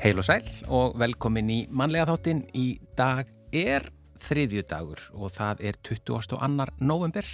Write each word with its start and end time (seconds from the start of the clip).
Heil 0.00 0.16
og 0.16 0.24
sæl 0.24 0.46
og 0.72 0.94
velkomin 0.96 1.50
í 1.52 1.56
mannlega 1.76 2.06
þáttinn. 2.08 2.38
Í 2.56 2.78
dag 2.96 3.28
er 3.52 3.84
þriðju 4.16 4.62
dagur 4.70 5.02
og 5.12 5.34
það 5.34 5.58
er 5.68 5.76
22. 5.84 6.38
november. 6.80 7.26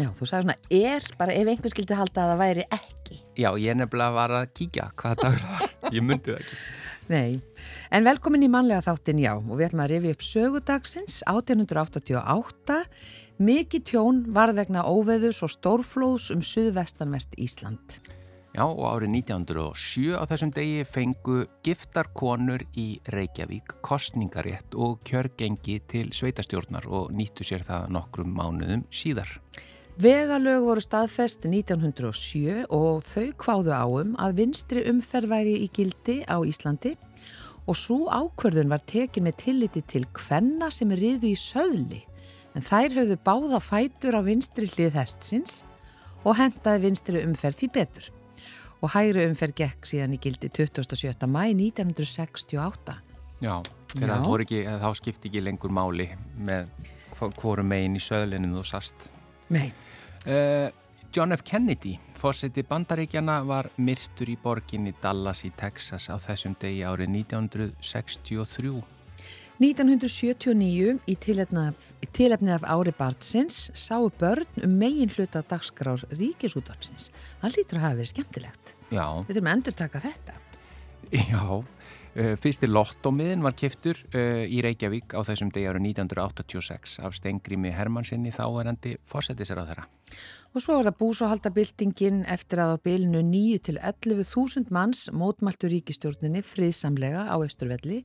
Já, 0.00 0.06
þú 0.16 0.24
sagði 0.24 0.46
svona 0.46 0.54
er, 0.72 1.08
bara 1.18 1.34
ef 1.36 1.50
einhver 1.52 1.74
skildi 1.74 1.98
halda 1.98 2.22
að 2.22 2.30
það 2.30 2.40
væri 2.40 2.64
ekki. 2.78 3.18
Já, 3.36 3.50
ég 3.60 3.76
nefnilega 3.76 4.16
var 4.16 4.32
að 4.38 4.46
kíkja 4.56 4.86
hvaða 5.02 5.18
dagur 5.20 5.44
það 5.44 5.58
var. 5.58 5.74
Ég 5.92 6.06
myndi 6.08 6.32
það 6.32 6.40
ekki. 6.40 6.58
Nei, 7.12 7.66
en 7.92 8.08
velkomin 8.08 8.46
í 8.46 8.50
mannlega 8.54 8.86
þáttinn, 8.86 9.20
já, 9.20 9.34
og 9.36 9.52
við 9.52 9.66
ætlum 9.66 9.84
að 9.84 9.92
rifja 9.92 10.16
upp 10.16 10.26
sögudagsins 10.30 11.20
1888. 11.28 12.80
Mikið 13.52 13.86
tjón 13.92 14.24
varð 14.32 14.62
vegna 14.62 14.88
óveðus 14.88 15.44
og 15.44 15.52
stórflóðs 15.58 16.32
um 16.32 16.40
suðvestanvert 16.40 17.36
Ísland. 17.36 18.00
Já, 18.52 18.66
og 18.68 18.84
árið 18.84 19.14
1907 19.24 20.12
á 20.12 20.28
þessum 20.28 20.50
degi 20.52 20.82
fengu 20.84 21.38
giftar 21.64 22.10
konur 22.12 22.60
í 22.76 22.98
Reykjavík 23.08 23.78
kostningarétt 23.80 24.76
og 24.76 24.98
kjörgengi 25.08 25.78
til 25.88 26.10
sveitastjórnar 26.12 26.84
og 26.84 27.14
nýttu 27.16 27.46
sér 27.48 27.64
það 27.64 27.88
nokkrum 27.96 28.36
mánuðum 28.36 28.84
síðar. 28.92 29.38
Vegalög 29.96 30.66
voru 30.66 30.84
staðfest 30.84 31.48
1907 31.48 32.68
og 32.68 33.08
þau 33.08 33.32
kváðu 33.40 33.72
áum 33.72 34.14
að 34.20 34.38
vinstri 34.42 34.84
umferð 34.92 35.32
væri 35.32 35.58
í 35.64 35.72
gildi 35.72 36.20
á 36.28 36.36
Íslandi 36.44 36.98
og 37.64 37.76
svo 37.80 38.02
ákverðun 38.12 38.72
var 38.72 38.84
tekin 38.84 39.30
með 39.30 39.44
tilliti 39.46 39.80
til 39.80 40.04
kvenna 40.12 40.68
sem 40.68 40.92
er 40.92 41.00
riðu 41.00 41.32
í 41.32 41.36
söðli 41.40 42.04
en 42.52 42.68
þær 42.68 43.00
höfðu 43.00 43.22
báða 43.24 43.64
fætur 43.64 44.16
á 44.16 44.20
vinstri 44.20 44.68
hlið 44.68 44.98
hestsins 45.00 45.62
og 46.20 46.36
hendaði 46.36 46.90
vinstri 46.90 47.24
umferð 47.24 47.62
því 47.62 47.76
betur 47.80 48.16
og 48.82 48.92
hægri 48.96 49.26
umferð 49.30 49.56
gekk 49.62 49.88
síðan 49.88 50.16
í 50.16 50.20
gildi 50.22 50.50
27. 50.50 51.28
mæ 51.30 51.44
1968. 51.54 52.98
Já, 53.42 53.54
þegar 53.94 54.12
það 54.16 54.28
voru 54.28 54.46
ekki, 54.46 54.60
þá 54.66 54.88
skipti 54.98 55.30
ekki 55.30 55.42
lengur 55.46 55.74
máli 55.74 56.08
með 56.42 56.70
hvoru 57.38 57.62
megin 57.66 57.98
í 57.98 58.02
söðlinu 58.02 58.50
þú 58.56 58.64
sast. 58.66 59.08
Nei. 59.54 59.68
Uh, 60.26 60.70
John 61.12 61.34
F. 61.36 61.42
Kennedy, 61.44 61.98
fórseti 62.16 62.64
bandaríkjana, 62.64 63.42
var 63.44 63.68
myrtur 63.76 64.30
í 64.32 64.38
borginni 64.40 64.94
Dallas 65.02 65.44
í 65.44 65.52
Texas 65.56 66.08
á 66.08 66.16
þessum 66.16 66.56
degi 66.58 66.82
árið 66.88 67.12
1963. 67.18 68.72
1979 69.62 70.96
í 71.06 71.14
tilefnið 71.22 72.54
af 72.56 72.64
ári 72.66 72.92
barnsins 72.98 73.68
sáu 73.78 74.08
börn 74.18 74.64
um 74.66 74.72
megin 74.80 75.12
hluta 75.14 75.44
dagskrár 75.46 76.02
ríkisútvarpsins. 76.10 77.12
Það 77.42 77.58
lítur 77.58 77.78
að 77.78 77.84
hafa 77.84 77.98
verið 78.00 78.10
skemmtilegt. 78.10 78.72
Já. 78.90 79.06
Við 79.28 79.36
þurfum 79.36 79.50
að 79.52 79.54
endur 79.54 79.76
taka 79.78 80.02
þetta. 80.02 80.34
Já, 81.12 81.44
uh, 81.60 82.34
fyrsti 82.42 82.72
lottómiðin 82.72 83.46
var 83.46 83.54
kiftur 83.58 84.02
uh, 84.10 84.42
í 84.42 84.58
Reykjavík 84.66 85.14
á 85.14 85.20
þessum 85.30 85.54
degi 85.54 85.70
árið 85.70 85.88
1986 85.92 86.98
af 87.06 87.14
Stengrími 87.20 87.70
Hermannsinni 87.76 88.34
þáverandi 88.34 88.96
fórsetisar 89.06 89.62
á 89.62 89.64
þeirra. 89.70 89.88
Og 90.52 90.60
svo 90.60 90.80
var 90.80 90.90
það 90.90 91.00
búsáhaldabildingin 91.06 92.22
eftir 92.28 92.60
að 92.60 92.74
á 92.74 92.76
bilinu 92.82 93.22
9 93.24 93.62
til 93.70 93.78
11.000 93.78 94.74
manns 94.74 95.06
mótmæltu 95.14 95.70
ríkistjórninni 95.70 96.42
friðsamlega 96.44 97.28
á 97.30 97.36
Östurvelli 97.38 98.02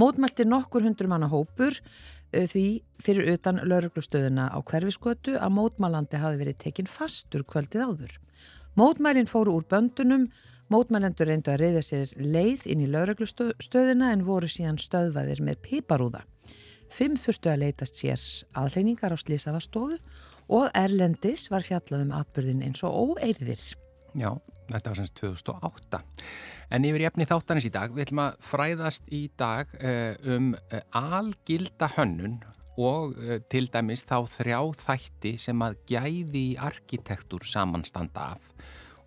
Mótmælti 0.00 0.46
nokkur 0.48 0.82
hundur 0.82 1.06
manna 1.10 1.28
hópur 1.30 1.76
uh, 1.78 2.46
því 2.50 2.82
fyrir 3.02 3.36
utan 3.36 3.60
lauruglustöðuna 3.62 4.48
á 4.50 4.58
hverfiskötu 4.58 5.36
að 5.38 5.54
mótmælandi 5.54 6.18
hafi 6.22 6.40
verið 6.40 6.58
tekinn 6.64 6.90
fastur 6.90 7.46
kvöldið 7.46 7.86
áður. 7.86 8.18
Mótmælinn 8.74 9.30
fóru 9.30 9.54
úr 9.54 9.66
böndunum, 9.70 10.26
mótmælendur 10.72 11.30
reyndu 11.30 11.52
að 11.52 11.60
reyða 11.62 11.82
sér 11.86 12.14
leið 12.18 12.66
inn 12.74 12.82
í 12.82 12.90
lauruglustöðuna 12.90 14.10
en 14.10 14.24
voru 14.26 14.50
síðan 14.50 14.80
stöðvaðir 14.82 15.44
með 15.46 15.60
piparúða. 15.68 16.24
Fimm 16.90 17.14
þurftu 17.18 17.52
að 17.52 17.62
leitast 17.62 17.98
sér 17.98 18.24
aðleiningar 18.58 19.14
á 19.14 19.18
slísafastofu 19.18 20.00
og 20.54 20.68
Erlendis 20.74 21.46
var 21.50 21.64
fjallað 21.66 22.08
um 22.08 22.12
atbyrðin 22.18 22.66
eins 22.66 22.82
og 22.86 23.14
óeirðir. 23.14 23.62
Já, 24.14 24.34
þetta 24.70 24.90
var 24.90 25.00
semst 25.00 25.16
2008. 25.20 26.00
En 26.74 26.86
yfir 26.88 27.06
jefni 27.06 27.26
þáttanins 27.28 27.68
í 27.68 27.72
dag, 27.74 27.94
við 27.94 28.06
ætlum 28.06 28.22
að 28.24 28.38
fræðast 28.48 29.10
í 29.12 29.22
dag 29.38 29.74
uh, 29.78 30.14
um 30.36 30.52
uh, 30.54 30.80
algilda 31.00 31.90
hönnun 31.96 32.38
og 32.74 33.18
uh, 33.18 33.36
til 33.52 33.66
dæmis 33.72 34.06
þá 34.08 34.16
þrjá 34.30 34.60
þætti 34.80 35.34
sem 35.40 35.66
að 35.66 35.76
gæði 35.90 36.46
í 36.54 36.56
arkitektur 36.70 37.44
samanstanda 37.46 38.32
af 38.34 38.48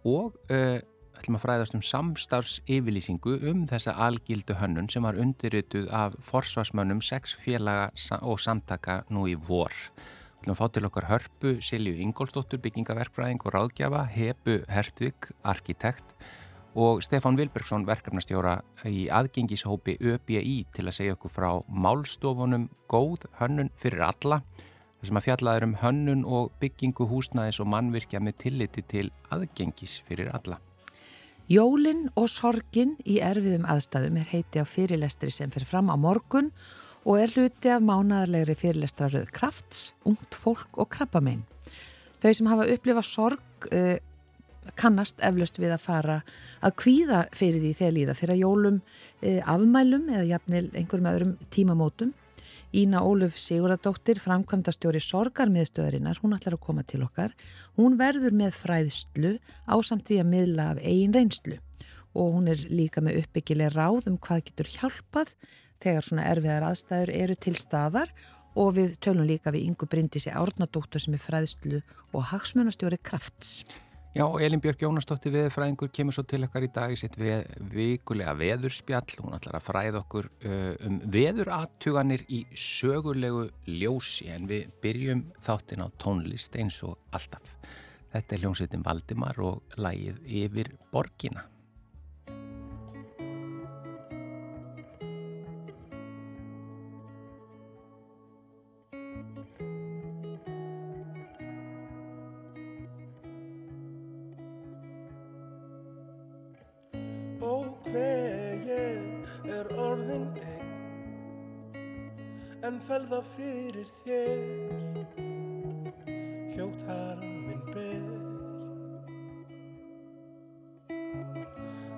og 0.08 0.38
ætlum 0.48 1.36
að 1.36 1.44
fræðast 1.44 1.76
um 1.76 1.82
samstarfs 1.84 2.60
yfirlýsingu 2.70 3.34
um 3.50 3.66
þessa 3.68 3.96
algildu 4.06 4.56
hönnun 4.60 4.88
sem 4.92 5.04
var 5.04 5.18
undirrituð 5.20 5.90
af 5.92 6.16
forsvarsmönnum 6.24 7.02
sex 7.04 7.36
félaga 7.36 7.90
og 8.22 8.40
samtaka 8.40 9.02
nú 9.10 9.26
í 9.28 9.36
vor. 9.50 9.74
Við 10.44 10.54
að 10.54 10.60
fá 10.60 10.68
til 10.72 10.86
okkar 10.88 11.08
hörpu 11.10 11.54
Silju 11.66 11.96
Ingólstóttur, 12.06 12.62
byggingaverkfræðing 12.64 13.42
og 13.44 13.56
ráðgjafa, 13.56 14.04
Hebu 14.14 14.60
Hertvig, 14.70 15.32
arkitekt 15.44 16.16
og 16.78 17.02
Stefán 17.02 17.36
Vilbergsson, 17.40 17.88
verkefnastjóra 17.88 18.60
í 18.86 19.08
aðgengishópi 19.10 19.98
ÖBI 19.98 20.60
til 20.76 20.86
að 20.86 20.98
segja 21.00 21.18
okkur 21.18 21.34
frá 21.34 21.50
málstofunum 21.68 22.70
góð 22.92 23.26
hönnun 23.42 23.74
fyrir 23.76 24.06
alla 24.06 24.44
þessum 25.02 25.20
að 25.20 25.28
fjallaður 25.28 25.66
um 25.68 25.76
hönnun 25.82 26.24
og 26.26 26.56
byggingu 26.62 27.08
húsnæðis 27.10 27.62
og 27.62 27.70
mannvirkja 27.74 28.22
með 28.24 28.40
tilliti 28.44 28.84
til 28.88 29.08
aðgengis 29.34 30.02
fyrir 30.08 30.32
alla. 30.34 30.60
Jólinn 31.48 32.10
og 32.20 32.28
sorgin 32.28 32.98
í 33.08 33.22
erfiðum 33.24 33.68
aðstæðum 33.72 34.18
er 34.20 34.32
heiti 34.34 34.60
á 34.60 34.66
fyrirlestri 34.68 35.32
sem 35.32 35.54
fyrir 35.54 35.70
fram 35.70 35.90
á 35.94 35.96
morgun 35.96 36.52
og 36.52 36.87
er 37.16 37.32
hluti 37.32 37.72
af 37.72 37.84
mánadarlegri 37.88 38.56
fyrirlestraröð 38.60 39.30
krafts, 39.32 39.94
ungt 40.04 40.36
fólk 40.36 40.76
og 40.76 40.90
krabbamein. 40.92 41.46
Þau 42.20 42.32
sem 42.36 42.50
hafa 42.52 42.66
upplifað 42.74 43.06
sorg 43.08 43.68
uh, 43.72 43.96
kannast 44.76 45.22
eflaust 45.24 45.60
við 45.62 45.72
að 45.78 45.86
fara 45.86 46.18
að 46.60 46.76
kvíða 46.82 47.22
fyrir 47.38 47.64
því 47.64 47.72
þegar 47.80 47.96
líða 47.96 48.16
fyrir 48.20 48.36
að 48.36 48.42
jólum 48.42 48.80
uh, 48.82 49.42
afmælum 49.54 50.10
eða 50.12 50.26
jafnvel 50.34 50.64
einhverjum 50.74 51.12
öðrum 51.14 51.36
tímamótum. 51.54 52.12
Ína 52.76 53.00
Óluf 53.08 53.38
Siguradóttir, 53.40 54.20
framkvæmdastjóri 54.20 55.00
sorgarmiðstöðarinnar, 55.00 56.20
hún 56.20 56.36
ætlar 56.36 56.58
að 56.58 56.66
koma 56.66 56.84
til 56.84 57.06
okkar. 57.06 57.32
Hún 57.80 57.96
verður 57.96 58.36
með 58.36 58.58
fræðslu 58.58 59.38
á 59.64 59.76
samt 59.80 60.10
því 60.10 60.20
að 60.20 60.30
miðla 60.34 60.68
af 60.74 60.84
eigin 60.84 61.16
reynslu 61.16 61.62
og 62.18 62.34
hún 62.34 62.50
er 62.52 62.66
líka 62.74 63.02
með 63.04 63.22
uppbyggileg 63.22 63.76
ráð 63.76 64.10
um 64.12 64.18
hvað 64.22 64.48
getur 64.50 64.72
hjálpað 64.74 65.34
þegar 65.84 66.08
svona 66.08 66.28
erfiðar 66.32 66.70
aðstæður 66.70 67.14
eru 67.16 67.38
til 67.48 67.56
staðar 67.60 68.14
og 68.58 68.74
við 68.78 68.96
tölum 69.04 69.28
líka 69.30 69.54
við 69.54 69.68
Ingu 69.70 69.90
Bryndísi 69.90 70.34
Árnadóttur 70.34 71.02
sem 71.04 71.18
er 71.18 71.22
fræðslu 71.22 71.82
og 72.14 72.32
hagsmunastjóri 72.32 72.98
krafts. 73.04 73.62
Já, 74.18 74.26
Elin 74.42 74.62
Björk 74.64 74.82
Jónastóttir 74.82 75.30
viðfræðingur 75.36 75.92
kemur 75.94 76.16
svo 76.16 76.24
til 76.26 76.40
okkar 76.48 76.64
í 76.66 76.70
dag 76.74 76.90
í 76.90 76.96
sitt 76.98 77.20
við, 77.20 77.44
vikulega 77.70 78.32
veðurspjall. 78.40 79.20
Hún 79.22 79.36
ætlar 79.38 79.60
að 79.60 79.66
fræða 79.68 80.00
okkur 80.02 80.30
um 80.88 80.96
veðuratuganir 81.14 82.24
í 82.34 82.40
sögulegu 82.58 83.44
ljósi 83.70 84.32
en 84.34 84.48
við 84.50 84.72
byrjum 84.82 85.22
þáttinn 85.46 85.86
á 85.86 85.88
tónlist 86.02 86.58
eins 86.58 86.80
og 86.88 86.98
alltaf. 87.14 87.54
Þetta 88.16 88.34
er 88.34 88.42
hljómsveitin 88.42 88.88
Valdimar 88.88 89.44
og 89.44 89.78
lægið 89.78 90.24
yfir 90.42 90.74
borgina. 90.90 91.46
En 112.68 112.80
felða 112.84 113.22
fyrir 113.24 113.88
þér. 114.04 115.04
Hljóttar 116.54 117.22
minn 117.24 117.64
ber. 117.72 118.08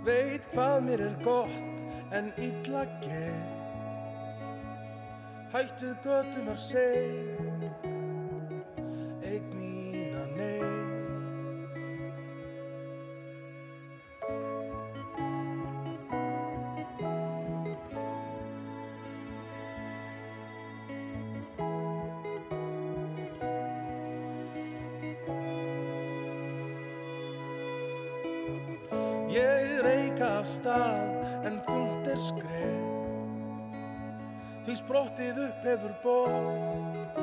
Veit 0.06 0.46
hvað 0.54 0.78
mér 0.86 1.06
er 1.08 1.16
gott 1.26 1.88
en 2.16 2.30
illa 2.38 2.86
gett 3.02 3.58
hætt 5.50 5.82
við 5.82 5.96
götunar 6.06 6.60
seg 6.62 7.80
eign 9.26 9.69
Ég 29.30 29.76
reyka 29.86 30.26
af 30.40 30.48
stað 30.50 31.46
en 31.46 31.60
þungt 31.68 32.08
er 32.10 32.22
skref. 32.24 32.86
Því 34.66 34.78
sprottið 34.80 35.42
upp 35.44 35.68
hefur 35.70 35.94
borg 36.02 37.20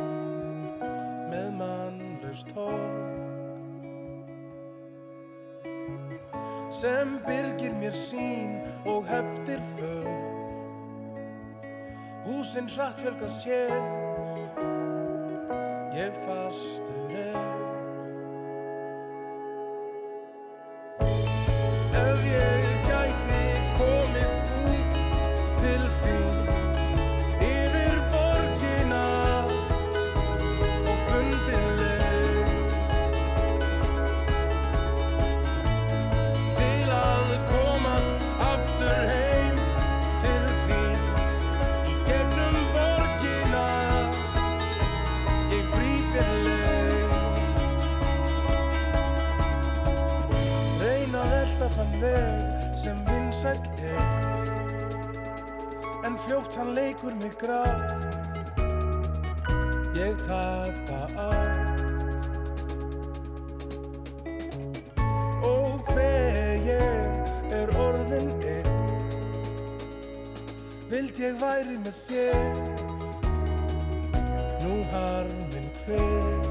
með 1.32 1.50
mannlaust 1.58 2.54
torg 2.54 3.24
sem 6.76 7.16
byrgir 7.26 7.74
mér 7.80 7.94
sín 7.96 8.58
og 8.86 9.06
heftir 9.10 9.62
för. 9.74 10.08
Húsinn 12.26 12.70
hratt 12.70 13.02
fjölga 13.02 13.30
sér. 13.30 13.74
Ég 15.96 16.12
fastur 16.26 17.14
er 17.16 17.75
harminn 74.96 75.70
hver 75.84 76.45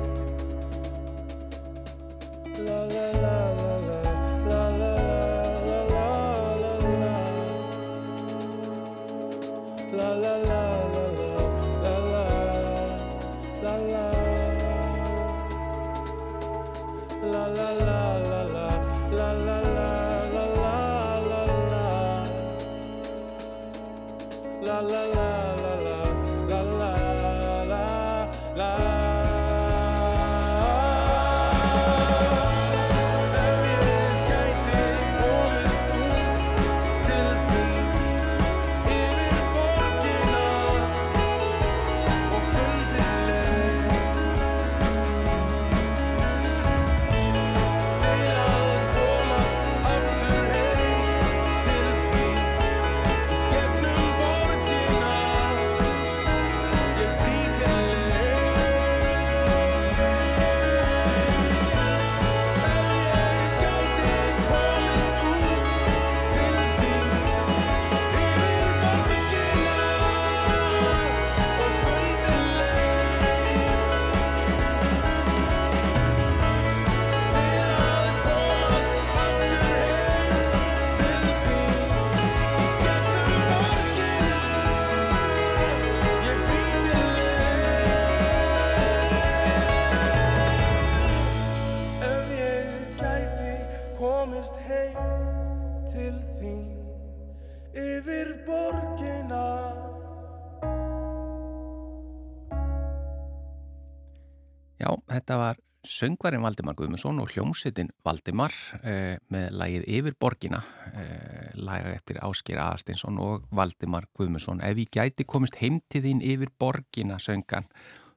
þetta 105.16 105.40
var 105.40 105.62
söngvarinn 105.86 106.44
Valdimar 106.44 106.76
Guðmundsson 106.78 107.20
og 107.22 107.30
hljómsveitin 107.34 107.92
Valdimar 108.06 108.54
eh, 108.82 109.18
með 109.32 109.52
lagið 109.60 109.86
Yfir 109.98 110.16
borgina, 110.20 110.62
eh, 110.92 111.52
laga 111.60 111.94
eftir 111.94 112.20
Áskir 112.26 112.60
Aðarsteinsson 112.62 113.20
og 113.22 113.46
Valdimar 113.56 114.08
Guðmundsson. 114.18 114.64
Ef 114.66 114.82
ég 114.82 114.90
gæti 114.94 115.28
komist 115.30 115.60
heim 115.62 115.82
til 115.90 116.04
þín 116.06 116.24
yfir 116.26 116.52
borgina, 116.60 117.20
söngan. 117.22 117.70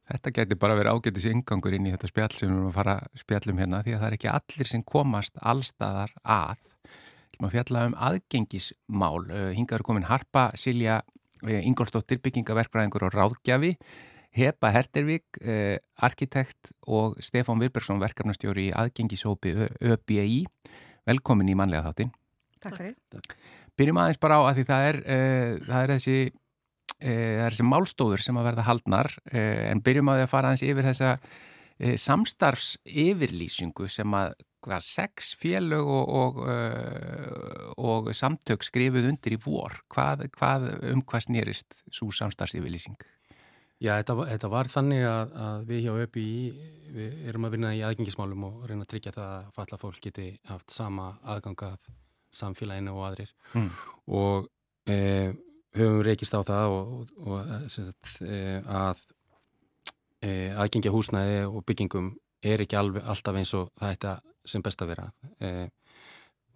Þetta 0.09 0.33
gæti 0.33 0.57
bara 0.57 0.77
verið 0.79 0.97
ágætis 0.97 1.29
yngangur 1.29 1.77
inn 1.77 1.91
í 1.91 1.93
þetta 1.93 2.09
spjall 2.09 2.33
sem 2.33 2.49
við 2.49 2.55
erum 2.55 2.71
að 2.71 2.79
fara 2.79 2.97
spjallum 3.21 3.59
hérna 3.61 3.83
því 3.85 3.95
að 3.95 4.01
það 4.01 4.09
er 4.09 4.17
ekki 4.17 4.33
allir 4.33 4.71
sem 4.71 4.85
komast 4.89 5.41
allstaðar 5.53 6.15
að. 6.25 6.73
Við 7.29 7.37
erum 7.37 7.49
að 7.51 7.57
fjalla 7.59 7.87
um 7.91 7.97
aðgengismál. 8.09 9.27
Eh, 9.29 9.51
Hingað 9.59 9.81
er 9.81 9.89
komin 9.91 10.09
Harpa 10.09 10.49
Silja 10.57 11.03
eh, 11.45 11.61
Ingolstóttir, 11.61 12.23
byggingaverkbræðingur 12.25 13.11
og 13.11 13.19
ráðgjafi. 13.19 13.75
Hepa 14.39 14.71
Hertervík, 14.71 15.41
eh, 15.43 15.79
arkitekt 16.05 16.73
og 16.87 17.19
Stefán 17.25 17.59
Vilbergsson, 17.59 18.01
verkefnastjóri 18.01 18.69
í 18.69 18.75
aðgengishópi 18.77 19.55
ÖBI. 19.83 20.45
Velkomin 21.09 21.51
í 21.51 21.57
manlega 21.59 21.89
þáttin. 21.89 22.13
Takk 22.63 22.79
fyrir. 22.79 22.97
Byrjum 23.79 24.01
aðeins 24.03 24.21
bara 24.21 24.39
á 24.39 24.43
að 24.47 24.59
því 24.59 24.65
það 24.69 24.89
er, 24.89 24.97
uh, 24.99 25.59
það 25.67 25.83
er 25.83 25.93
þessi, 25.95 26.17
uh, 26.99 27.35
það 27.39 27.45
er 27.45 27.55
þessi 27.55 27.69
málstóður 27.69 28.25
sem 28.25 28.41
að 28.41 28.49
verða 28.49 28.67
haldnar 28.67 29.11
uh, 29.33 29.63
en 29.71 29.83
byrjum 29.87 30.11
á 30.11 30.13
því 30.17 30.25
að 30.27 30.33
fara 30.33 30.51
aðeins 30.51 30.67
yfir 30.67 30.89
þessa 30.89 31.13
uh, 31.19 31.97
samstarfs 32.03 32.71
yfirlýsingu 32.85 33.87
sem 33.91 34.19
að 34.19 34.35
hvað, 34.67 34.83
sex 34.83 35.35
félög 35.39 35.87
og, 35.87 36.11
og, 36.23 36.43
uh, 36.47 37.71
og 37.79 38.11
samtök 38.15 38.67
skrifuð 38.67 39.13
undir 39.13 39.39
í 39.39 39.43
vor. 39.43 39.79
Hvað, 39.95 40.27
hvað, 40.35 40.69
um 40.91 41.05
hvað 41.07 41.29
snýrist 41.31 41.85
svo 41.87 42.11
samstarfs 42.15 42.59
yfirlýsing? 42.59 42.99
Já, 43.79 43.93
þetta 44.01 44.15
var, 44.19 44.29
þetta 44.33 44.49
var 44.51 44.69
þannig 44.73 45.05
að, 45.07 45.35
að 45.47 45.67
við 45.69 45.85
hjá 45.85 45.93
ÖPI 46.03 46.27
við 46.97 47.19
erum 47.31 47.45
að 47.47 47.53
vinna 47.55 47.69
í 47.79 47.83
aðgengismálum 47.87 48.47
og 48.49 48.65
reyna 48.67 48.83
að 48.83 48.91
tryggja 48.91 49.13
það 49.15 49.35
að 49.37 49.51
falla 49.55 49.79
fólk 49.79 50.01
geti 50.03 50.25
haft 50.49 50.75
sama 50.75 51.13
aðgangað 51.31 51.85
samfélaginu 52.35 52.97
og 52.97 53.05
aðrir 53.11 53.31
Mm. 53.55 53.69
og 54.13 54.49
e, 54.91 54.97
höfum 55.79 56.03
reykist 56.05 56.35
á 56.37 56.43
það 56.45 56.75
og, 56.75 57.13
og 57.25 57.53
sem 57.73 57.87
sagt, 57.87 58.19
e, 58.27 58.59
að 58.67 59.01
e, 60.21 60.33
aðgengja 60.59 60.93
húsnæði 60.93 61.39
og 61.49 61.65
byggingum 61.65 62.11
er 62.45 62.61
ekki 62.67 62.77
alveg 62.77 63.07
alltaf 63.09 63.39
eins 63.41 63.55
og 63.57 63.71
það 63.79 63.95
ætti 63.95 64.11
að 64.11 64.27
sem 64.53 64.65
best 64.67 64.83
að 64.85 64.93
vera 64.93 65.07
e, 65.41 65.53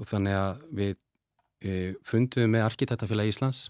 og 0.00 0.10
þannig 0.10 0.36
að 0.42 0.62
við 0.82 0.92
e, 1.62 1.72
fundum 2.04 2.50
með 2.52 2.66
Arkitektafélag 2.66 3.30
Íslands 3.32 3.68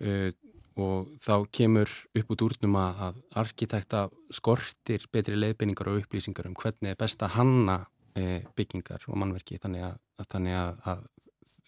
e, 0.00 0.32
og 0.76 1.12
þá 1.22 1.34
kemur 1.52 1.90
upp 2.18 2.32
út 2.34 2.42
úrnum 2.46 2.78
að, 2.80 3.02
að 3.06 3.20
arkitekta 3.42 4.06
skortir 4.34 5.06
betri 5.12 5.38
leiðbeiningar 5.38 5.88
og 5.92 6.02
upplýsingar 6.02 6.48
um 6.50 6.56
hvernig 6.58 6.92
er 6.92 6.98
best 7.00 7.22
að 7.24 7.36
hanna 7.38 7.78
e, 8.16 8.42
byggingar 8.56 9.06
og 9.08 9.20
mannverki 9.20 9.60
þannig 9.62 9.86
að, 9.88 9.96
að, 10.18 10.28
þannig 10.34 10.58
að, 10.60 10.82
að 10.92 11.06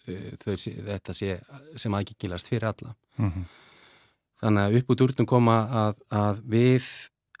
e, 0.05 0.19
þau, 0.43 0.53
þetta 0.91 1.15
sé 1.17 1.39
sem 1.75 1.97
aðgengilast 1.97 2.51
fyrir 2.51 2.69
alla. 2.69 2.93
Mm 3.17 3.31
-hmm. 3.31 3.47
Þannig 4.39 4.67
að 4.67 4.77
upp 4.79 4.93
út 4.93 5.01
úrnum 5.07 5.27
koma 5.27 5.57
að, 5.85 6.03
að 6.15 6.43
við 6.47 6.85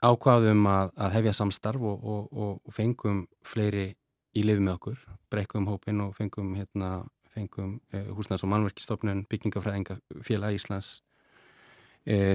ákvaðum 0.03 0.65
að, 0.67 0.91
að 0.97 1.13
hefja 1.17 1.33
samstarf 1.37 1.81
og, 1.81 2.03
og, 2.03 2.33
og, 2.33 2.73
fengum 2.75 3.27
fleiri 3.43 3.93
í 4.35 4.43
lið 4.43 4.61
með 4.63 4.73
okkur, 4.77 4.99
brekkum 5.31 5.67
hópin 5.67 6.01
og 6.01 6.15
fengum 6.17 6.55
hérna 6.55 7.05
fengum 7.29 7.77
uh, 7.93 8.09
húsnæðs- 8.17 8.43
og 8.43 8.49
mannverkistofnun, 8.49 9.25
byggingafræðinga, 9.29 9.99
félag 10.25 10.57
Íslands, 10.57 11.01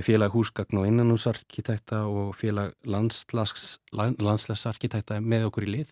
félag 0.05 0.31
húsgagn 0.37 0.79
og 0.79 0.87
innanúsarkitekta 0.87 2.05
og 2.07 2.37
félag 2.37 2.75
landslæsarkitekta 2.87 5.21
með 5.25 5.45
okkur 5.49 5.67
í 5.67 5.71
lið 5.73 5.91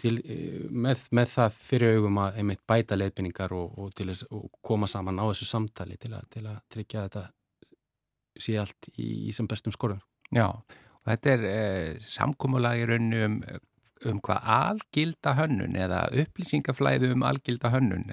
til, 0.00 0.18
uh, 0.20 0.68
með, 0.70 1.06
með 1.16 1.32
það 1.34 1.56
fyrir 1.70 1.98
augum 1.98 2.20
að 2.24 2.40
einmitt 2.40 2.62
bæta 2.68 2.98
leiðbynningar 2.98 3.54
og, 3.56 3.80
og, 3.80 4.04
og 4.30 4.46
koma 4.64 4.88
saman 4.90 5.20
á 5.20 5.24
þessu 5.30 5.48
samtali 5.48 5.98
til 6.00 6.14
að, 6.16 6.28
til 6.34 6.44
að 6.46 6.60
tryggja 6.72 7.08
þetta 7.08 7.24
sé 8.40 8.60
allt 8.60 8.92
í, 8.96 9.08
í 9.28 9.34
sem 9.36 9.48
bestum 9.50 9.74
skorðum. 9.74 10.00
Já, 10.32 10.46
og 10.48 11.10
þetta 11.10 11.34
er 11.34 11.48
eh, 11.50 11.98
samkómulagi 12.06 12.86
raunni 12.88 13.24
um, 13.26 13.40
um 14.08 14.20
hvað 14.24 14.46
algilda 14.54 15.34
hönnun 15.36 15.76
eða 15.76 16.04
upplýsingaflæðu 16.22 17.10
um 17.16 17.26
algilda 17.26 17.72
hönnun. 17.74 18.06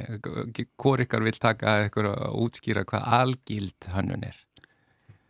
Hvor 0.75 1.05
ykkar 1.05 1.23
vil 1.23 1.37
taka 1.39 1.77
eitthvað 1.85 2.11
og 2.15 2.41
útskýra 2.47 2.83
hvað 2.89 3.07
algild 3.21 3.89
hönnun 3.93 4.27
er? 4.27 4.41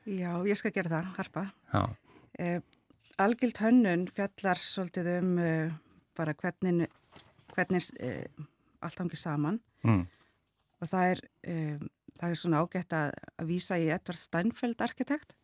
Já, 0.08 0.32
ég 0.48 0.56
skal 0.56 0.72
gera 0.72 0.92
það, 0.94 1.08
harpa. 1.18 1.44
Já. 1.74 1.82
Eh, 2.40 2.60
algild 3.20 3.58
hönnun 3.60 4.06
fjallar 4.14 4.62
svolítið 4.62 5.10
um 5.18 5.34
uh, 5.42 5.74
bara 6.16 6.36
hvernig, 6.38 6.88
hvernig 7.56 7.90
uh, 8.00 8.46
allt 8.82 9.04
hangið 9.04 9.24
saman 9.24 9.60
Mm. 9.86 10.08
og 10.82 10.88
það 10.90 11.12
er, 11.12 11.20
það 12.18 12.32
er 12.32 12.40
svona 12.42 12.60
ágætt 12.66 12.94
að, 12.98 13.12
að 13.38 13.46
vísa 13.52 13.78
í 13.78 13.86
Edvard 13.94 14.18
Steinfeld 14.18 14.82
arkitekt. 14.82 15.36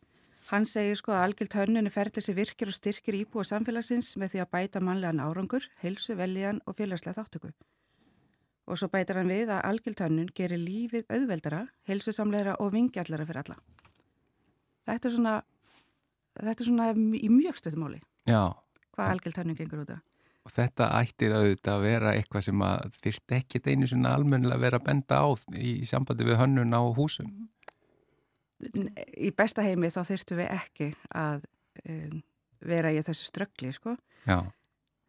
Hann 0.50 0.66
segir 0.68 0.98
sko 0.98 1.14
að 1.14 1.22
algild 1.28 1.54
hönnun 1.56 1.86
er 1.88 1.94
ferðið 1.94 2.26
sem 2.26 2.36
virkir 2.36 2.68
og 2.68 2.74
styrkir 2.76 3.16
íbúa 3.16 3.44
samfélagsins 3.48 4.10
með 4.20 4.34
því 4.34 4.42
að 4.42 4.50
bæta 4.56 4.82
mannlegan 4.84 5.22
árangur, 5.22 5.68
heilsu, 5.80 6.16
veljan 6.18 6.60
og 6.66 6.76
félagslega 6.76 7.16
þáttöku. 7.22 7.52
Og 8.66 8.76
svo 8.80 8.90
bætar 8.92 9.22
hann 9.22 9.30
við 9.32 9.54
að 9.54 9.64
algild 9.70 10.02
hönnun 10.02 10.28
gerir 10.34 10.60
lífið 10.60 11.06
auðveldara, 11.08 11.62
heilsusamleira 11.88 12.58
og 12.58 12.74
vingjallara 12.74 13.24
fyrir 13.24 13.44
alla. 13.44 13.56
Þetta 14.84 15.08
er 15.08 15.14
svona, 15.14 15.34
þetta 16.40 16.56
er 16.58 16.68
svona 16.68 16.88
í 16.94 17.30
mjög 17.32 17.60
stöðumáli 17.60 18.02
Já, 18.28 18.52
hvað 18.94 19.30
hönnun 19.38 19.56
gengur 19.58 19.84
út 19.84 19.94
af. 19.96 20.02
og 20.44 20.52
þetta 20.52 20.90
ættir 21.00 21.32
auðvitað 21.32 21.74
að 21.74 21.86
vera 21.86 22.14
eitthvað 22.14 22.46
sem 22.48 22.64
að 22.66 22.98
þyrst 23.00 23.36
ekki 23.38 23.62
einu 23.64 23.88
svona 23.88 24.14
almennilega 24.16 24.58
að 24.58 24.64
vera 24.66 24.80
að 24.80 24.88
benda 24.90 25.20
á 25.24 25.28
í 25.56 25.72
sambandi 25.88 26.26
við 26.28 26.40
hönnun 26.40 26.76
á 26.76 26.82
húsum. 26.96 27.30
Í 29.16 29.30
besta 29.36 29.64
heimi 29.64 29.90
þá 29.92 30.02
þyrftum 30.08 30.40
við 30.40 30.52
ekki 30.52 30.90
að 31.16 31.46
um, 31.88 32.20
vera 32.64 32.92
í 32.92 33.00
þessu 33.04 33.26
ströggli, 33.28 33.72
sko. 33.72 33.96
Já, 34.28 34.44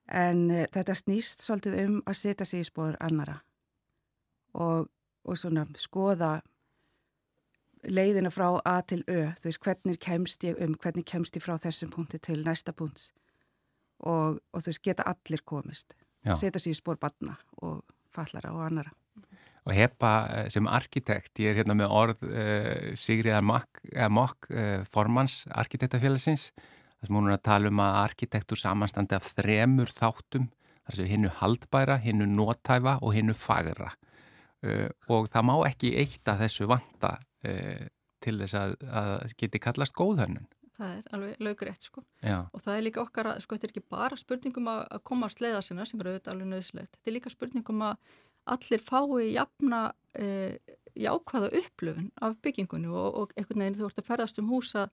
En 0.05 0.51
uh, 0.51 0.65
þetta 0.71 0.93
snýst 0.95 1.41
svolítið 1.41 1.77
um 1.85 1.95
að 2.05 2.17
setja 2.19 2.45
sig 2.45 2.61
í 2.61 2.67
spór 2.67 2.97
annara 3.01 3.39
og, 4.53 4.89
og 5.25 5.39
svona 5.39 5.65
skoða 5.81 6.37
leiðina 7.87 8.31
frá 8.33 8.47
A 8.65 8.79
til 8.87 9.03
Ö, 9.07 9.31
þú 9.37 9.49
veist, 9.49 9.61
hvernig 9.63 9.99
kemst 10.01 10.43
ég 10.47 10.59
um, 10.61 10.75
hvernig 10.81 11.05
kemst 11.07 11.37
ég 11.37 11.43
frá 11.43 11.55
þessum 11.61 11.91
punkti 11.93 12.19
til 12.21 12.41
næsta 12.45 12.73
punkts 12.73 13.11
og, 13.99 14.41
og 14.51 14.61
þú 14.61 14.71
veist, 14.71 14.83
geta 14.83 15.05
allir 15.07 15.43
komist, 15.45 15.95
Já. 16.25 16.35
setja 16.35 16.61
sig 16.61 16.75
í 16.75 16.79
spór 16.79 16.99
batna 17.01 17.37
og 17.61 17.83
fallara 18.15 18.53
og 18.55 18.65
annara. 18.65 18.93
og 19.65 19.73
hepa 19.73 20.11
eh, 20.29 20.49
sem 20.53 20.67
arkitekt, 20.69 21.39
ég 21.41 21.51
er 21.51 21.61
hérna 21.61 21.73
með 21.77 21.93
orð 21.93 22.19
uh, 22.27 22.91
Sigriðar 22.99 23.41
Mokk, 23.41 23.81
uh, 23.95 24.09
Mokk 24.13 24.49
uh, 24.51 24.83
formans 24.85 25.45
arkitektafélagsins 25.49 26.51
þar 26.53 27.07
sem 27.07 27.17
hún 27.17 27.29
er 27.31 27.37
að 27.39 27.45
tala 27.47 27.71
um 27.71 27.81
að 27.81 27.97
arkitektur 28.03 28.61
samanstandi 28.61 29.17
af 29.17 29.31
þremur 29.37 29.89
þáttum 29.89 30.51
þar 30.85 30.99
sem 30.99 31.09
hinnu 31.09 31.31
haldbæra, 31.39 31.97
hinnu 32.03 32.27
nótæfa 32.29 32.99
og 33.01 33.15
hinnu 33.17 33.33
fagra 33.33 33.89
uh, 33.95 34.89
og 35.09 35.31
það 35.33 35.49
má 35.49 35.55
ekki 35.71 35.95
eitt 36.03 36.29
af 36.29 36.43
þessu 36.45 36.69
vanta 36.69 37.15
uh, 37.45 37.87
til 38.25 38.37
þess 38.41 38.59
að, 38.59 38.77
að 38.89 39.35
geti 39.39 39.61
kallast 39.61 39.95
góðhönnun. 39.97 40.47
Það 40.75 40.91
er 40.91 41.03
alveg 41.15 41.43
lögrétt 41.45 41.85
sko 41.87 42.01
Já, 42.19 42.49
og 42.51 42.59
það 42.59 42.73
er 42.77 42.81
líka 42.83 42.99
okkar 42.99 43.29
að, 43.31 43.37
sko, 43.45 43.55
þetta 43.55 43.67
er 43.69 43.71
ekki 43.71 43.91
bara 43.95 44.17
spurningum 44.19 44.65
að, 44.67 44.81
að 44.97 45.03
koma 45.07 45.29
á 45.31 45.35
sleiða 45.35 45.61
sinna 45.63 45.85
sem 45.87 46.01
eru 46.01 46.11
auðvitað 46.11 46.33
alveg 46.33 46.49
nöðslegt. 46.51 46.97
Þetta 46.97 47.11
er 47.11 47.15
líka 47.15 47.31
spurningum 47.31 47.85
að 47.85 48.17
allir 48.55 48.81
fái 48.83 49.29
jafna 49.33 49.81
e, 50.19 50.57
jákvæða 50.95 51.51
upplöfun 51.59 52.09
af 52.21 52.35
byggingunni 52.43 52.91
og, 52.91 53.07
og 53.21 53.31
einhvern 53.35 53.63
veginn 53.63 53.79
þú 53.79 53.87
ert 53.89 54.01
að 54.01 54.09
ferðast 54.09 54.41
um 54.41 54.51
húsa 54.51 54.89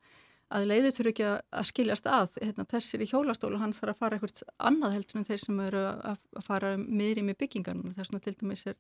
að 0.53 0.67
leiður 0.69 0.97
þurfi 0.97 1.13
ekki 1.13 1.27
að, 1.29 1.67
skiljast 1.69 2.09
að 2.11 2.35
hérna, 2.43 2.67
þessir 2.69 3.05
í 3.05 3.09
hjólastólu 3.09 3.61
hann 3.61 3.75
þarf 3.77 3.95
að 3.95 4.01
fara 4.03 4.19
eitthvað 4.19 4.43
annað 4.71 4.97
heldur 4.97 5.21
en 5.21 5.29
þeir 5.29 5.43
sem 5.45 5.63
eru 5.67 5.85
að, 6.13 6.27
fara 6.45 6.75
miðri 6.81 7.25
með 7.27 7.39
byggingarnum 7.45 7.95
þess 7.97 8.13
vegna 8.13 8.25
til 8.27 8.35
dæmis 8.41 8.67
er 8.69 8.79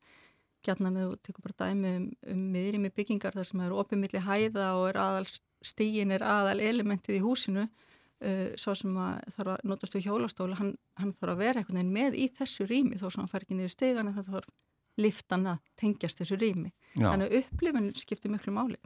að 0.71 0.99
þú 0.99 1.17
tekur 1.27 1.47
bara 1.47 1.69
dæmi 1.69 1.95
um, 1.99 2.11
um 2.33 2.43
miðri 2.55 2.83
með 2.83 2.95
byggingar 3.01 3.35
þar 3.35 3.49
sem 3.49 3.65
eru 3.67 3.81
opimilli 3.83 4.23
hæða 4.23 4.69
og 4.79 4.89
er 4.91 5.01
aðal 5.03 5.27
stígin 5.63 6.15
er 6.15 6.23
aðal 6.23 6.61
elementið 6.63 7.19
í 7.19 7.23
húsinu 7.23 7.67
uh, 7.67 8.51
svo 8.59 8.75
sem 8.79 8.97
að 8.99 9.23
þarf 9.37 9.55
að 9.57 9.65
notast 9.71 9.97
við 9.97 10.09
hjólastólu 10.09 10.59
hann, 10.59 10.75
hann 11.01 11.15
þarf 11.19 11.35
að 11.35 11.45
vera 11.45 11.63
einhvern 11.63 11.81
veginn 11.81 11.97
með 11.97 12.19
í 12.19 12.29
þessu 12.39 12.67
rými 12.71 13.01
þó 13.01 13.09
sem 13.09 13.23
hann 13.23 13.33
fær 13.33 13.47
ekki 13.47 13.59
niður 13.59 13.75
stegan 13.77 14.11
en 14.11 14.19
það 14.19 14.35
þarf 14.37 14.67
liftan 15.01 15.49
að 15.49 15.63
tengjast 15.81 16.21
þessu 16.21 16.37
rými. 16.41 16.73
Já. 16.93 17.09
þannig 17.09 17.31
að 17.31 17.39
upplifun 17.39 17.89
skiptir 17.97 18.33
miklu 18.33 18.53
máli. 18.53 18.77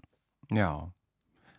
Já, 0.55 0.71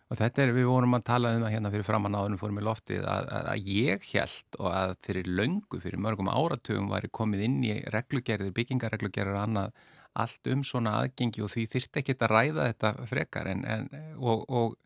og 0.08 0.16
þetta 0.16 0.44
er, 0.44 0.54
við 0.56 0.68
vorum 0.70 0.96
að 0.96 1.04
tala 1.10 1.34
um 1.36 1.44
það 1.44 1.52
hérna 1.52 1.72
fyrir 1.74 1.86
framann 1.86 2.16
áðunum 2.16 2.40
fórum 2.40 2.60
í 2.62 2.64
loftið 2.64 3.04
að, 3.04 3.28
að, 3.36 3.68
ég 3.68 4.08
held 4.14 4.58
og 4.58 4.70
að 4.72 4.94
fyrir 5.04 5.28
löngu, 5.28 5.80
fyrir 5.82 6.00
mörgum 6.00 6.32
áratugum 6.32 6.88
væri 6.92 7.12
komið 7.12 7.44
inn 7.44 7.58
í 7.68 7.74
reglugerðir, 7.92 8.54
byggingarreglugerðir 8.56 9.36
og 9.36 9.44
annað 9.44 9.84
allt 10.24 10.50
um 10.52 10.64
svona 10.66 10.98
aðgengi 11.02 11.44
og 11.44 11.52
því 11.52 11.66
þyrst 11.74 12.00
ekki 12.00 12.16
að 12.18 12.32
ræða 12.32 12.70
þetta 12.72 12.94
frekar 13.10 13.50
en, 13.52 13.64
en 13.64 13.90
og, 14.18 14.44
og 14.48 14.76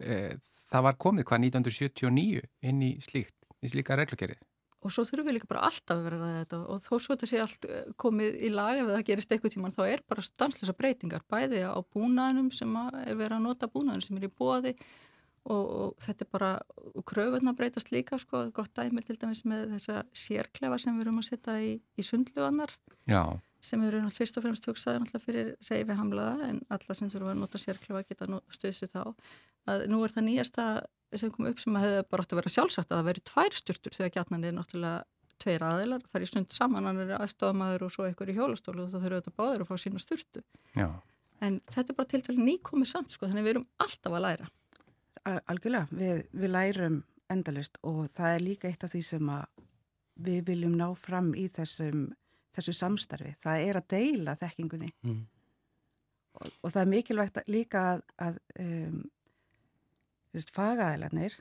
e, 0.00 0.36
það 0.70 0.86
var 0.86 1.00
komið 1.04 1.26
hvað 1.28 1.44
1979 1.48 2.46
inn 2.70 2.86
í 2.86 2.94
slíkt, 3.04 3.36
í 3.60 3.72
slíka 3.72 3.98
reglugerðir. 3.98 4.40
og 4.80 4.94
svo 4.94 5.04
þurfum 5.04 5.28
við 5.28 5.36
líka 5.36 5.50
bara 5.50 5.66
alltaf 5.68 5.98
að 5.98 6.06
vera 6.06 6.18
að 6.24 6.38
þetta 6.38 6.60
og 6.72 6.78
þó 6.86 6.94
svo 6.94 7.12
þetta 7.12 7.28
sé 7.28 7.42
allt 7.42 7.66
eh, 7.68 7.90
komið 8.00 8.38
í 8.46 8.50
lag 8.54 8.80
ef 8.80 8.88
það 8.88 9.04
gerist 9.10 9.34
eitthvað 9.34 9.54
tíman 9.56 9.76
þá 9.76 9.82
er 9.90 10.02
bara 10.08 10.24
stanslösa 10.24 10.76
breytingar 10.78 11.26
bæði 11.28 11.66
á 11.68 11.76
búnaðinum 11.92 12.48
sem 12.54 12.80
að 12.80 12.96
er 13.02 13.18
verið 13.18 13.36
að 13.36 13.44
nota 13.44 13.68
búnaðin 13.68 14.06
sem 14.06 14.20
er 14.20 14.28
í 14.30 14.32
bóði 14.32 14.72
og, 15.44 15.64
og 15.64 16.00
þetta 16.00 16.24
er 16.24 16.30
bara, 16.32 16.50
og 16.94 17.04
kröfunna 17.08 17.54
breytast 17.56 17.92
líka 17.92 18.18
sko, 18.20 18.46
gott 18.56 18.72
dæmir 18.76 19.04
til 19.04 19.18
dæmis 19.20 19.44
með 19.48 19.74
þessa 19.74 20.02
sérklefa 20.16 20.80
sem 20.80 20.96
við 20.96 21.06
erum 21.06 21.20
að 21.20 21.28
setja 21.28 21.60
í, 21.60 21.76
í 21.76 22.06
sundlugannar 22.06 22.72
Já, 23.08 23.24
sem 23.60 23.82
eru 23.84 24.00
náttúrulega 24.00 24.16
fyrst 24.18 24.38
og 24.40 24.44
fremst 24.46 24.66
hugsaði 24.70 25.02
náttúrulega 25.02 25.24
fyrir 25.26 25.50
reyfi 25.68 25.96
hamlaða 25.98 26.48
en 26.48 26.60
alla 26.72 26.96
sem 26.96 27.10
þurfa 27.12 27.34
að 27.34 27.40
nota 27.42 27.60
sérklefa 27.60 28.02
geta 28.08 28.28
stuðstu 28.56 28.88
þá. 28.92 29.02
Að 29.70 29.86
nú 29.92 30.00
er 30.06 30.14
það 30.14 30.26
nýjasta 30.30 30.66
sem 31.20 31.30
kom 31.34 31.48
upp 31.50 31.60
sem 31.60 31.76
að 31.76 31.84
hefði 31.86 32.04
bara 32.10 32.24
átt 32.24 32.32
að 32.34 32.40
vera 32.40 32.52
sjálfsagt 32.56 32.92
að 32.92 33.00
það 33.00 33.08
veri 33.10 33.24
tvær 33.30 33.56
styrtur 33.60 33.96
þegar 33.98 34.12
gætnan 34.16 34.44
er 34.48 34.54
náttúrulega 34.56 35.02
tveir 35.40 35.62
aðeilar, 35.64 36.02
það 36.12 36.24
í 36.24 36.28
stund 36.28 36.52
saman 36.52 36.84
hann 36.84 36.98
er 37.00 37.14
aðstofamæður 37.16 37.84
og 37.86 37.92
svo 37.94 38.04
einhver 38.04 38.28
í 38.28 38.34
hjólastólu 38.36 38.82
og 38.84 38.90
það 38.92 39.04
þurfa 39.06 39.20
þetta 39.22 39.36
báður 39.40 39.62
að 39.64 39.70
fá 39.70 39.78
sína 39.80 40.02
styrtu 40.02 40.42
já, 40.76 40.88
en 41.40 41.56
þetta 41.64 41.94
er 41.94 41.96
bara 41.96 42.10
til 42.10 42.20
dæli 42.26 42.44
nýkomið 42.44 42.90
samt 42.90 43.14
sko 43.16 43.24
þannig 43.30 43.46
við 43.46 43.54
erum 43.54 43.64
alltaf 43.80 44.16
að 44.18 44.24
læra. 44.26 44.48
Al- 45.30 45.40
Algjörlega, 45.54 45.88
við, 45.96 46.20
við 46.44 46.52
lærum 46.52 46.98
endalist 47.32 47.80
og 47.88 48.02
það 48.12 48.34
er 48.36 48.44
líka 48.44 48.68
eitt 48.68 48.84
af 48.84 48.92
því 48.92 49.00
sem 49.08 49.32
að 49.32 49.64
við 50.28 50.42
viljum 50.52 50.76
ná 50.76 50.86
fram 51.00 51.32
í 51.32 51.46
þessum, 51.56 52.04
þessu 52.56 52.72
samstarfi. 52.74 53.34
Það 53.42 53.66
er 53.68 53.78
að 53.80 53.88
deila 53.94 54.34
þekkingunni 54.40 54.92
Mm. 55.04 55.26
og, 56.34 56.50
og 56.62 56.70
það 56.72 56.80
er 56.82 56.90
mikilvægt 56.94 57.36
að- 57.40 57.48
líka 57.48 57.82
að, 57.94 58.02
að 58.18 58.38
um, 58.60 59.10
fagaðilarnir 60.54 61.34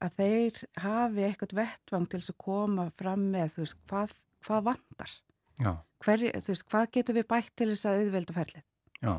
að 0.00 0.14
þeir 0.16 0.60
hafi 0.80 1.24
eitthvað 1.26 1.56
vettvang 1.60 2.06
til 2.08 2.20
að 2.22 2.36
koma 2.40 2.86
fram 2.96 3.26
með 3.34 3.54
þú 3.56 3.64
veist, 3.66 3.80
hvað, 3.90 4.14
hvað 4.46 4.62
vandar. 4.70 5.12
já, 5.60 5.72
Hverju, 6.00 6.30
þú 6.40 6.48
veist, 6.54 6.64
hvað 6.72 6.86
getur 6.96 7.14
við 7.18 7.26
bætt 7.28 7.50
til 7.60 7.68
þess 7.74 7.84
að 7.90 7.98
auðvelda 8.06 8.36
ferlið? 8.38 8.64
já, 9.02 9.12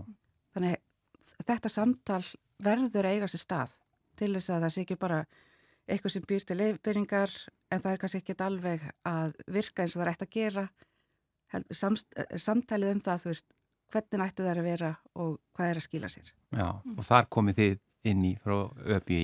Þannig 0.55 0.79
þetta 1.45 1.69
samtal 1.69 2.23
verður 2.61 3.05
eiga 3.07 3.27
sér 3.29 3.43
stað 3.45 3.75
til 4.17 4.33
þess 4.33 4.49
að 4.49 4.61
það 4.65 4.73
sé 4.73 4.81
ekki 4.85 4.97
bara 4.99 5.19
eitthvað 5.87 6.11
sem 6.15 6.25
býr 6.27 6.43
til 6.45 6.57
leifbyrningar 6.57 7.31
en 7.71 7.79
það 7.81 7.91
er 7.93 7.97
kannski 8.01 8.19
ekki 8.21 8.35
alveg 8.43 8.83
að 9.07 9.37
virka 9.47 9.83
eins 9.85 9.95
og 9.95 10.01
það 10.01 10.07
er 10.07 10.11
eftir 10.15 10.27
að 10.27 10.35
gera. 10.35 10.65
Samst, 11.75 12.07
samtalið 12.39 12.95
um 12.95 13.03
það, 13.03 13.23
þú 13.23 13.31
veist, 13.33 13.47
hvernig 13.91 14.25
ættu 14.25 14.45
það 14.45 14.59
að 14.61 14.67
vera 14.69 14.91
og 15.19 15.37
hvað 15.55 15.71
er 15.71 15.79
að 15.79 15.87
skila 15.87 16.09
sér. 16.11 16.33
já, 16.55 16.67
og 16.69 17.01
þar 17.07 17.31
komið 17.35 17.61
þið 17.61 17.79
inn 18.11 18.25
í 18.25 18.33
frá 18.41 18.57
ÖBI. 18.97 19.23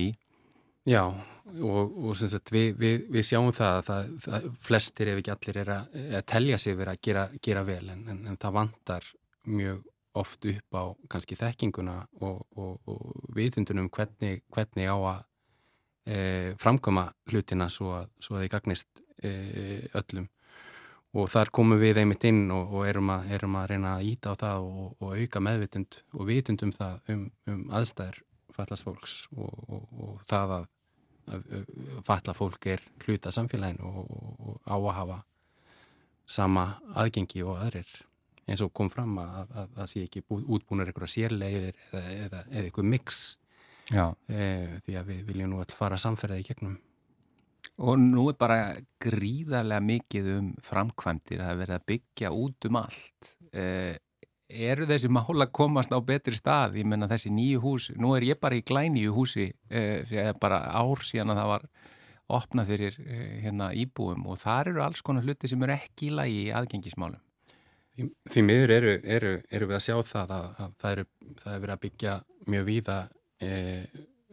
Já, 0.88 1.02
og, 1.08 1.96
og 2.08 2.16
sem 2.16 2.30
sagt, 2.32 2.52
við, 2.52 2.70
við, 2.80 3.06
við 3.12 3.26
sjáum 3.28 3.50
það 3.52 3.74
að 3.74 3.86
það, 3.88 4.10
það, 4.24 4.48
flestir 4.64 5.10
ef 5.12 5.20
ekki 5.20 5.32
allir 5.34 5.60
er 5.62 5.72
að, 5.74 5.96
að 6.18 6.26
telja 6.32 6.58
sig 6.62 6.76
verið 6.78 6.94
að 6.94 7.02
gera, 7.08 7.24
gera 7.44 7.64
vel 7.68 7.82
en, 7.92 8.04
en, 8.12 8.20
en 8.30 8.38
það 8.40 8.56
vantar 8.56 9.08
mjög 9.48 9.82
oft 10.18 10.48
upp 10.48 10.78
á 10.80 10.84
kannski 11.12 11.36
þekkinguna 11.38 11.98
og, 12.24 12.40
og, 12.56 12.78
og 12.88 13.34
vitundunum 13.36 13.90
hvernig, 13.92 14.40
hvernig 14.54 14.88
á 14.88 14.96
að 14.96 15.20
e, 16.08 16.18
framkoma 16.60 17.08
hlutina 17.30 17.68
svo 17.72 17.92
að, 18.00 18.08
svo 18.24 18.38
að 18.38 18.46
þið 18.46 18.52
gagnist 18.56 19.04
e, 19.20 19.32
öllum 19.98 20.28
og 21.16 21.28
þar 21.32 21.50
komum 21.54 21.80
við 21.80 22.02
einmitt 22.02 22.24
inn 22.28 22.48
og, 22.52 22.72
og 22.78 22.88
erum, 22.88 23.12
að, 23.14 23.30
erum 23.38 23.56
að 23.60 23.68
reyna 23.72 23.94
að 23.96 24.08
íta 24.10 24.34
á 24.36 24.40
það 24.40 24.66
og, 24.66 24.88
og 25.00 25.14
auka 25.16 25.42
meðvitund 25.44 26.00
og 26.14 26.26
vitund 26.28 26.64
um 26.66 26.74
það 26.74 27.14
um, 27.14 27.22
um 27.48 27.62
aðstæður 27.78 28.20
fallast 28.58 28.84
fólks 28.84 29.14
og, 29.36 29.70
og 30.02 30.20
það 30.28 30.54
að, 30.58 30.68
að, 31.32 31.72
falla 32.06 32.34
fólk 32.36 32.68
er 32.74 32.84
hluta 33.04 33.32
samfélaginu 33.34 33.88
og 33.88 34.60
á 34.66 34.76
að 34.76 34.92
hafa 34.98 35.18
sama 36.28 36.66
aðgengi 36.98 37.40
og 37.46 37.56
aðrir. 37.62 37.88
Eins 38.48 38.60
og 38.64 38.72
kom 38.76 38.90
fram 38.92 39.14
að 39.20 39.52
það 39.76 39.90
sé 39.92 40.02
ekki 40.06 40.24
útbúinur 40.28 40.88
einhverja 40.88 41.14
sérlegir 41.14 41.70
eða, 41.70 42.02
eða, 42.02 42.42
eða 42.50 42.64
eitthvað 42.64 42.90
mix. 42.94 43.22
E, 43.88 44.44
því 44.84 44.98
að 45.00 45.10
við 45.12 45.22
viljum 45.30 45.52
nú 45.52 45.60
alltaf 45.62 45.80
fara 45.80 46.00
samferðið 46.00 46.42
í 46.42 46.48
gegnum 46.50 46.76
Og 47.78 47.98
nú 48.00 48.26
er 48.32 48.36
bara 48.38 48.58
gríðarlega 49.02 49.84
mikið 49.84 50.28
um 50.34 50.46
framkvæmdir 50.66 51.42
að 51.44 51.60
verða 51.60 51.78
að 51.78 51.88
byggja 51.92 52.30
út 52.34 52.66
um 52.66 52.78
allt. 52.80 53.34
Eh, 53.52 53.94
eru 54.48 54.88
þessi 54.88 55.10
mála 55.12 55.46
komast 55.54 55.92
á 55.94 55.98
betri 56.02 56.34
stað? 56.34 56.80
Ég 56.80 56.88
menna 56.88 57.06
þessi 57.10 57.30
nýju 57.30 57.62
hús, 57.62 57.90
nú 57.94 58.16
er 58.16 58.26
ég 58.26 58.40
bara 58.40 58.58
í 58.58 58.64
glænýju 58.66 59.14
húsi, 59.14 59.52
eh, 59.70 60.32
bara 60.40 60.64
ár 60.74 61.04
síðan 61.06 61.30
að 61.30 61.40
það 61.42 61.52
var 61.52 61.68
opnað 62.28 62.66
fyrir 62.72 62.98
eh, 63.06 63.38
hérna, 63.44 63.70
íbúum 63.72 64.26
og 64.26 64.40
þar 64.42 64.72
eru 64.72 64.82
alls 64.82 65.00
konar 65.00 65.22
hluti 65.22 65.48
sem 65.48 65.62
eru 65.62 65.72
ekki 65.72 66.08
í 66.08 66.16
lagi 66.18 66.42
í 66.48 66.52
aðgengismálum. 66.52 67.22
Því, 67.94 68.10
því 68.30 68.42
miður 68.42 68.74
eru, 68.74 68.98
eru, 69.04 69.32
eru 69.50 69.70
við 69.70 69.78
að 69.78 69.86
sjá 69.86 70.02
það 70.02 70.34
að, 70.34 70.50
að 70.58 70.74
það, 70.82 70.90
eru, 70.90 71.06
það 71.38 71.54
er 71.54 71.62
verið 71.62 71.76
að 71.76 71.80
byggja 71.86 72.18
mjög 72.48 72.66
víða 72.66 72.98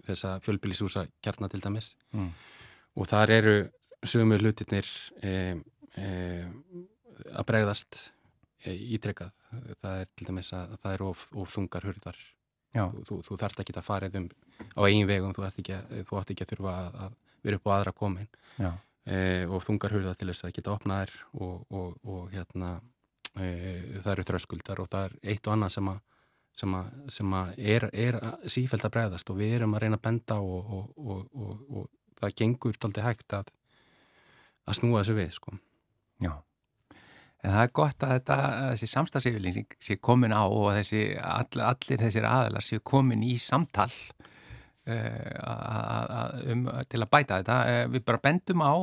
þessa 0.06 0.36
fjölbílisúsa 0.42 1.06
kjarnar 1.22 1.50
til 1.54 1.62
dæmis. 1.62 1.94
Mm 2.13 2.34
og 2.95 3.09
þar 3.09 3.33
eru 3.35 3.55
sögumur 4.05 4.43
hlutirnir 4.43 4.87
e, 5.23 5.33
e, 5.99 6.07
að 7.31 7.47
bregðast 7.49 7.99
e, 8.65 8.73
ítrekkað. 8.95 9.33
Það 9.81 9.99
er 10.01 10.09
til 10.13 10.29
dæmis 10.29 10.51
að 10.55 10.77
það 10.83 10.97
eru 10.97 11.11
of, 11.11 11.27
of 11.35 11.53
þungar 11.53 11.87
hurðar. 11.89 12.17
Þú, 12.75 13.05
þú, 13.07 13.19
þú 13.23 13.37
þarft 13.39 13.61
ekki 13.63 13.77
að 13.79 13.87
fara 13.87 14.09
um 14.19 14.25
á 14.75 14.79
eigin 14.83 15.07
vegum, 15.07 15.35
þú 15.35 15.45
ætti 15.47 15.63
ekki, 15.63 15.77
ekki 16.03 16.43
að 16.43 16.51
þurfa 16.51 16.73
að, 16.75 16.97
að 17.05 17.15
vera 17.45 17.59
upp 17.59 17.69
á 17.69 17.75
aðra 17.75 17.93
komin 17.95 18.27
e, 19.05 19.19
og 19.45 19.63
þungar 19.63 19.95
hurðar 19.95 20.17
til 20.19 20.27
þess 20.31 20.47
að 20.47 20.55
geta 20.57 20.73
opnaðir 20.73 21.13
og, 21.33 21.63
og, 21.69 21.95
og 22.03 22.33
hérna 22.33 22.73
e, 23.39 23.47
það 24.01 24.11
eru 24.15 24.27
þröskuldar 24.29 24.81
og 24.83 24.89
það 24.91 25.07
er 25.07 25.17
eitt 25.33 25.47
og 25.47 25.55
annað 25.55 25.75
sem 25.77 25.91
að 25.93 26.01
sem, 26.55 26.75
að, 26.79 26.91
sem 27.11 27.33
að 27.35 27.57
er, 27.73 27.85
er 27.91 28.17
sífælt 28.47 28.87
að 28.87 28.93
bregðast 28.95 29.31
og 29.31 29.39
við 29.41 29.57
erum 29.57 29.75
að 29.75 29.85
reyna 29.85 29.99
að 29.99 30.05
benda 30.05 30.37
og, 30.39 30.69
og 30.95 31.89
það 32.22 32.36
gengur 32.41 32.81
aldrei 32.88 33.05
hægt 33.05 33.38
að, 33.38 33.53
að 34.65 34.79
snúa 34.79 35.01
þessu 35.01 35.17
við 35.17 35.31
sko. 35.36 35.55
Já, 36.24 36.31
en 37.43 37.51
það 37.51 37.63
er 37.63 37.74
gott 37.81 38.05
að 38.05 38.13
þetta, 38.17 38.38
þessi 38.74 38.91
samstagsífylýsing 38.93 39.79
sé 39.88 39.98
komin 40.01 40.36
á 40.36 40.43
og 40.45 40.72
þessi, 40.79 41.03
all, 41.19 41.65
allir 41.72 42.01
þessir 42.01 42.29
aðlar 42.29 42.65
sé 42.65 42.79
komin 42.84 43.25
í 43.25 43.36
samtal 43.41 43.91
uh, 44.89 45.34
um, 46.51 46.65
til 46.89 47.01
að 47.01 47.12
bæta 47.12 47.39
þetta. 47.41 47.60
Uh, 47.69 47.84
við 47.95 48.05
bara 48.07 48.24
bendum 48.24 48.63
á 48.65 48.74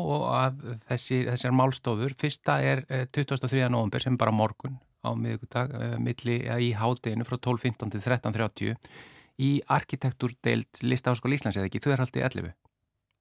að 0.43 0.65
þessi, 0.89 1.23
þessar 1.31 1.57
málstofur, 1.59 2.17
fyrsta 2.19 2.59
er 2.62 2.85
23. 3.15 3.62
Eh, 3.62 3.71
november 3.73 4.05
sem 4.05 4.19
bara 4.21 4.35
morgun 4.35 4.79
á 5.03 5.11
miðugudag, 5.19 5.73
milli 5.99 6.38
í 6.62 6.71
hátteginu 6.79 7.27
frá 7.27 7.35
12.15 7.35 7.90
til 7.90 8.03
13.30 8.05 8.77
í 9.42 9.57
arkitektúrdeild 9.66 10.83
Listaháskóla 10.87 11.35
Íslands 11.35 11.59
eða 11.59 11.66
ekki, 11.66 11.81
þau 11.83 11.95
er 11.97 12.03
haldið 12.05 12.27
11. 12.29 12.53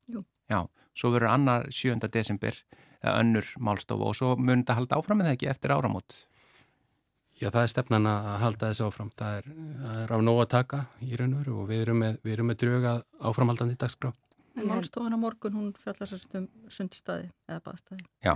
Jú. 0.08 0.24
Já, 0.50 0.66
svo 0.98 1.12
verður 1.14 1.34
annar 1.36 1.70
7. 1.70 2.00
desember 2.12 2.58
önnur 3.02 3.48
málstofu 3.58 4.10
og 4.10 4.18
svo 4.18 4.36
mun 4.38 4.62
þetta 4.62 4.78
halda 4.78 5.00
áfram 5.00 5.24
eða 5.24 5.36
ekki 5.36 5.50
eftir 5.50 5.74
áramót? 5.74 6.16
Já, 7.42 7.50
það 7.50 7.64
er 7.64 7.72
stefnan 7.72 8.06
að 8.06 8.28
halda 8.44 8.68
þessu 8.70 8.88
áfram. 8.88 9.12
Það 9.18 9.38
er, 9.40 9.46
það 9.82 10.02
er 10.04 10.12
á 10.14 10.18
nóg 10.22 10.42
að 10.44 10.50
taka 10.54 10.82
í 11.02 11.16
raun 11.18 11.34
og 11.34 11.40
veru 11.42 11.56
og 11.64 11.70
við 11.72 11.84
erum 11.86 12.02
með, 12.04 12.20
við 12.22 12.36
erum 12.36 12.52
með 12.52 12.60
dröga 12.62 12.92
áframhaldandi 13.32 13.78
dagskrá. 13.82 14.12
En 14.60 14.68
málstofan 14.68 15.16
á 15.16 15.20
morgun, 15.20 15.56
hún 15.58 15.72
fjallarsast 15.80 16.36
um 16.38 16.48
sundstæði 16.70 17.32
eða 17.50 17.64
baðstæði. 17.66 18.06
Já. 18.22 18.36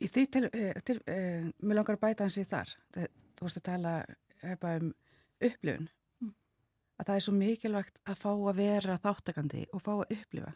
Í 0.00 0.08
því 0.12 0.24
til, 0.32 0.44
eh, 0.52 0.80
til 0.86 0.96
eh, 1.10 1.50
mér 1.60 1.80
langar 1.80 1.98
að 1.98 2.04
bæta 2.06 2.24
hans 2.24 2.36
við 2.38 2.48
þar. 2.54 2.72
Þú 2.96 3.42
vorust 3.42 3.60
að 3.60 3.68
tala 3.68 3.94
um 4.46 4.92
upplifun. 5.42 5.88
Mm. 6.22 6.32
Að 6.96 7.08
það 7.08 7.16
er 7.16 7.26
svo 7.26 7.34
mikilvægt 7.36 8.00
að 8.06 8.22
fá 8.22 8.30
að 8.32 8.60
vera 8.62 9.00
þáttakandi 9.02 9.66
og 9.72 9.82
fá 9.82 9.92
að 9.98 10.16
upplifa 10.16 10.54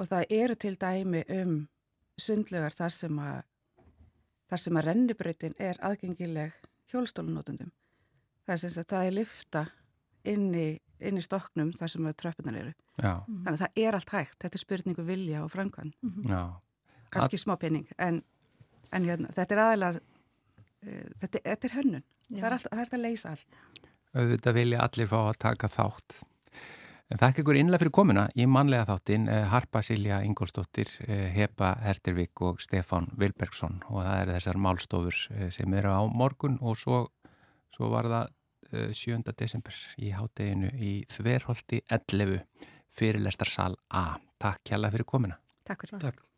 og 0.00 0.08
það 0.08 0.32
eru 0.32 0.56
til 0.56 0.76
dæmi 0.80 1.22
um 1.36 1.56
sundlegar 2.20 2.74
þar 2.76 2.94
sem 2.94 3.18
að 3.20 3.42
þar 4.50 4.62
sem 4.64 4.78
að 4.80 4.86
rennibröytin 4.88 5.58
er 5.62 5.78
aðgengileg 5.86 6.54
hjólstólunótundum. 6.90 7.70
Það 8.46 8.54
er 8.54 8.62
sem 8.64 8.72
sagt, 8.74 8.90
það 8.90 9.06
er 9.06 9.14
lifta 9.14 9.64
inn 10.26 10.48
í, 10.56 10.68
inn 11.06 11.20
í 11.20 11.24
stoknum 11.24 11.70
þar 11.76 11.92
sem 11.92 12.08
tröppunar 12.18 12.58
eru. 12.58 12.72
Já. 12.96 13.12
Þannig 13.28 13.52
að 13.52 13.60
það 13.62 13.82
er 13.84 13.98
allt 13.98 14.14
hægt. 14.16 14.38
Þetta 14.42 14.58
er 14.58 14.64
spurningu 14.64 15.04
vilja 15.06 15.44
og 15.44 15.52
framkvæm. 15.52 15.92
-hmm. 16.02 16.56
Kanski 17.10 17.38
smá 17.38 17.56
penning, 17.58 17.86
en, 17.98 18.22
en 18.92 19.04
hérna, 19.04 19.28
þetta 19.34 19.54
er 19.54 19.60
aðalega, 19.60 20.00
uh, 20.86 21.06
þetta, 21.18 21.38
þetta 21.44 21.66
er 21.66 21.74
hönnun. 21.74 22.04
Það 22.30 22.44
er, 22.44 22.52
allt, 22.52 22.68
það 22.70 22.80
er 22.80 22.94
að 22.94 23.02
leysa 23.02 23.30
allt. 23.30 23.56
Auðvitað 24.14 24.54
vilja 24.54 24.82
allir 24.82 25.06
fá 25.06 25.18
að 25.18 25.38
taka 25.38 25.68
þátt. 25.68 26.20
Þakk 27.10 27.40
ykkur 27.42 27.56
innlega 27.58 27.82
fyrir 27.82 27.90
komuna 27.90 28.24
í 28.38 28.44
manlega 28.46 28.84
þáttin 28.86 29.24
eh, 29.26 29.46
Harpa 29.50 29.80
Silja 29.82 30.20
Ingólstóttir, 30.22 30.92
eh, 31.08 31.24
Hepa 31.34 31.72
Hertervík 31.82 32.38
og 32.46 32.62
Stefán 32.62 33.08
Vilbergsson 33.18 33.80
og 33.88 34.04
það 34.04 34.20
er 34.20 34.32
þessar 34.36 34.60
málstofur 34.62 35.18
eh, 35.34 35.48
sem 35.50 35.74
eru 35.74 35.90
á 35.90 36.02
morgun 36.06 36.60
og 36.62 36.78
svo, 36.78 37.02
svo 37.74 37.90
var 37.90 38.06
það 38.12 38.36
7. 38.94 39.18
desember 39.34 39.74
í 39.98 40.12
hátteginu 40.14 40.70
í 40.78 40.94
Þverholti 41.10 41.82
11 41.90 42.38
fyrirlestarsal 42.94 43.74
A. 43.90 44.12
Takk 44.38 44.62
kjalla 44.70 44.94
fyrir 44.94 45.10
komuna. 45.10 45.40
Takk 45.66 45.88
fyrir 45.88 45.98
það. 45.98 46.29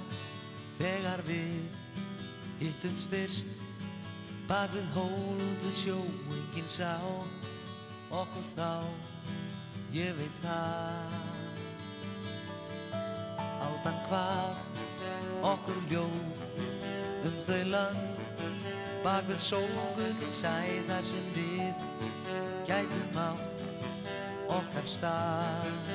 þegar 0.78 1.22
við 1.28 1.78
hittum 2.62 2.96
styrst. 2.98 3.58
Bak 4.48 4.72
við 4.74 4.88
hól 4.96 5.38
út 5.46 5.66
við 5.66 5.76
sjó 5.76 5.98
enginn 6.36 6.70
sá 6.70 6.94
okkur 8.12 8.48
þá. 8.56 8.70
Ég 9.94 10.14
veit 10.18 10.42
það. 10.42 11.16
Aldan 13.62 14.02
hvað 14.08 14.62
okkur 15.52 15.80
ljóð 15.90 16.42
um 17.26 17.38
þau 17.46 17.62
land 17.70 18.12
bak 19.02 19.26
við 19.26 19.40
sókull 19.42 20.30
sæ 20.30 20.54
þar 20.86 21.06
sem 21.06 21.30
við 21.34 21.86
gætum 22.68 23.18
átt 23.18 23.64
okkar 24.58 24.86
stað 24.86 25.92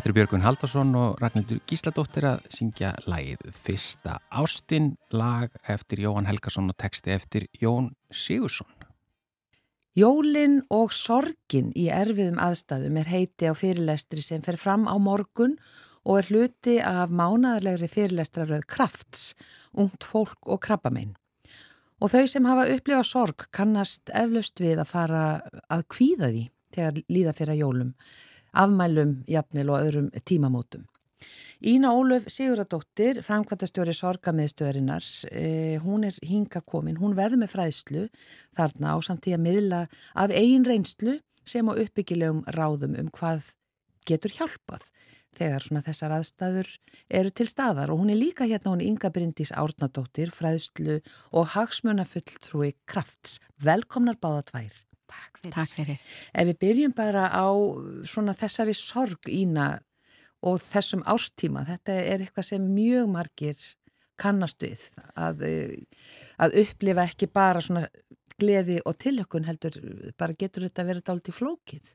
Þetta 0.00 0.08
eru 0.08 0.16
Björgun 0.16 0.40
Haldarsson 0.46 0.94
og 0.96 1.18
Ragnhildur 1.20 1.58
Gísladóttir 1.68 2.24
að 2.24 2.46
syngja 2.48 2.94
lagið 3.04 3.50
Fyrsta 3.52 4.14
Ástin, 4.32 4.94
lag 5.12 5.52
eftir 5.68 6.00
Jóhann 6.00 6.24
Helgason 6.24 6.72
og 6.72 6.76
texti 6.80 7.12
eftir 7.12 7.44
Jón 7.60 7.90
Sigursson. 8.08 8.70
Jólin 9.92 10.62
og 10.72 10.94
sorgin 10.96 11.68
í 11.76 11.90
erfiðum 11.92 12.40
aðstæðum 12.40 12.96
er 13.02 13.10
heiti 13.12 13.50
á 13.50 13.52
fyrirlestri 13.52 14.24
sem 14.24 14.40
fer 14.40 14.56
fram 14.56 14.88
á 14.88 14.96
morgun 14.96 15.58
og 16.08 16.22
er 16.22 16.30
hluti 16.32 16.78
af 16.80 17.12
mánadarlegri 17.12 17.92
fyrirlestraröð 17.92 18.64
krafts, 18.72 19.34
ungt 19.76 20.00
fólk 20.00 20.48
og 20.48 20.62
krabbamein. 20.64 21.12
Og 22.00 22.14
þau 22.14 22.24
sem 22.24 22.48
hafa 22.48 22.70
upplifað 22.72 23.04
sorg 23.12 23.50
kannast 23.52 24.08
eflaust 24.16 24.64
við 24.64 24.80
að 24.80 24.92
fara 24.96 25.28
að 25.68 25.86
kvíða 25.92 26.32
því 26.32 26.48
þegar 26.72 27.04
líða 27.12 27.36
fyrir 27.36 27.60
jólum, 27.66 27.94
afmælum, 28.52 29.20
jafnvel 29.28 29.70
og 29.70 29.84
öðrum 29.84 30.08
tímamótum. 30.24 30.86
Ína 31.60 31.90
Ólöf 31.92 32.24
Siguradóttir, 32.32 33.20
framkvæmtastjóri 33.20 33.92
sorgamiðstöðurinnar, 33.92 35.04
eh, 35.28 35.76
hún 35.84 36.06
er 36.08 36.16
hinga 36.24 36.62
komin, 36.64 36.96
hún 36.96 37.14
verður 37.14 37.42
með 37.42 37.52
fræðslu 37.52 38.08
þarna 38.56 38.96
á 38.96 38.98
samtíð 39.04 39.36
að 39.36 39.44
miðla 39.44 39.80
af 40.14 40.30
eigin 40.30 40.64
reynslu 40.64 41.20
sem 41.44 41.68
á 41.68 41.76
uppbyggilegum 41.76 42.44
ráðum 42.56 42.96
um 42.98 43.10
hvað 43.12 43.52
getur 44.08 44.32
hjálpað 44.32 44.88
þegar 45.36 45.64
svona 45.64 45.84
þessar 45.84 46.14
aðstæður 46.16 46.70
eru 47.20 47.30
til 47.30 47.46
staðar 47.46 47.92
og 47.92 48.00
hún 48.02 48.10
er 48.14 48.20
líka 48.20 48.48
hérna 48.48 48.72
hún 48.72 48.84
Inga 48.84 49.10
Bryndís 49.14 49.52
Árnadóttir, 49.52 50.32
fræðslu 50.34 51.00
og 51.32 51.52
hagsmunafulltrúi 51.54 52.74
krafts. 52.86 53.38
Velkomnar 53.62 54.16
báða 54.16 54.46
tvær. 54.50 54.89
Takk 55.10 55.42
fyrir. 55.42 55.54
Takk 55.56 55.74
fyrir. 55.74 56.06
Ef 56.32 56.50
við 56.50 56.60
byrjum 56.64 56.96
bara 56.96 57.26
á 57.28 57.48
svona 58.08 58.36
þessari 58.38 58.76
sorg 58.76 59.30
ína 59.30 59.72
og 60.46 60.60
þessum 60.62 61.02
ástíma, 61.04 61.66
þetta 61.68 61.98
er 62.00 62.24
eitthvað 62.24 62.48
sem 62.52 62.70
mjög 62.72 63.10
margir 63.12 63.60
kannast 64.20 64.62
við 64.64 64.86
að, 65.16 65.42
eh, 65.48 65.76
að 66.40 66.56
upplifa 66.62 67.06
ekki 67.08 67.28
bara 67.32 67.60
svona 67.64 67.86
gleði 68.40 68.80
og 68.86 68.96
tilökun 69.00 69.46
heldur, 69.48 69.76
bara 70.18 70.36
getur 70.38 70.66
þetta 70.68 70.86
verið 70.88 71.06
dálit 71.08 71.30
í 71.30 71.36
flókið. 71.36 71.90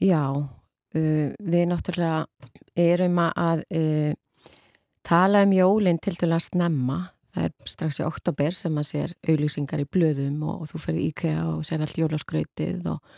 Já, 0.00 0.24
uh, 0.38 1.28
við 1.34 1.64
náttúrulega 1.68 2.26
erum 2.78 3.18
að 3.24 3.64
uh, 3.76 4.12
tala 5.06 5.42
um 5.46 5.54
jólinn 5.56 6.00
til 6.02 6.14
dæla 6.14 6.38
að 6.38 6.46
snemma. 6.46 7.00
Það 7.34 7.46
er 7.46 7.72
strax 7.72 8.00
í 8.00 8.06
oktober 8.06 8.56
sem 8.56 8.78
að 8.80 8.88
sér 8.88 9.16
auglýsingar 9.28 9.82
í 9.82 9.88
blöðum 9.90 10.40
og, 10.42 10.62
og 10.64 10.70
þú 10.72 10.80
ferði 10.84 11.08
íkveða 11.10 11.44
og 11.52 11.66
sér 11.68 11.84
allt 11.84 12.00
jólaskrautið 12.00 12.88
og, 12.90 13.12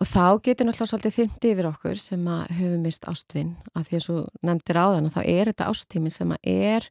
og 0.00 0.10
þá 0.10 0.26
getur 0.44 0.68
náttúrulega 0.68 0.90
svolítið 0.92 1.16
þymt 1.18 1.48
yfir 1.50 1.70
okkur 1.70 2.02
sem 2.02 2.28
að 2.34 2.42
höfum 2.58 2.84
mist 2.84 3.08
ástvinn 3.08 3.54
að 3.72 3.88
því 3.88 3.98
að 3.98 4.04
svo 4.08 4.18
nefndir 4.44 4.80
áðan 4.82 5.08
að 5.08 5.16
þá 5.16 5.22
er 5.24 5.52
þetta 5.52 5.70
ástímin 5.72 6.16
sem 6.18 6.36
að 6.36 6.50
er 6.54 6.90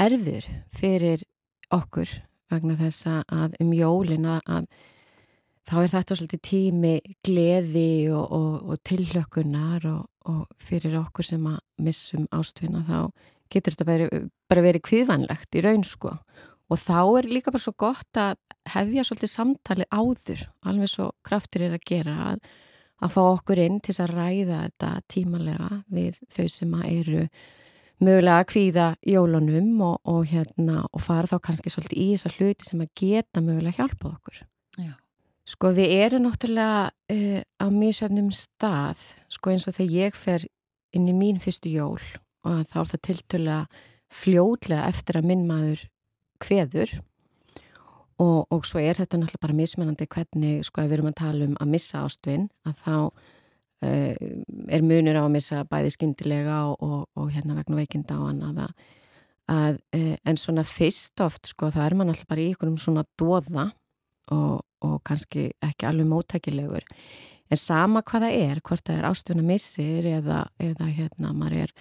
erfir 0.00 0.48
fyrir 0.80 1.26
okkur 1.74 2.14
vegna 2.50 2.78
þess 2.78 3.10
að 3.10 3.58
um 3.62 3.74
jólin 3.76 4.26
að, 4.30 4.40
að 4.48 4.70
þá 5.70 5.76
er 5.82 5.92
þetta 5.92 6.16
svolítið 6.18 6.42
tími 6.48 6.94
gleði 7.26 7.90
og, 8.14 8.32
og, 8.32 8.80
tillökunar 8.86 9.86
og 9.90 10.46
fyrir 10.62 10.96
okkur 11.00 11.26
sem 11.26 11.44
að 11.46 11.60
missum 11.84 12.26
ástvinna 12.34 12.82
þá 12.88 12.98
getur 13.52 13.76
þetta 13.76 13.88
bara, 13.88 14.22
bara 14.50 14.64
verið 14.64 14.86
kviðvanlegt 14.88 15.58
í 15.58 15.64
raun 15.64 15.84
sko 15.86 16.14
og 16.70 16.78
þá 16.78 16.98
er 17.18 17.30
líka 17.30 17.52
bara 17.52 17.62
svo 17.62 17.74
gott 17.78 18.20
að 18.20 18.38
hefja 18.70 19.04
svolítið 19.06 19.32
samtali 19.32 19.86
áður 19.90 20.44
alveg 20.68 20.92
svo 20.92 21.10
kraftur 21.26 21.66
er 21.66 21.76
að 21.76 21.86
gera 21.88 22.16
að, 22.32 22.42
að 23.02 23.14
fá 23.16 23.22
okkur 23.22 23.62
inn 23.62 23.80
til 23.82 23.96
að 23.96 24.14
ræða 24.14 24.60
þetta 24.66 24.90
tímalega 25.10 25.70
við 25.90 26.20
þau 26.30 26.46
sem 26.52 26.76
að 26.78 26.86
eru 26.92 27.24
mögulega 28.00 28.38
að 28.40 28.48
kvíða 28.52 28.86
jólunum 29.04 29.82
og, 29.84 29.98
og, 30.08 30.22
hérna, 30.30 30.84
og 30.88 31.04
fara 31.04 31.28
þá 31.28 31.36
kannski 31.48 31.72
svolítið 31.72 32.00
í 32.00 32.08
þessa 32.14 32.34
hluti 32.38 32.68
sem 32.68 32.84
að 32.84 32.92
geta 32.96 33.42
mögulega 33.44 33.76
hjálpa 33.76 34.14
okkur. 34.14 34.40
Já. 34.80 34.94
Sko 35.50 35.72
við 35.76 35.92
erum 35.98 36.24
náttúrulega 36.24 36.88
uh, 36.88 37.42
á 37.60 37.66
mísöfnum 37.74 38.30
stað, 38.32 39.02
sko 39.32 39.52
eins 39.52 39.66
og 39.68 39.76
þegar 39.76 39.96
ég 40.06 40.16
fer 40.16 40.46
inn 40.96 41.08
í 41.10 41.16
mín 41.16 41.40
fyrstu 41.42 41.72
jól 41.74 42.00
og 42.46 42.66
þá 42.70 42.76
er 42.82 42.90
það 42.92 43.02
tiltölulega 43.08 43.86
fljótlega 44.10 44.88
eftir 44.90 45.20
að 45.20 45.28
minn 45.30 45.46
maður 45.48 45.84
kveður. 46.42 46.96
Og, 48.20 48.44
og 48.52 48.66
svo 48.68 48.82
er 48.82 48.98
þetta 48.98 49.16
náttúrulega 49.16 49.46
bara 49.46 49.56
mismunandi 49.56 50.06
hvernig 50.10 50.64
sko 50.66 50.82
að 50.82 50.90
við 50.90 50.96
erum 50.98 51.10
að 51.10 51.20
tala 51.22 51.46
um 51.46 51.54
að 51.62 51.70
missa 51.72 52.02
ástvinn 52.04 52.48
að 52.68 52.82
þá 52.84 52.96
uh, 53.00 54.14
er 54.68 54.84
munur 54.84 55.16
á 55.16 55.22
að 55.24 55.34
missa 55.38 55.62
bæði 55.68 55.94
skyndilega 55.94 56.58
og, 56.68 56.82
og, 56.84 57.06
og 57.16 57.30
hérna 57.32 57.56
vegna 57.56 57.78
veikinda 57.80 58.18
og 58.20 58.32
annað 58.34 58.60
að, 58.66 58.74
að 59.56 59.80
uh, 59.96 60.16
en 60.28 60.40
svona 60.42 60.66
fyrst 60.68 61.24
oft 61.24 61.48
sko 61.48 61.70
það 61.72 61.86
er 61.86 61.96
mann 61.96 62.12
alltaf 62.12 62.28
bara 62.28 62.44
í 62.44 62.50
ykkur 62.52 62.74
um 62.74 62.76
svona 62.80 63.06
dóða 63.20 63.70
og, 64.30 64.60
kannski 65.04 65.48
ekki 65.64 65.88
alveg 65.88 66.06
móttækilegur. 66.08 66.84
En 67.50 67.58
sama 67.58 68.02
hvað 68.06 68.26
það 68.26 68.36
er, 68.44 68.60
hvort 68.62 68.84
það 68.86 69.00
er 69.00 69.08
ástuna 69.08 69.42
missir 69.44 70.06
eða, 70.06 70.44
eða 70.60 70.86
hérna 70.86 71.32
maður 71.34 71.64
er 71.64 71.74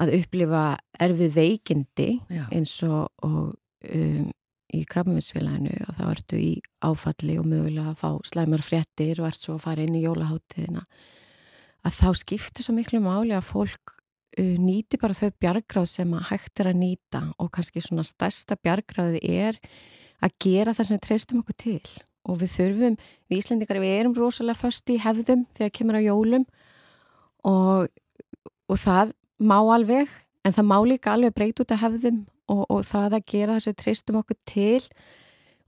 að 0.00 0.14
upplifa 0.18 0.64
erfið 1.02 1.36
veikindi 1.38 2.08
Já. 2.32 2.46
eins 2.50 2.74
og, 2.86 3.10
og 3.22 3.54
um, 3.94 4.30
í 4.74 4.82
krabbaminnsfélaginu 4.90 5.74
að 5.86 5.98
þá 5.98 6.04
ertu 6.10 6.40
í 6.40 6.52
áfalli 6.82 7.36
og 7.38 7.48
mögulega 7.50 7.92
að 7.92 8.00
fá 8.00 8.08
slæmar 8.26 8.64
fréttir 8.64 9.20
og 9.22 9.28
ert 9.28 9.40
svo 9.40 9.58
að 9.58 9.66
fara 9.68 9.84
inn 9.84 9.98
í 9.98 10.04
jólaháttiðina 10.04 10.82
að 11.84 11.98
þá 12.00 12.08
skiptir 12.18 12.66
svo 12.66 12.74
miklu 12.74 13.02
máli 13.04 13.36
að 13.36 13.46
fólk 13.52 13.94
uh, 13.94 14.56
nýti 14.58 14.98
bara 15.00 15.16
þau 15.16 15.30
bjargráð 15.42 15.90
sem 15.92 16.16
að 16.16 16.28
hægt 16.32 16.64
er 16.64 16.72
að 16.72 16.80
nýta 16.80 17.22
og 17.38 17.52
kannski 17.54 17.84
svona 17.84 18.06
stærsta 18.08 18.58
bjargráði 18.58 19.22
er 19.22 19.60
að 20.24 20.34
gera 20.42 20.74
það 20.74 20.88
sem 20.88 20.98
við 20.98 21.06
treystum 21.08 21.44
okkur 21.44 21.60
til 21.60 21.80
og 22.24 22.38
við 22.40 22.54
þurfum, 22.54 22.94
við 23.28 23.40
Íslendingar 23.42 23.82
við 23.82 23.98
erum 23.98 24.14
rosalega 24.16 24.56
föst 24.56 24.88
í 24.88 24.96
hefðum 25.02 25.44
þegar 25.56 25.74
kemur 25.76 25.98
á 26.00 26.06
jólum 26.06 26.46
og, 27.44 27.90
og 28.72 28.80
það 28.80 29.12
má 29.38 29.58
alveg 29.58 30.10
en 30.44 30.54
það 30.54 30.68
má 30.70 30.78
líka 30.84 31.12
alveg 31.14 31.34
breyt 31.34 31.60
út 31.62 31.74
af 31.74 31.82
hefðum 31.82 32.24
og, 32.52 32.64
og 32.68 32.80
það 32.86 33.18
að 33.18 33.28
gera 33.32 33.58
þess 33.58 33.72
að 33.72 33.78
treystum 33.82 34.18
okkur 34.20 34.40
til 34.48 34.80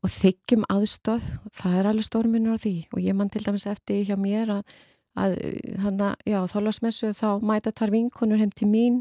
og 0.05 0.13
þykjum 0.13 0.67
aðstöð, 0.71 1.31
það 1.57 1.79
er 1.79 1.89
alveg 1.91 2.07
stórminur 2.07 2.59
á 2.61 2.63
því. 2.63 2.75
Og 2.95 3.01
ég 3.03 3.17
mann 3.17 3.31
til 3.33 3.43
dæmis 3.43 3.67
eftir 3.67 4.05
hjá 4.07 4.15
mér 4.21 4.53
að, 4.59 4.75
að 5.19 5.37
hana, 5.83 6.13
já, 6.29 6.39
þá 6.47 6.59
lásmessu 6.63 7.13
þá 7.17 7.29
mæta 7.43 7.73
tvær 7.75 7.95
vinkonur 7.95 8.43
heim 8.43 8.53
til 8.55 8.69
mín 8.71 9.01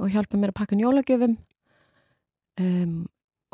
og 0.00 0.10
hjálpa 0.12 0.40
mér 0.40 0.52
að 0.54 0.58
pakka 0.58 0.78
njólagjöfum 0.80 1.36
um, 2.60 2.96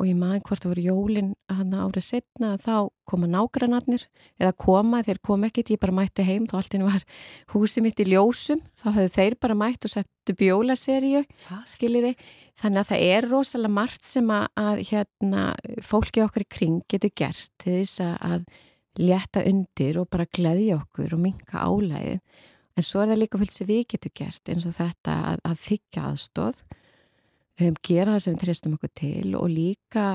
og 0.01 0.07
ég 0.09 0.17
maður 0.17 0.41
hvort 0.47 0.63
það 0.63 0.71
voru 0.71 0.83
jólin 0.87 1.29
hann 1.51 1.73
árið 1.77 2.05
setna 2.05 2.53
þá 2.61 2.89
koma 3.09 3.29
nágrannarnir 3.29 4.05
eða 4.41 4.53
koma, 4.63 5.03
þeir 5.05 5.19
kom 5.25 5.45
ekkit, 5.47 5.73
ég 5.75 5.81
bara 5.83 5.95
mætti 5.95 6.25
heim 6.25 6.47
þá 6.49 6.55
allt 6.59 6.75
einu 6.75 6.89
var 6.89 7.05
húsið 7.53 7.85
mitt 7.85 8.01
í 8.01 8.07
ljósum 8.09 8.63
þá 8.79 8.87
höfðu 8.89 9.13
þeir 9.17 9.37
bara 9.45 9.57
mætt 9.59 9.87
og 9.87 9.93
sett 9.93 10.33
upp 10.33 10.43
jólaseríu, 10.43 11.23
skiljiði 11.69 12.13
þannig 12.59 12.81
að 12.81 12.89
það 12.91 13.07
er 13.13 13.29
rosalega 13.29 13.77
margt 13.77 14.07
sem 14.07 14.33
að, 14.33 14.45
að 14.59 14.83
hérna, 14.89 15.45
fólki 15.85 16.23
okkar 16.25 16.45
í 16.45 16.51
kring 16.57 16.81
getur 16.89 17.13
gert 17.15 17.51
til 17.61 17.79
þess 17.81 18.01
að, 18.03 18.15
að 18.31 19.03
létta 19.03 19.43
undir 19.49 19.99
og 20.01 20.09
bara 20.13 20.29
gleðja 20.29 20.79
okkur 20.81 21.15
og 21.15 21.21
minka 21.21 21.65
álæðið 21.65 22.19
en 22.73 22.85
svo 22.85 23.03
er 23.03 23.11
það 23.11 23.21
líka 23.21 23.41
fylgst 23.41 23.61
sem 23.61 23.69
við 23.69 23.83
getum 23.93 24.15
gert 24.17 24.49
eins 24.49 24.65
og 24.69 24.75
þetta 24.77 25.17
að, 25.33 25.43
að 25.49 25.61
þykja 25.67 26.07
aðstóð 26.09 26.63
um, 27.61 27.75
gera 27.85 28.15
það 28.15 28.23
sem 28.25 28.35
við 28.35 28.45
treystum 28.45 28.77
okkur 28.77 28.93
til 28.97 29.33
og 29.39 29.49
líka 29.51 30.07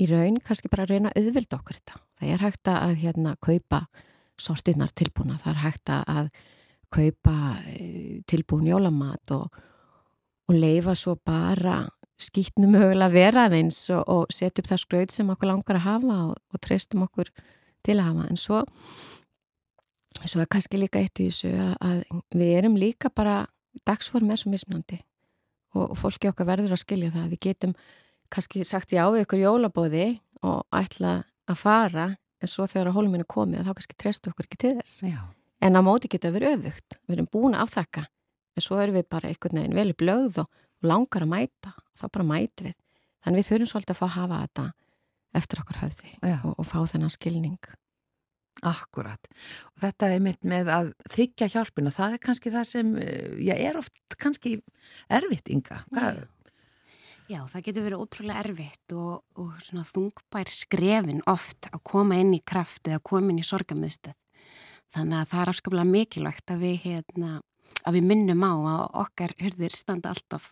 í 0.00 0.06
raun 0.10 0.38
kannski 0.44 0.70
bara 0.72 0.88
reyna 0.88 1.12
að 1.12 1.26
auðvelda 1.26 1.58
okkur 1.60 1.78
þetta. 1.78 2.00
Það 2.20 2.32
er 2.34 2.44
hægt 2.44 2.70
að 2.72 2.94
hérna 3.02 3.34
kaupa 3.44 3.82
sortinnar 4.40 4.92
tilbúna, 4.96 5.36
það 5.40 5.52
er 5.52 5.62
hægt 5.64 5.92
að 5.92 6.30
kaupa 6.90 7.36
eh, 7.70 8.20
tilbúin 8.28 8.70
jólamat 8.70 9.34
og, 9.36 9.60
og 10.48 10.56
leifa 10.56 10.96
svo 10.98 11.16
bara 11.26 11.84
skýtnum 12.20 12.74
mögulega 12.74 13.12
vera 13.12 13.46
aðeins 13.48 13.78
og, 13.94 14.02
og 14.08 14.34
setja 14.34 14.62
upp 14.62 14.70
það 14.72 14.82
skraut 14.82 15.14
sem 15.14 15.30
okkur 15.32 15.52
langar 15.52 15.78
að 15.78 15.86
hafa 15.86 16.18
og, 16.30 16.34
og 16.50 16.62
treystum 16.64 17.04
okkur 17.06 17.30
til 17.86 17.96
að 17.96 18.10
hafa. 18.10 18.26
En 18.32 18.40
svo, 18.40 18.64
svo 20.24 20.42
er 20.42 20.50
kannski 20.50 20.80
líka 20.80 21.00
eitt 21.00 21.20
í 21.22 21.28
þessu 21.30 21.52
að, 21.54 21.76
að 21.86 22.40
við 22.40 22.56
erum 22.58 22.80
líka 22.80 23.12
bara 23.14 23.44
dagsform 23.86 24.32
er 24.32 24.40
svo 24.40 24.52
mismunandi 24.52 24.98
og 25.76 25.96
fólki 25.98 26.30
okkar 26.30 26.48
verður 26.48 26.74
að 26.74 26.82
skilja 26.82 27.12
það. 27.14 27.28
Við 27.34 27.42
getum 27.46 27.74
kannski 28.32 28.64
sagt 28.66 28.94
já 28.94 29.04
við 29.10 29.24
ykkur 29.24 29.42
jólabóði 29.44 30.06
og 30.46 30.64
ætla 30.74 31.20
að 31.50 31.60
fara 31.60 32.06
en 32.40 32.50
svo 32.50 32.66
þegar 32.70 32.90
að 32.90 32.96
hóluminn 32.96 33.24
er 33.24 33.30
komið 33.30 33.66
þá 33.66 33.74
kannski 33.74 33.98
trestu 34.00 34.32
okkur 34.32 34.48
ekki 34.48 34.60
til 34.64 34.74
þess. 34.78 35.02
Já. 35.04 35.20
En 35.60 35.76
á 35.76 35.80
móti 35.84 36.08
getur 36.08 36.32
við 36.34 36.48
öfugt. 36.54 36.96
Við 37.06 37.18
erum 37.18 37.30
búin 37.32 37.56
að 37.56 37.66
afþakka 37.66 38.06
en 38.56 38.64
svo 38.64 38.80
erum 38.80 38.96
við 38.96 39.08
bara 39.12 39.30
einhvern 39.30 39.60
veginn 39.60 39.76
vel 39.76 39.90
í 39.92 39.98
blöð 40.02 40.42
og 40.44 40.48
langar 40.86 41.26
að 41.26 41.32
mæta. 41.34 41.74
Þá 41.98 42.06
bara 42.08 42.28
mætu 42.30 42.70
við. 42.70 42.76
Þannig 43.20 43.42
við 43.42 43.50
þurfum 43.50 43.70
svolítið 43.74 43.94
að 43.94 44.00
fá 44.00 44.06
að 44.06 44.16
hafa 44.16 44.40
þetta 44.46 44.66
eftir 45.40 45.62
okkur 45.62 45.80
höfði 45.84 46.12
og, 46.30 46.54
og 46.56 46.66
fá 46.66 46.78
þennan 46.88 47.12
skilning. 47.12 47.58
Akkurat. 48.66 49.30
Og 49.72 49.84
þetta 49.84 50.10
er 50.12 50.20
mitt 50.24 50.42
með 50.44 50.68
að 50.74 50.90
þykja 51.14 51.48
hjálpina. 51.54 51.92
Það 51.94 52.16
er 52.16 52.22
kannski 52.26 52.52
það 52.52 52.66
sem, 52.68 52.92
já, 53.40 53.54
er 53.56 53.78
oft 53.80 54.18
kannski 54.20 54.58
erfitt, 55.08 55.48
Inga. 55.52 55.80
Hvað? 55.94 56.22
Já, 57.30 57.44
það 57.46 57.66
getur 57.68 57.84
verið 57.86 58.02
ótrúlega 58.02 58.42
erfitt 58.42 58.94
og, 58.98 59.20
og 59.38 59.52
svona 59.62 59.84
þungbær 59.86 60.50
skrefin 60.50 61.22
oft 61.30 61.70
að 61.70 61.84
koma 61.86 62.18
inn 62.18 62.34
í 62.34 62.42
kraft 62.42 62.90
eða 62.90 63.00
koma 63.06 63.30
inn 63.30 63.38
í 63.38 63.46
sorgamiðstöð. 63.46 64.16
Þannig 64.90 65.20
að 65.20 65.28
það 65.30 65.42
er 65.42 65.52
afskaplega 65.52 65.86
mikilvægt 65.86 66.50
að 66.50 66.64
við, 66.66 66.80
hérna, 66.88 67.36
að 67.86 68.00
við 68.00 68.08
minnum 68.10 68.42
á 68.42 68.52
að 68.52 68.82
okkar 69.04 69.36
hörðir 69.38 69.76
standa 69.78 70.10
alltaf 70.10 70.50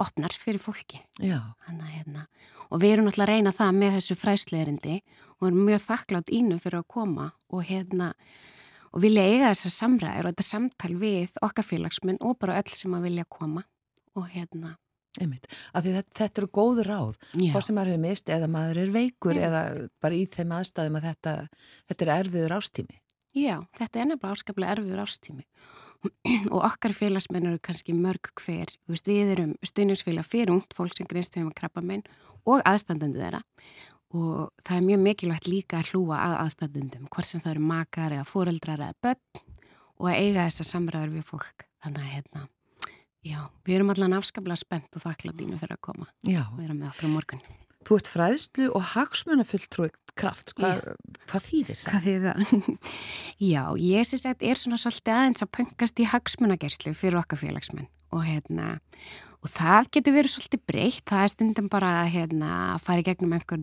opnar 0.00 0.34
fyrir 0.38 0.62
fólki. 0.62 1.00
Að 1.20 1.82
hérna, 1.92 2.26
og 2.70 2.80
við 2.82 2.94
erum 2.94 3.08
náttúrulega 3.08 3.28
að 3.28 3.34
reyna 3.34 3.52
það 3.56 3.72
með 3.78 3.96
þessu 3.98 4.16
fræsleirindi 4.20 4.96
og 5.38 5.48
erum 5.48 5.64
mjög 5.68 5.82
þakklátt 5.86 6.32
ínu 6.32 6.58
fyrir 6.62 6.80
að 6.80 6.88
koma 6.94 7.32
og 7.52 7.66
hérna, 7.68 8.12
og 8.92 9.04
vilja 9.04 9.26
eiga 9.28 9.50
þessar 9.52 9.76
samræður 9.76 10.28
og 10.28 10.34
þetta 10.34 10.48
samtal 10.48 10.94
við 11.00 11.34
okkar 11.44 11.68
félagsminn 11.68 12.20
og 12.20 12.38
bara 12.40 12.60
öll 12.60 12.72
sem 12.72 12.96
að 12.96 13.08
vilja 13.10 13.28
koma 13.28 13.66
og 14.16 14.30
hérna, 14.32 14.76
Einmitt. 15.20 15.44
Af 15.76 15.84
því 15.84 15.90
þetta, 15.98 16.12
þetta 16.16 16.40
eru 16.40 16.46
góður 16.56 16.88
ráð. 16.88 17.16
Hvort 17.52 17.66
sem 17.66 17.76
maður 17.76 17.90
hefur 17.92 18.00
mist 18.00 18.30
eða 18.32 18.46
maður 18.48 18.78
er 18.80 18.92
veikur 18.94 19.36
Einmitt. 19.36 19.44
eða 19.44 19.88
bara 20.00 20.16
í 20.16 20.22
þeim 20.32 20.54
aðstæðum 20.56 20.96
að 20.96 21.08
þetta, 21.10 21.34
þetta 21.90 22.06
er 22.06 22.12
erfiður 22.14 22.54
ástími. 22.56 22.96
Já, 23.36 23.56
þetta 23.76 24.00
er 24.00 24.08
nefnilega 24.08 24.38
áskaplega 24.38 24.76
erfiður 24.76 25.02
ástími 25.04 25.44
og 26.52 26.58
okkar 26.62 26.94
félagsmenn 26.96 27.46
eru 27.50 27.60
kannski 27.62 27.94
mörg 27.94 28.32
hver, 28.42 28.70
veist, 28.90 29.08
við 29.08 29.34
erum 29.36 29.54
stuðningsfélag 29.66 30.26
fyrir 30.26 30.54
ungt 30.54 30.74
fólk 30.76 30.96
sem 30.96 31.08
greinst 31.08 31.36
við 31.36 31.48
með 31.48 31.58
krabbamein 31.60 32.04
og 32.48 32.62
aðstandandi 32.66 33.22
þeirra 33.22 33.42
og 34.12 34.50
það 34.66 34.76
er 34.76 34.86
mjög 34.88 35.04
mikilvægt 35.06 35.48
líka 35.48 35.78
að 35.80 35.92
hlúa 35.92 36.18
að 36.20 36.34
aðstandendum, 36.42 37.06
hvort 37.08 37.28
sem 37.28 37.40
það 37.40 37.54
eru 37.54 37.64
makar 37.70 38.16
eða 38.16 38.28
fóreldrar 38.28 38.82
eða 38.84 38.98
börn 39.06 39.44
og 40.02 40.10
að 40.10 40.18
eiga 40.18 40.46
þessar 40.48 40.68
samræður 40.68 41.14
við 41.16 41.26
fólk. 41.30 41.66
Þannig 41.82 42.02
að 42.04 42.12
hérna, 42.16 42.44
já, 43.24 43.40
við 43.64 43.78
erum 43.78 43.94
allan 43.94 44.18
afskaplega 44.18 44.60
spennt 44.60 44.98
og 44.98 45.06
þakkláttinu 45.06 45.58
fyrir 45.62 45.78
að 45.78 45.84
koma 45.88 46.10
og 46.10 46.56
vera 46.60 46.76
með 46.76 46.90
okkur 46.92 47.08
á 47.08 47.14
morgun. 47.14 47.44
Þú 47.82 47.98
ert 47.98 48.10
fræðslu 48.12 48.68
og 48.76 48.84
hagsmunafulltrúið 48.92 49.96
kraft. 50.18 50.54
Hva, 50.58 50.74
hvað 51.30 51.46
þýðir 51.48 51.78
það? 51.80 51.86
Hvað 51.88 52.06
þýðir 52.06 52.26
það? 52.28 52.90
Já, 53.52 53.62
ég 53.80 54.08
sé 54.08 54.20
sett 54.20 54.44
er 54.44 54.60
svona 54.60 54.80
svolítið 54.80 55.16
aðeins 55.16 55.44
að 55.44 55.52
pöngast 55.58 56.02
í 56.02 56.08
hagsmunagerslu 56.12 56.94
fyrir 56.96 57.20
okkar 57.22 57.40
félagsmenn 57.40 57.88
og 58.12 58.26
hérna, 58.26 58.74
og 59.40 59.48
það 59.48 59.88
getur 59.96 60.18
verið 60.18 60.34
svolítið 60.34 60.66
breytt, 60.68 61.06
það 61.08 61.24
er 61.24 61.32
stundum 61.32 61.72
bara 61.72 61.94
hérna 62.12 62.50
að 62.74 62.84
fara 62.84 63.00
í 63.00 63.06
gegnum 63.06 63.32
einhver, 63.32 63.62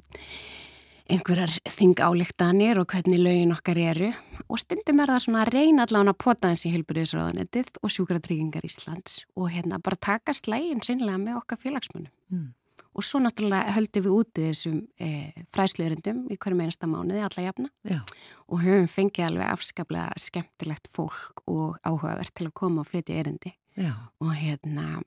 einhverjar 1.06 1.54
þingálíktanir 1.70 2.82
og 2.82 2.90
hvernig 2.90 3.22
lögin 3.22 3.54
okkar 3.54 3.78
eru 3.84 4.10
og 4.48 4.62
stundum 4.62 5.04
er 5.04 5.14
það 5.14 5.26
svona 5.28 5.44
að 5.46 5.54
reyna 5.54 5.86
allavega 5.86 6.16
að 6.16 6.22
pota 6.26 6.50
eins 6.50 6.66
í 6.66 6.74
helburiðisráðanettið 6.74 7.70
og 7.84 7.94
sjúkratryggingar 7.94 8.66
Íslands 8.66 9.22
og 9.38 9.52
hérna 9.54 9.78
bara 9.86 10.02
taka 10.10 10.34
slægin 10.34 10.82
hreinlega 10.82 11.22
með 11.22 11.44
okkar 11.44 11.62
félagsmennum. 11.62 12.14
Mm. 12.34 12.50
Og 13.00 13.06
svo 13.08 13.22
náttúrulega 13.24 13.72
höldum 13.78 14.04
við 14.04 14.12
úti 14.12 14.44
þessum 14.50 14.80
e, 15.00 15.10
fræsleirindum 15.56 16.26
í 16.28 16.36
hverjum 16.36 16.64
einasta 16.66 16.88
mánuði, 16.90 17.22
alla 17.24 17.44
jafna. 17.46 17.70
Já. 17.88 18.00
Og 18.52 18.64
höfum 18.66 18.90
fengið 18.92 19.28
alveg 19.30 19.52
afskaplega 19.54 20.18
skemmtilegt 20.20 20.90
fólk 20.92 21.46
og 21.48 21.78
áhugavert 21.88 22.34
til 22.36 22.50
að 22.50 22.58
koma 22.60 22.84
og 22.84 22.90
flytja 22.90 23.22
erindi. 23.22 23.54
Já. 23.80 23.94
Og 24.20 24.34
hérna, 24.36 25.00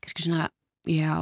kannski 0.00 0.24
svona, 0.24 0.46
já, 0.88 1.18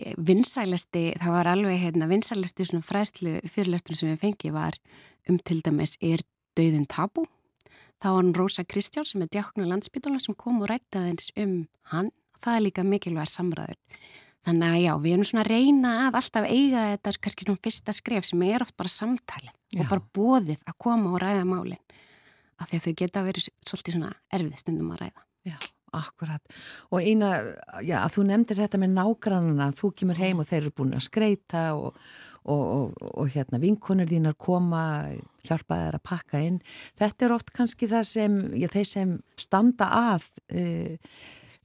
e, 0.00 0.14
vinsælasti, 0.16 1.04
það 1.20 1.36
var 1.36 1.52
alveg 1.52 1.76
hérna, 1.82 2.08
vinsælasti 2.08 2.70
svona 2.70 2.86
fræslu 2.86 3.36
fyrirlestur 3.44 4.00
sem 4.00 4.14
við 4.14 4.24
fengið 4.24 4.56
var 4.56 4.80
um 5.28 5.36
til 5.44 5.60
dæmis 5.60 5.98
er 6.00 6.24
döðin 6.56 6.88
tabú. 6.88 7.26
Það 8.00 8.16
var 8.16 8.22
hann 8.22 8.32
Rósa 8.40 8.64
Kristján 8.64 9.04
sem 9.04 9.20
er 9.20 9.28
djáknu 9.28 9.68
landsbytala 9.68 10.24
sem 10.24 10.40
kom 10.40 10.64
og 10.64 10.72
rætti 10.72 10.96
aðeins 10.96 11.28
um 11.36 11.54
hann. 11.92 12.08
Það 12.40 12.56
er 12.56 12.64
líka 12.64 12.88
mikilvæg 12.88 13.28
samræður. 13.28 13.76
Þannig 14.46 14.66
að 14.70 14.78
já, 14.80 14.92
við 15.02 15.14
erum 15.14 15.26
svona 15.28 15.42
að 15.44 15.50
reyna 15.52 15.90
að 16.06 16.18
alltaf 16.20 16.46
eiga 16.48 16.84
þetta 16.94 17.12
kannski 17.26 17.46
svona 17.46 17.64
fyrsta 17.66 17.94
skref 17.96 18.28
sem 18.28 18.44
er 18.46 18.64
oft 18.64 18.76
bara 18.80 18.92
samtalið 18.92 19.50
Já. 19.52 19.82
og 19.82 19.90
bara 19.90 20.06
bóðið 20.16 20.62
að 20.64 20.78
koma 20.80 21.12
og 21.12 21.20
ræða 21.20 21.42
málinn. 21.48 21.98
Af 22.60 22.70
því 22.70 22.78
að 22.78 22.86
þau 22.86 22.94
geta 23.02 23.24
verið 23.26 23.50
svolítið 23.68 23.96
svona 23.96 24.14
erfið 24.32 24.62
stundum 24.62 24.94
að 24.94 25.02
ræða. 25.04 25.26
Já, 25.48 25.56
akkurat. 25.96 26.56
Og 26.88 27.04
eina, 27.04 27.30
já, 27.84 27.98
að 28.00 28.16
þú 28.16 28.24
nefndir 28.30 28.60
þetta 28.60 28.80
með 28.80 28.96
nágrannana, 28.96 29.68
þú 29.76 29.92
kemur 30.00 30.20
heim 30.20 30.40
og 30.40 30.48
þeir 30.48 30.62
eru 30.62 30.74
búin 30.80 30.96
að 30.96 31.06
skreita 31.06 31.64
og, 31.76 32.00
og, 32.44 32.64
og, 32.64 33.06
og 33.12 33.30
hérna 33.36 33.60
vinkonur 33.60 34.08
þínar 34.08 34.36
koma, 34.40 34.84
hjálpa 35.46 35.78
þær 35.82 35.98
að 35.98 36.06
pakka 36.10 36.42
inn. 36.46 36.58
Þetta 37.00 37.26
er 37.26 37.34
oft 37.36 37.52
kannski 37.56 37.88
það 37.90 38.08
sem, 38.10 38.40
já, 38.60 38.68
þeir 38.72 38.90
sem 38.90 39.14
standa 39.40 39.90
að 39.96 40.26
uh, 40.54 41.14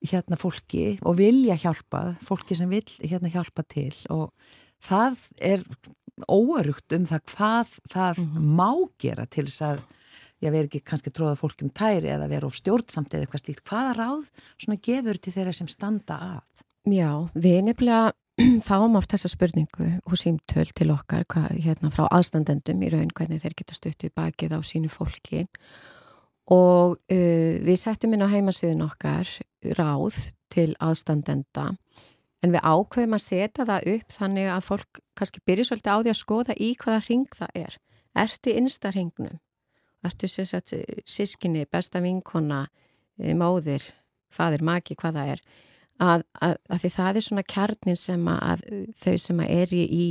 hérna 0.06 0.40
fólki 0.40 0.86
og 1.06 1.20
vilja 1.20 1.58
hjálpa, 1.60 2.16
fólki 2.26 2.58
sem 2.58 2.72
vil 2.72 2.86
hérna 3.02 3.32
hjálpa 3.34 3.66
til 3.72 3.94
og 4.14 4.32
það 4.86 5.20
er 5.42 5.66
óörugt 6.32 6.96
um 6.96 7.06
það 7.10 7.26
hvað 7.34 7.76
það 7.92 8.24
má 8.40 8.70
gera 9.02 9.26
til 9.28 9.48
þess 9.50 9.64
að 9.68 9.82
já, 10.44 10.50
vera 10.52 10.68
ekki 10.68 10.84
kannski 10.86 11.14
tróða 11.14 11.38
fólk 11.40 11.64
um 11.66 11.72
tæri 11.76 12.12
eða 12.14 12.30
vera 12.32 12.48
of 12.48 12.58
stjórnsamt 12.58 13.14
eða 13.14 13.26
eitthvað 13.26 13.44
slíkt. 13.44 13.66
Hvaða 13.68 13.96
ráð 13.98 14.30
svona 14.56 14.80
gefur 14.88 15.20
til 15.20 15.34
þeirra 15.36 15.56
sem 15.56 15.72
standa 15.72 16.20
að? 16.36 16.66
Já, 16.86 17.12
við 17.34 17.60
nefnilega 17.66 18.14
fáum 18.68 18.98
oft 19.00 19.14
þessa 19.14 19.32
spurningu 19.32 19.90
og 20.04 20.20
símtöl 20.20 20.68
til 20.76 20.92
okkar 20.92 21.24
hvað, 21.32 21.60
hérna, 21.64 21.92
frá 21.94 22.08
aðstandendum 22.10 22.84
í 22.84 22.92
raun 22.92 23.14
hvernig 23.16 23.44
þeir 23.44 23.56
geta 23.62 23.78
stutt 23.78 24.04
við 24.04 24.16
bakið 24.18 24.58
á 24.58 24.60
sínu 24.66 24.92
fólki 24.92 25.46
og 26.52 26.98
uh, 27.00 27.54
við 27.66 27.78
settum 27.80 28.14
inn 28.14 28.26
á 28.26 28.30
heimasíðun 28.30 28.86
okkar 28.86 29.30
ráð 29.80 30.20
til 30.54 30.74
aðstandenda 30.84 31.72
en 32.46 32.54
við 32.54 32.62
ákveðum 32.62 33.18
að 33.18 33.24
setja 33.24 33.66
það 33.66 33.90
upp 33.96 34.16
þannig 34.20 34.52
að 34.54 34.68
fólk 34.68 35.02
kannski 35.18 35.42
byrja 35.48 35.70
svolítið 35.70 35.96
á 35.96 35.98
því 35.98 36.12
að 36.12 36.20
skoða 36.20 36.56
í 36.60 36.70
hvaða 36.78 37.02
ring 37.08 37.38
það 37.40 37.60
er. 37.64 37.78
Ertu 38.16 38.54
innsta 38.54 38.92
ringnum? 38.94 39.40
Ertu 40.06 40.30
sískinni, 40.30 41.66
besta 41.72 42.02
vinkona, 42.04 42.68
eh, 43.18 43.34
móðir, 43.34 43.82
fadir, 44.30 44.62
maki, 44.62 44.96
hvað 45.00 45.18
það 45.18 45.32
er? 45.34 45.42
Að, 45.96 46.26
að, 46.44 46.58
að 46.68 46.82
því 46.82 46.90
það 46.92 47.18
er 47.18 47.24
svona 47.24 47.44
kjarnin 47.48 48.00
sem 48.00 48.26
að, 48.28 48.40
að 48.52 48.64
þau 49.00 49.14
sem 49.24 49.38
að 49.40 49.52
er 49.56 49.76
í, 49.76 49.84
í, 49.86 50.08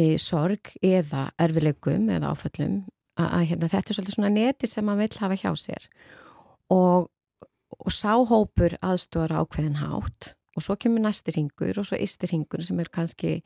í 0.00 0.04
sorg 0.22 0.70
eða 0.80 1.26
erfileikum 1.44 2.06
eða 2.14 2.30
áföllum 2.32 2.78
að, 3.20 3.26
að 3.26 3.44
hérna, 3.50 3.68
þetta 3.74 3.92
er 3.92 3.98
svolítið 3.98 4.16
svona 4.16 4.32
neti 4.32 4.70
sem 4.70 4.86
maður 4.88 5.04
vill 5.04 5.20
hafa 5.26 5.38
hjá 5.42 5.50
sér 5.60 5.88
og, 6.72 7.10
og 7.76 7.92
sáhópur 7.92 8.78
aðstóra 8.80 9.44
ákveðin 9.44 9.82
hátt 9.82 10.32
og 10.54 10.64
svo 10.64 10.76
kemur 10.80 11.04
næsti 11.04 11.34
ringur 11.36 11.80
og 11.80 11.88
svo 11.88 11.98
ysti 12.00 12.30
ringur 12.30 12.64
sem 12.64 12.80
er 12.80 12.90
kannski 12.94 13.38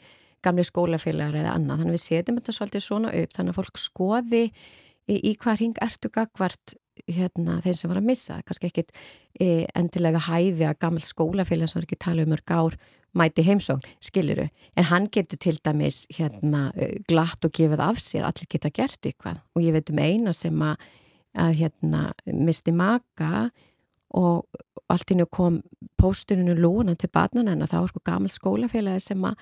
gamli 0.44 0.64
skólafélagar 0.66 1.40
eða 1.40 1.54
annað. 1.56 1.82
Þannig 1.82 1.94
að 1.94 1.96
við 1.96 2.04
setjum 2.04 2.38
þetta 2.38 2.54
svolítið 2.54 2.84
svona 2.84 3.14
upp 3.20 3.32
þannig 3.36 3.54
að 3.54 3.58
fólk 3.58 3.80
skoði 3.82 4.42
í, 4.46 5.16
í 5.16 5.32
hvað 5.40 5.58
hring 5.58 5.80
ertu 5.82 6.10
gagvart 6.14 6.76
hérna, 7.06 7.58
þeim 7.64 7.76
sem 7.78 7.90
var 7.90 8.00
að 8.00 8.08
missa. 8.10 8.38
Kannski 8.46 8.70
ekkit 8.70 8.94
e, 9.40 9.66
endilega 9.78 10.18
við 10.18 10.28
hæfi 10.28 10.68
að 10.68 10.78
gammal 10.84 11.04
skólafélag 11.06 11.70
sem 11.70 11.80
var 11.80 11.88
ekki 11.88 12.00
tala 12.04 12.24
um 12.24 12.32
mörg 12.34 12.54
ár 12.54 12.78
mæti 13.16 13.42
heimsókn, 13.42 13.86
skiliru. 14.04 14.48
En 14.76 14.84
hann 14.84 15.08
getur 15.12 15.38
til 15.40 15.58
dæmis 15.64 16.06
hérna, 16.12 16.70
eh, 16.76 16.98
glatt 17.08 17.44
og 17.44 17.52
gefið 17.52 17.80
af 17.80 17.96
sér, 17.96 18.24
allir 18.24 18.48
geta 18.48 18.70
gert 18.70 19.00
eitthvað. 19.02 19.40
Og 19.56 19.62
ég 19.62 19.72
veit 19.72 19.90
um 19.90 19.98
eina 19.98 20.32
sem 20.32 20.58
að, 20.58 20.76
að 21.34 21.54
hérna, 21.54 22.12
misti 22.26 22.72
maka 22.72 23.50
og 24.10 24.46
allt 24.88 25.10
innu 25.10 25.26
kom 25.26 25.62
póstuninu 26.00 26.54
lúna 26.54 26.96
til 26.96 27.10
barnan 27.12 27.48
en 27.48 27.66
það 27.66 27.80
var 27.80 27.88
sko 27.88 28.00
gammal 28.04 28.28
skólafélagi 28.28 29.00
sem 29.00 29.24
að, 29.24 29.34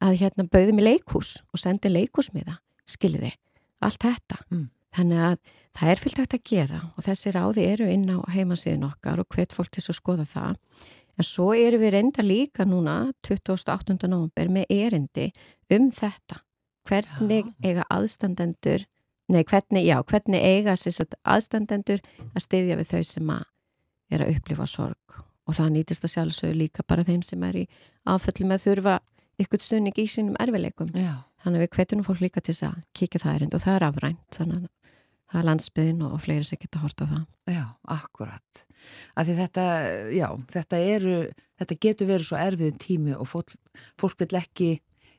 að 0.00 0.18
hérna 0.20 0.48
bauði 0.48 0.72
mig 0.72 0.84
leikhús 0.84 1.42
og 1.52 1.58
sendi 1.58 1.88
leikhúsmiða, 1.88 2.58
skiliði, 2.86 3.32
allt 3.80 4.02
þetta. 4.02 4.44
Mm. 4.50 4.68
Þannig 4.96 5.24
að 5.26 5.36
það 5.78 5.92
er 5.92 6.00
fylgt 6.02 6.20
hægt 6.20 6.36
að 6.36 6.46
gera 6.50 6.80
og 6.90 7.04
þessi 7.06 7.32
ráði 7.34 7.66
eru 7.70 7.88
inn 7.90 8.08
á 8.10 8.18
heimasíðin 8.34 8.88
okkar 8.88 9.22
og 9.22 9.28
hvet 9.34 9.54
fólk 9.54 9.70
til 9.74 9.84
að 9.84 9.98
skoða 10.00 10.26
það. 10.28 10.56
En 11.20 11.26
svo 11.26 11.50
eru 11.54 11.78
við 11.82 11.94
reynda 11.94 12.24
líka 12.24 12.64
núna 12.66 13.12
28. 13.26 13.98
november 14.08 14.50
með 14.50 14.72
erindi 14.72 15.28
um 15.70 15.90
þetta. 15.94 16.40
Hvernig 16.88 17.50
eiga 17.62 17.84
aðstandendur, 17.92 18.86
nei 19.30 19.42
hvernig, 19.44 19.84
já, 19.84 20.00
hvernig 20.00 20.42
eiga 20.42 20.74
aðstandendur 21.28 22.00
að 22.32 22.44
styðja 22.46 22.78
við 22.80 22.94
þau 22.94 23.02
sem 23.06 23.34
að 23.36 23.44
er 24.10 24.24
að 24.24 24.32
upplifa 24.34 24.66
sorg 24.66 25.20
og 25.46 25.56
það 25.58 25.72
nýtist 25.76 26.06
að 26.06 26.14
sjálfsögur 26.14 26.58
líka 26.58 26.84
bara 26.86 27.04
þeim 27.06 27.22
sem 27.26 27.42
er 27.46 27.62
í 27.62 27.64
afföllu 28.10 28.48
með 28.48 28.58
að 28.58 28.66
þurfa 28.66 28.96
ykkur 29.40 29.62
stunning 29.62 29.98
í 29.98 30.06
sínum 30.10 30.38
erfileikum. 30.40 30.90
Já. 30.94 31.22
Þannig 31.44 31.60
að 31.60 31.64
við 31.64 31.76
hvetjum 31.76 32.04
fólk 32.04 32.20
líka 32.24 32.42
til 32.42 32.52
þess 32.52 32.66
að 32.68 32.80
kíkja 32.96 33.22
það 33.22 33.36
erind 33.38 33.56
og 33.56 33.62
það 33.64 33.76
er 33.76 33.86
afrænt 33.86 34.36
þannig 34.36 34.58
að 34.58 34.68
það 35.30 35.40
er 35.40 35.46
landsbyðin 35.48 36.02
og 36.08 36.18
fleiri 36.24 36.46
sem 36.46 36.60
geta 36.60 36.82
hort 36.82 37.02
á 37.02 37.06
það. 37.06 37.22
Já, 37.50 37.64
akkurat. 37.96 38.64
Þetta, 39.14 39.64
já, 40.14 40.26
þetta 40.50 40.82
eru, 40.96 41.16
þetta 41.60 41.78
getur 41.86 42.10
verið 42.10 42.28
svo 42.28 42.40
erfiðum 42.40 42.82
tími 42.82 43.16
og 43.16 43.28
fólk, 43.30 43.54
fólk 44.00 44.20
vil 44.22 44.40
ekki 44.40 44.70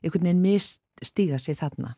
einhvern 0.02 0.28
veginn 0.28 0.44
misstíga 0.44 1.40
sig 1.40 1.58
þarna. 1.60 1.94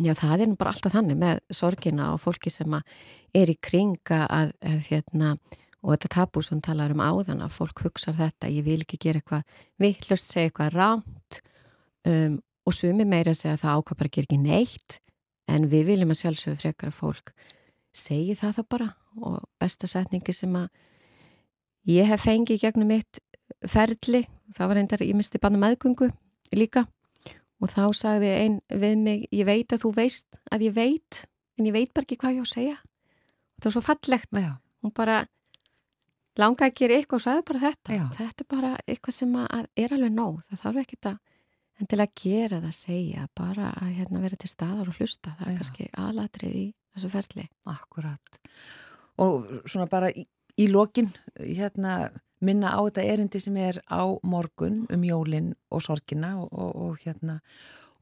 Já, 0.00 0.14
það 0.16 0.40
er 0.40 0.48
nú 0.48 0.56
bara 0.56 0.72
alltaf 0.72 0.94
þannig 0.94 1.18
með 1.20 1.42
sorgina 1.52 2.12
og 2.14 2.22
fólki 2.22 2.50
sem 2.50 2.78
er 2.78 3.50
í 3.52 3.58
kringa 3.60 4.22
að, 4.24 4.54
að 4.64 4.78
hérna, 4.88 5.34
og 5.82 5.92
þetta 5.92 6.12
tabú 6.16 6.42
sem 6.44 6.62
talar 6.64 6.94
um 6.94 7.02
áðan 7.04 7.44
að 7.44 7.52
fólk 7.58 7.84
hugsar 7.84 8.16
þetta, 8.16 8.48
ég 8.48 8.64
vil 8.64 8.80
ekki 8.80 9.00
gera 9.02 9.20
eitthvað 9.20 9.44
vittlust, 9.82 10.32
segja 10.32 10.48
eitthvað 10.48 10.78
ránt 10.78 11.42
um, 12.08 12.40
og 12.64 12.76
sumi 12.76 13.04
meira 13.04 13.34
segja 13.36 13.58
að 13.58 13.64
það 13.66 13.84
bara 13.92 14.08
að 14.08 14.16
gera 14.16 14.30
ekki 14.30 14.40
neitt 14.40 14.98
en 15.52 15.68
við 15.70 15.90
viljum 15.92 16.14
að 16.14 16.22
sjálfsögðu 16.22 16.60
frekar 16.62 16.90
að 16.92 16.98
fólk 16.98 17.34
segi 17.92 18.34
það 18.38 18.56
það 18.58 18.68
bara 18.72 18.88
og 19.20 19.42
besta 19.60 19.88
setningi 19.90 20.32
sem 20.34 20.54
að 20.56 20.70
ég 21.92 22.08
hef 22.08 22.24
fengið 22.24 22.62
gegnum 22.62 22.92
mitt 22.92 23.20
ferli, 23.68 24.24
það 24.54 24.70
var 24.70 24.78
reyndar 24.78 25.04
ég 25.04 25.16
misti 25.18 25.40
banna 25.42 25.60
meðgöngu 25.60 26.08
líka. 26.56 26.86
Og 27.62 27.70
þá 27.70 27.92
sagði 27.94 28.30
einn 28.34 28.56
við 28.66 28.96
mig 28.98 29.26
ég 29.30 29.46
veit 29.46 29.72
að 29.72 29.84
þú 29.84 29.92
veist 30.00 30.40
að 30.50 30.66
ég 30.66 30.74
veit 30.74 31.20
en 31.58 31.68
ég 31.68 31.76
veit 31.76 31.92
bara 31.94 32.06
ekki 32.08 32.18
hvað 32.18 32.38
ég 32.38 32.42
á 32.42 32.46
að 32.46 32.54
segja. 32.54 32.78
Það 33.60 33.68
var 33.68 33.74
svo 33.76 33.84
fallegt. 33.86 34.32
Já. 34.32 34.52
hún 34.82 34.94
bara 34.96 35.18
langaði 36.40 36.72
að 36.72 36.78
gera 36.80 36.96
eitthvað 36.96 37.18
og 37.20 37.24
sagði 37.26 37.44
bara 37.50 37.62
þetta. 37.62 37.92
Já. 37.94 38.04
þetta 38.16 38.42
er 38.42 38.48
bara 38.50 38.72
eitthvað 38.86 39.14
sem 39.14 39.36
að 39.38 39.68
er 39.76 39.94
alveg 39.94 40.16
nóg. 40.16 40.40
Það 40.48 40.62
þarf 40.64 40.82
ekki 40.82 40.98
að 41.02 41.20
endilega 41.82 42.22
gera 42.22 42.60
það 42.60 42.70
að 42.70 42.78
segja 42.78 43.26
bara 43.38 43.72
að 43.80 43.94
hérna, 43.98 44.22
vera 44.22 44.38
til 44.40 44.50
staðar 44.50 44.90
og 44.92 44.98
hlusta 45.00 45.34
það 45.38 45.46
er 45.46 45.52
Já. 45.52 45.58
kannski 45.60 45.88
aðlatrið 46.04 46.58
í 46.58 46.66
þessu 46.92 47.12
ferli 47.12 47.46
Akkurat. 47.72 48.42
Og 49.22 49.48
svona 49.68 49.88
bara 49.90 50.10
í, 50.10 50.24
í 50.58 50.68
lokin, 50.70 51.10
hérna, 51.36 52.10
minna 52.42 52.72
á 52.74 52.80
þetta 52.80 53.06
erindi 53.12 53.40
sem 53.42 53.56
er 53.60 53.80
á 53.86 54.02
morgun 54.26 54.82
um 54.92 55.06
jólin 55.06 55.52
og 55.70 55.84
sorgina 55.84 56.34
og, 56.40 56.50
og, 56.52 56.72
og 56.86 57.04
hérna, 57.04 57.38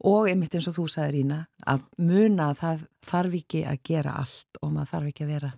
og 0.07 0.31
einmitt 0.31 0.55
eins 0.57 0.69
og 0.71 0.79
þú 0.79 0.87
sagði 0.89 1.19
Rína, 1.19 1.43
að 1.69 1.85
muna 2.01 2.51
að 2.51 2.61
það 2.63 2.87
þarf 3.11 3.37
ekki 3.43 3.65
að 3.69 3.83
gera 3.91 4.17
allt 4.23 4.61
og 4.63 4.73
maður 4.73 4.93
þarf 4.95 5.11
ekki 5.13 5.27
að 5.27 5.35
vera 5.35 5.53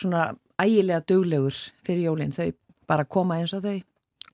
svona 0.00 0.24
ægilega 0.60 1.04
duglegur 1.08 1.56
fyrir 1.84 2.06
jólin, 2.08 2.32
þau 2.32 2.50
bara 2.88 3.04
koma 3.04 3.40
eins 3.40 3.52
og 3.56 3.64
þau 3.64 3.76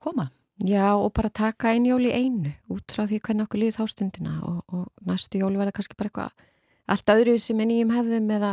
koma. 0.03 0.31
Já 0.64 0.95
og 0.97 1.11
bara 1.12 1.29
taka 1.29 1.75
einn 1.75 1.85
jól 1.85 2.07
í 2.09 2.14
einu 2.16 2.55
út 2.73 2.88
frá 2.88 3.05
því 3.05 3.21
hvernig 3.21 3.45
okkur 3.45 3.61
líði 3.61 3.77
þá 3.77 3.92
stundina 3.92 4.37
og, 4.40 4.62
og 4.73 4.87
næstu 5.05 5.42
jól 5.42 5.53
verða 5.59 5.75
kannski 5.77 5.99
bara 5.99 6.09
eitthvað 6.09 6.47
allt 6.87 7.12
öðru 7.12 7.37
sem 7.42 7.61
er 7.61 7.69
nýjum 7.69 7.92
hefðum 7.92 8.31
eða, 8.38 8.53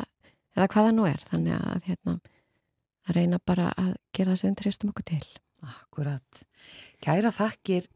eða 0.58 0.70
hvaða 0.74 0.94
nú 0.98 1.08
er. 1.08 1.24
Þannig 1.30 1.56
að 1.60 1.88
hérna 1.88 2.16
að 3.08 3.18
reyna 3.20 3.40
bara 3.46 3.70
að 3.80 3.94
gera 4.16 4.34
það 4.34 4.42
sem 4.42 4.52
við 4.52 4.60
tristum 4.62 4.92
okkur 4.94 5.08
til. 5.14 5.24
Akkurat. 5.64 6.44
Kæra 7.04 7.32
þakkir, 7.32 7.88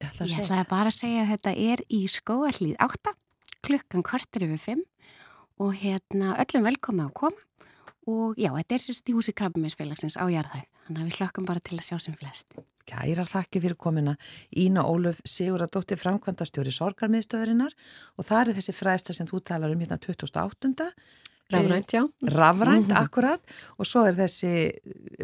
ég 0.00 0.08
ætla 0.08 0.28
ætlaði 0.28 0.68
bara 0.70 0.92
að 0.92 0.98
segja 0.98 1.24
að 1.24 1.32
þetta 1.34 1.54
er 1.72 1.84
í 1.92 2.00
skóallíð 2.08 2.76
8, 2.80 3.14
klukkan 3.66 4.06
kortir 4.06 4.46
yfir 4.48 4.62
5 4.80 4.84
og 5.62 5.74
hérna 5.78 6.36
öllum 6.42 6.68
velkomið 6.70 7.08
að 7.08 7.16
koma. 7.20 7.48
Og 8.10 8.38
já, 8.40 8.48
þetta 8.56 8.74
er 8.74 8.82
sérst 8.82 9.10
í 9.12 9.14
húsi 9.14 9.30
Krabbaminsfélagsins 9.38 10.16
á 10.18 10.26
Jarðæð, 10.26 10.64
þannig 10.86 11.00
að 11.00 11.08
við 11.08 11.18
hlökkum 11.20 11.48
bara 11.48 11.64
til 11.64 11.78
að 11.78 11.88
sjá 11.88 11.98
sem 12.02 12.16
flest. 12.18 12.54
Kærar 12.88 13.28
þakki 13.30 13.62
fyrir 13.62 13.78
komina 13.78 14.16
Ína 14.58 14.82
Ólöf 14.90 15.20
Siguradóttir 15.28 16.00
framkvæmdastjóri 16.00 16.72
sorgarmiðstöðurinnar 16.74 17.76
og 18.18 18.26
það 18.26 18.40
er 18.42 18.56
þessi 18.58 18.74
fræðsta 18.74 19.14
sem 19.14 19.28
þú 19.30 19.42
talar 19.46 19.74
um 19.74 19.84
hérna 19.84 20.00
2008. 20.02 20.90
Rafrænt, 21.52 21.92
já. 21.92 22.02
Rafrænt, 22.32 22.92
akkurat 22.96 23.54
og 23.76 23.88
svo 23.88 24.06
er 24.08 24.16
þessi 24.16 24.72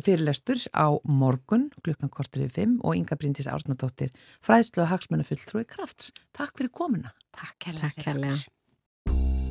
fyrirlestur 0.04 0.60
á 0.76 0.92
morgun 1.08 1.68
klukkan 1.80 2.12
kortur 2.12 2.44
yfir 2.44 2.68
5 2.68 2.76
og 2.84 2.98
Inga 2.98 3.16
Bryndís 3.16 3.48
Árnadóttir 3.48 4.12
fræðslu 4.44 4.84
og 4.84 4.92
hagsmunafulltrúi 4.92 5.64
krafts. 5.64 6.12
Takk 6.36 6.58
fyrir 6.60 6.74
komina. 6.74 7.14
Takk 7.32 7.56
kærlega 7.64 7.94
Takk 7.96 8.04
fyrir 8.04 9.47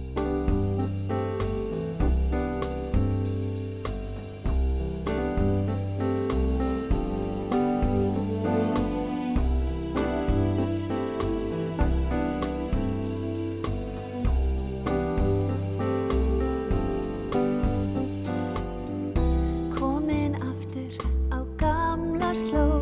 gamla 22.28 22.46
slóð 22.50 22.77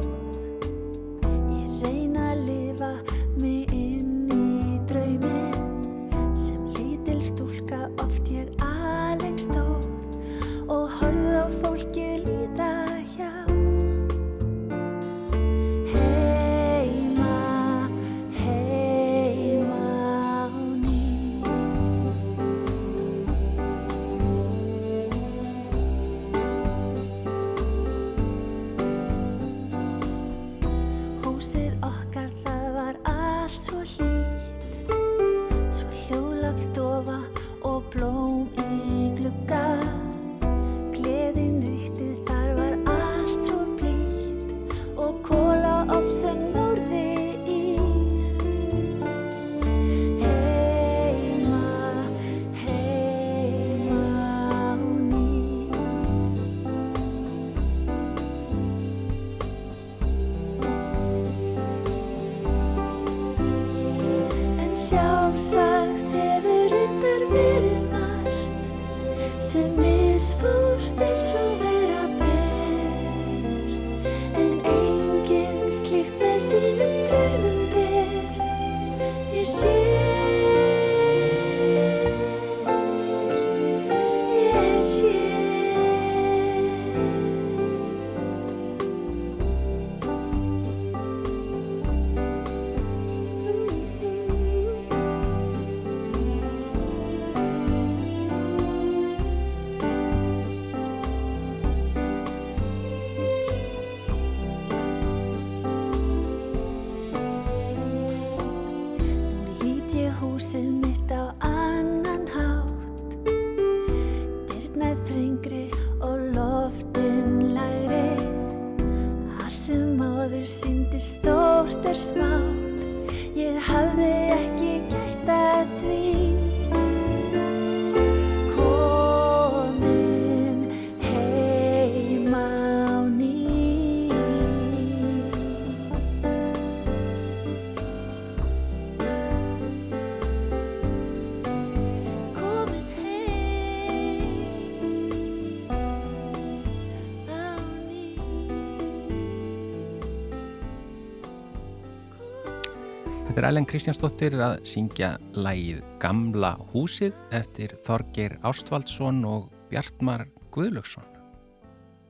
er 153.46 153.52
Ellen 153.52 153.66
Kristjánsdóttir 153.70 154.34
að 154.42 154.56
syngja 154.66 155.12
lægið 155.38 155.82
Gamla 156.02 156.56
húsið 156.72 157.14
eftir 157.36 157.76
Þorgeir 157.86 158.40
Ástvaldsson 158.48 159.20
og 159.30 159.52
Bjartmar 159.70 160.24
Guðlöksson. 160.56 161.06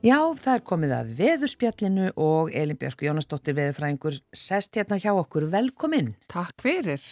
Já, 0.06 0.16
það 0.40 0.52
er 0.54 0.64
komið 0.70 0.94
að 0.96 1.12
veðurspjallinu 1.18 2.08
og 2.24 2.54
Elin 2.56 2.80
Björk 2.80 3.04
Jónasdóttir 3.04 3.58
veðurfræðingur 3.58 4.16
sest 4.32 4.80
hérna 4.80 4.96
hjá 5.02 5.10
okkur. 5.12 5.50
Velkomin. 5.52 6.14
Takk 6.32 6.56
fyrir. 6.64 7.04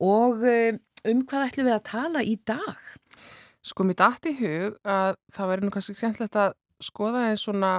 Og 0.00 0.48
eh, 0.48 0.80
um 1.04 1.24
hvað 1.28 1.48
ætlum 1.50 1.68
við 1.68 1.76
að 1.76 1.86
tala 1.92 2.24
í 2.24 2.38
dag? 2.48 2.90
Sko 3.60 3.84
mér 3.84 4.00
dætt 4.00 4.32
í 4.32 4.36
hug 4.40 4.82
að 4.88 5.16
það 5.34 5.52
væri 5.52 5.66
nú 5.66 5.74
kannski 5.76 5.98
skemmtilegt 5.98 6.40
að 6.40 6.54
skoða 6.88 7.28
eins 7.28 7.44
svona 7.44 7.78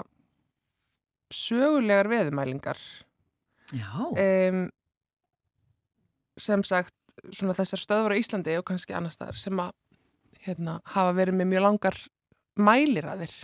sögulegar 1.34 2.14
veðumælingar. 2.14 2.90
Já. 3.74 3.90
Um, 4.14 4.68
sem 6.40 6.64
sagt, 6.66 6.96
svona 7.36 7.56
þessar 7.58 7.84
stöðvar 7.84 8.16
á 8.16 8.20
Íslandi 8.22 8.56
og 8.60 8.66
kannski 8.70 8.96
annar 8.96 9.14
staðar 9.14 9.40
sem 9.40 9.60
að 9.60 9.76
hérna, 10.46 10.80
hafa 10.96 11.14
verið 11.18 11.40
með 11.40 11.52
mjög 11.52 11.66
langar 11.66 12.00
mæliraðir. 12.60 13.36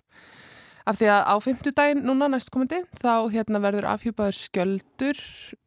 Af 0.85 0.99
því 0.99 1.07
að 1.09 1.21
á 1.25 1.35
fymtudaginn 1.41 2.03
núna 2.05 2.27
næstkomandi 2.29 2.83
þá 2.99 3.25
hérna 3.33 3.61
verður 3.63 3.87
afhjúpaður 3.89 4.37
skjöldur 4.37 5.21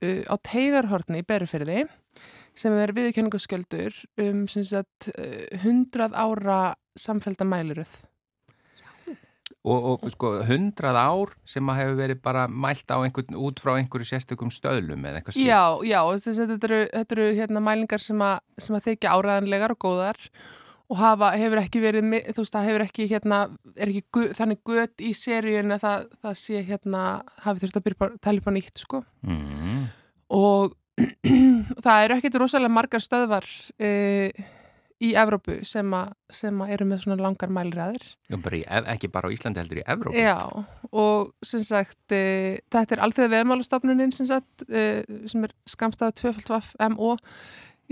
uh, 0.04 0.22
á 0.30 0.34
teigarhortni 0.46 1.24
í 1.24 1.26
Berufyrði 1.26 1.86
sem 2.58 2.74
er 2.78 2.92
viðurkenningaskjöldur 2.94 3.96
um 4.24 4.44
sagt, 4.46 5.10
uh, 5.10 5.58
100 5.58 6.14
ára 6.14 6.60
samfélda 6.98 7.46
mæliröð. 7.46 7.90
Og, 9.68 9.88
og 9.90 10.12
sko, 10.14 10.30
hundrað 10.48 10.96
ár 10.96 11.32
sem 11.48 11.72
að 11.72 11.80
hefur 11.82 11.98
verið 11.98 12.20
bara 12.24 12.44
mælt 12.48 12.88
á 12.88 12.96
einhvern, 13.02 13.36
út 13.36 13.60
frá 13.60 13.74
einhverju 13.74 14.08
sérstökum 14.08 14.52
stöðlum 14.54 15.02
eða 15.04 15.20
eitthvað 15.20 15.36
slíkt. 15.36 15.50
Já, 15.50 15.64
já, 15.84 15.98
þess 16.14 16.40
að 16.44 16.54
þetta 16.54 16.70
eru, 16.70 16.78
þetta 16.94 17.16
eru 17.18 17.26
hérna, 17.40 17.64
mælingar 17.66 18.04
sem 18.04 18.24
að, 18.24 18.38
sem 18.64 18.78
að 18.78 18.86
þykja 18.86 19.16
áræðanlegar 19.18 19.74
og 19.74 19.80
góðar 19.84 20.22
og 20.88 20.96
hafa, 21.02 21.32
hefur 21.36 21.60
ekki 21.60 21.82
verið, 21.82 22.06
þú 22.32 22.42
veist, 22.42 22.54
það 22.54 22.68
hefur 22.70 22.84
ekki 22.86 23.08
hérna, 23.10 23.40
er 23.76 23.92
ekki 23.92 24.04
gu, 24.16 24.26
þannig 24.38 24.60
gött 24.70 25.04
í 25.04 25.12
seríun 25.16 25.74
að 25.76 25.84
það, 25.84 26.06
það 26.24 26.36
sé 26.40 26.62
hérna, 26.70 27.02
hafi 27.44 27.64
þurft 27.64 27.80
að 27.80 27.88
byrja 27.88 28.06
að 28.06 28.14
tala 28.24 28.40
upp 28.40 28.48
á 28.48 28.52
nýtt, 28.56 28.84
sko. 28.84 29.02
Mm. 29.28 29.82
Og 30.38 30.76
það 31.84 32.06
eru 32.06 32.16
ekkit 32.18 32.38
rosalega 32.40 32.72
margar 32.72 33.04
stöðvar 33.04 33.46
e, 33.76 33.90
í 35.04 35.12
Evrópu 35.14 35.60
sem, 35.64 35.92
a, 35.94 36.08
sem 36.34 36.58
að 36.64 36.72
eru 36.74 36.86
með 36.90 37.04
svona 37.04 37.22
langar 37.22 37.50
í, 38.58 38.62
Ev- 38.66 38.88
ekki 38.94 39.10
bara 39.14 39.28
á 39.30 39.34
Íslandi 39.34 39.60
heldur 39.62 39.78
í 39.78 39.84
Evrópu. 39.86 40.18
Já, 40.18 40.38
og 40.90 41.32
sem 41.46 41.62
sagt, 41.62 42.00
e, 42.10 42.58
þetta 42.72 42.96
er 42.96 43.02
alþjóða 43.06 43.30
veðmálastofnunin 43.36 44.10
sem 44.12 44.26
sagt, 44.26 44.64
e, 44.68 45.04
sem 45.30 45.44
er 45.46 45.54
skamstað 45.70 46.16
2FMO, 46.18 47.12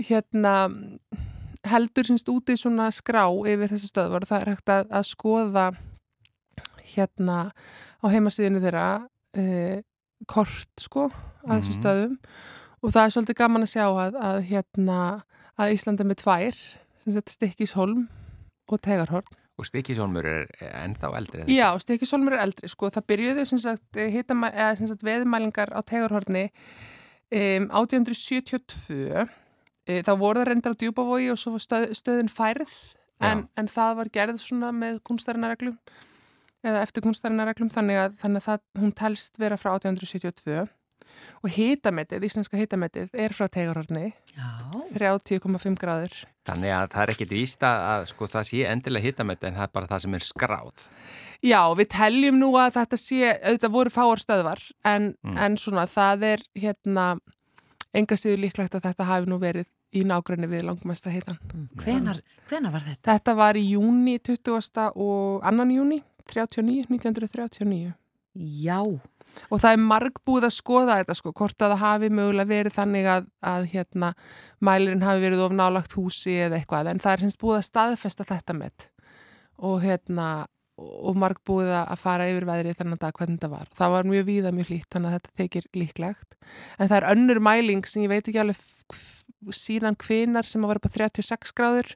hérna 0.09 0.55
heldur 1.67 2.05
semst 2.07 2.27
úti 2.31 2.55
svona 2.59 2.89
skrá 2.93 3.23
yfir 3.47 3.71
þessi 3.71 3.87
stöðvar 3.91 4.23
og 4.23 4.29
það 4.29 4.41
er 4.43 4.51
hægt 4.53 4.69
að, 4.75 4.91
að 4.99 5.07
skoða 5.09 5.65
hérna 6.93 7.37
á 7.99 8.05
heimasíðinu 8.11 8.61
þeirra 8.63 8.85
e, 9.35 9.81
kort 10.29 10.69
sko 10.79 11.07
að 11.47 11.61
þessum 11.61 11.73
Mhm. 11.73 11.79
stöðum 11.79 12.17
og 12.83 12.91
það 12.93 13.03
er 13.07 13.13
svolítið 13.15 13.39
gaman 13.41 13.65
að 13.65 13.71
sjá 13.73 13.85
að, 13.89 14.15
að 14.21 14.37
hérna 14.51 14.99
að 15.57 15.73
Íslandi 15.73 16.05
með 16.05 16.19
tvær 16.23 16.59
Stikkishólm 17.07 18.07
og 18.67 18.81
Tegarhorn 18.83 19.35
Og 19.57 19.65
Stikisólmur 19.65 20.25
er 20.29 20.43
ennþá 20.61 21.09
eldri. 21.17 21.39
eða 21.41 21.47
ekki? 21.47 21.55
Já, 21.57 21.79
Stekisólmur 21.81 22.35
er 22.37 22.43
eldri, 22.45 22.69
sko. 22.69 22.91
Það 22.93 23.05
byrjuðu 23.09 23.45
sem 23.49 23.61
sagt, 23.63 23.97
hitama, 23.97 24.51
eða, 24.53 24.75
sem 24.77 24.89
sagt 24.91 25.05
veðmælingar 25.05 25.73
á 25.73 25.81
Tegarhorni 25.81 26.43
um, 27.33 27.65
1872. 27.81 29.25
E, 29.87 30.01
þá 30.05 30.13
voru 30.19 30.43
það 30.43 30.49
reyndar 30.51 30.77
á 30.77 30.79
djúbavogi 30.83 31.31
og 31.33 31.41
svo 31.41 31.57
stöð, 31.63 31.89
stöðin 31.97 32.29
færð 32.29 32.73
en, 33.23 33.47
en 33.57 33.69
það 33.71 33.97
var 34.01 34.11
gerð 34.13 34.41
svona 34.43 34.69
með 34.75 34.99
kunstarinnareglum 35.07 35.77
eða 36.67 36.81
eftir 36.83 37.05
kunstarinnareglum 37.05 37.71
þannig 37.71 38.01
að, 38.01 38.17
þannig 38.19 38.43
að 38.43 38.47
það, 38.49 38.65
hún 38.81 38.91
telst 38.99 39.39
vera 39.39 39.57
frá 39.57 39.71
1872 39.77 40.67
og 41.43 41.49
hitametið, 41.53 42.25
íslenska 42.27 42.57
hitametið 42.59 43.09
er 43.13 43.35
frá 43.35 43.47
Tegarhorni, 43.51 44.13
Já. 44.35 44.49
30,5 44.97 45.77
gráður. 45.81 46.17
Þannig 46.47 46.71
að 46.73 46.89
það 46.93 47.01
er 47.03 47.13
ekkit 47.13 47.31
víst 47.35 47.63
að, 47.67 47.79
að 47.93 48.05
sko, 48.11 48.27
það 48.31 48.45
sé 48.49 48.61
endilega 48.71 49.03
hitamett 49.09 49.43
en 49.43 49.55
það 49.57 49.67
er 49.67 49.73
bara 49.73 49.87
það 49.91 50.03
sem 50.05 50.13
er 50.19 50.25
skráð. 50.27 50.85
Já, 51.45 51.61
við 51.77 51.89
teljum 51.93 52.37
nú 52.41 52.51
að 52.57 52.75
þetta 52.79 52.97
sé, 52.97 53.33
auðvitað 53.43 53.73
voru 53.75 53.93
fáar 53.93 54.21
stöðvar, 54.23 54.61
en, 54.85 55.09
Mm. 55.23 55.37
en 55.37 55.57
svona 55.57 55.85
það 55.87 56.23
er 56.33 56.45
hérna 56.55 57.07
enga 57.93 58.15
síður 58.15 58.41
líklegt 58.45 58.75
að 58.75 58.87
þetta 58.87 59.05
hafi 59.05 59.29
nú 59.29 59.37
verið 59.39 59.67
í 59.95 60.03
nágrunni 60.03 60.47
við 60.51 60.65
langmesta 60.67 61.09
hitan. 61.09 61.37
Hvenar, 61.79 62.19
hvenar 62.49 62.71
var 62.73 62.81
þetta? 62.83 63.13
Þetta 63.13 63.35
var 63.35 63.55
í 63.55 63.63
júni 63.71 64.17
20. 64.19 64.91
og 64.95 65.45
annan 65.47 65.71
júni 65.71 66.01
39, 66.27 66.87
1939 66.91 67.93
Já. 68.35 68.81
Og 69.49 69.61
það 69.63 69.75
er 69.75 69.85
margbúið 69.85 70.47
að 70.49 70.55
skoða 70.57 70.99
þetta 71.01 71.17
sko, 71.19 71.33
hvort 71.37 71.61
að 71.61 71.73
það 71.73 71.83
hafi 71.85 72.11
mögulega 72.19 72.51
verið 72.51 72.77
þannig 72.77 73.09
að, 73.13 73.31
að 73.53 73.71
hérna 73.73 74.11
mælirinn 74.59 75.07
hafi 75.07 75.25
verið 75.25 75.45
of 75.45 75.57
nálagt 75.57 75.97
húsi 75.97 76.37
eða 76.47 76.59
eitthvað, 76.59 76.91
en 76.91 77.01
það 77.03 77.15
er 77.15 77.25
hins 77.27 77.41
búið 77.41 77.59
að 77.61 77.67
staðfesta 77.71 78.27
þetta 78.27 78.57
með 78.57 78.87
og 79.57 79.81
hérna 79.81 80.27
og 80.77 81.15
margbúið 81.17 81.71
að 81.73 81.99
fara 81.99 82.27
yfir 82.29 82.45
veðrið 82.45 82.77
þennan 82.77 82.99
dag 83.01 83.15
hvernig 83.17 83.39
þetta 83.39 83.49
var. 83.49 83.69
Það 83.73 83.93
var 83.95 84.09
mjög 84.11 84.25
víða 84.27 84.51
mjög 84.53 84.67
hlýtt 84.69 84.89
þannig 84.93 85.09
að 85.09 85.15
þetta 85.15 85.41
þykir 85.41 85.67
líklegt. 85.73 86.35
En 86.77 86.91
það 86.91 86.97
er 86.99 87.07
önnur 87.13 87.39
mæling 87.47 87.87
sem 87.89 88.03
ég 88.03 88.11
veit 88.11 88.27
ekki 88.29 88.43
alveg 88.43 89.55
síðan 89.57 89.97
hvenar 90.01 90.47
sem 90.49 90.63
að 90.65 90.73
vera 90.73 90.81
upp 90.81 90.89
á 90.89 90.97
36 90.97 91.55
gráður 91.57 91.91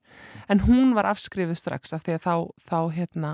en 0.50 0.64
hún 0.66 0.96
var 0.98 1.10
afskrifuð 1.12 1.60
strax 1.60 1.94
af 1.94 2.06
því 2.06 2.18
að 2.18 2.26
þá, 2.26 2.36
þá 2.70 2.80
hérna, 2.98 3.32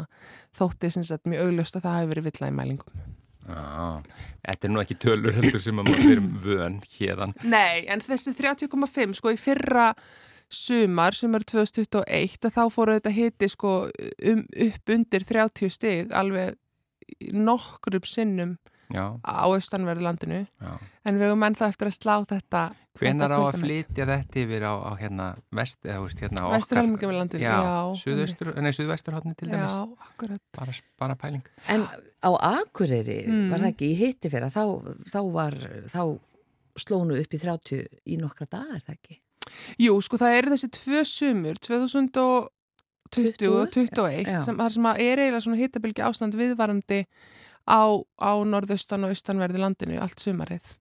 þótti 0.58 0.92
mjög 1.32 1.46
augljóst 1.46 1.80
að 1.80 1.88
það 1.88 1.98
hafi 1.98 2.12
verið 2.12 2.28
villað 2.28 2.52
í 2.52 2.58
mælingum. 2.60 3.08
Já, 3.48 4.04
þetta 4.44 4.68
er 4.68 4.74
nú 4.74 4.82
ekki 4.84 4.98
tölur 5.00 5.36
heldur 5.38 5.62
sem 5.64 5.80
að 5.80 5.90
maður 5.90 6.04
fyrir 6.04 6.24
vön 6.44 6.80
hérðan. 6.98 7.36
Nei, 7.48 7.86
en 7.88 8.04
þessi 8.04 8.34
30,5 8.36 9.16
sko 9.22 9.32
í 9.32 9.40
fyrra 9.40 9.92
sumar, 10.52 11.16
sumar 11.16 11.44
2021, 11.48 12.40
að 12.48 12.56
þá 12.56 12.64
fóru 12.72 12.98
þetta 12.98 13.14
hiti 13.16 13.50
sko 13.52 13.74
um, 13.88 14.44
upp 14.68 14.94
undir 14.96 15.28
30 15.28 15.74
stig 15.74 16.12
alveg 16.16 16.58
nokkrum 17.36 18.08
sinnum 18.08 18.58
Já, 18.94 19.04
á 19.20 19.44
austanverðu 19.52 20.06
landinu 20.06 20.38
já. 20.48 20.70
en 21.04 21.18
við 21.20 21.26
höfum 21.28 21.44
ennþá 21.44 21.68
eftir 21.74 21.90
að 21.90 21.96
slá 21.98 22.14
þetta 22.30 22.62
Hvenar 22.98 23.34
á 23.36 23.40
að 23.44 23.58
flytja 23.62 24.06
þetta 24.10 24.40
yfir 24.42 24.64
á, 24.64 24.74
á 24.74 24.92
hérna 24.98 25.26
vest, 25.54 25.80
eða 25.86 26.00
veist 26.06 26.22
hérna 26.24 26.40
á 26.40 26.48
okkar? 26.48 26.56
Vesturhelmingi 26.58 27.10
við 27.12 27.18
landinu, 27.20 27.44
Já, 27.44 27.58
nei, 28.64 28.72
suðvesturhóttni 28.74 29.36
til 29.38 29.50
dæmis. 29.52 29.76
Já, 29.76 30.38
Bara, 30.58 30.74
bara 30.98 31.16
pæling. 31.20 31.44
En 31.68 31.84
á 31.86 32.30
Akureyri 32.32 33.20
Mm. 33.28 33.52
var 33.52 33.60
það 33.60 33.74
ekki 33.74 33.92
í 33.92 33.98
hitti 34.00 34.32
fyrir 34.34 34.50
þá, 34.50 34.64
þá 35.14 35.20
var, 35.36 35.54
þá 35.92 36.02
slónu 36.78 37.20
upp 37.22 37.34
í 37.34 37.40
30 37.44 37.86
í 38.08 38.18
nokkra 38.18 38.48
dagar, 38.50 38.82
það 38.88 38.96
ekki? 38.98 39.20
Jú, 39.78 40.02
sko 40.02 40.18
það 40.18 40.38
eru 40.40 40.56
þessi 40.56 40.70
tvö 40.74 41.04
sumur 41.06 41.60
2020 41.60 42.18
og 42.24 42.50
2021 43.14 44.28
Já. 44.28 44.40
sem, 44.44 44.58
þar 44.58 44.74
sem 44.74 44.84
að 44.90 45.00
er 45.06 45.22
eiginlega 45.22 45.44
svona 45.46 45.62
hittabilgi 45.62 46.04
ástand 46.04 46.36
viðvarandi 46.36 47.06
á, 47.68 47.84
á 48.00 48.32
norðaustan 48.48 49.06
og 49.06 49.14
austanverði 49.14 49.62
landinu 49.62 50.02
allt 50.02 50.24
sumarið. 50.24 50.76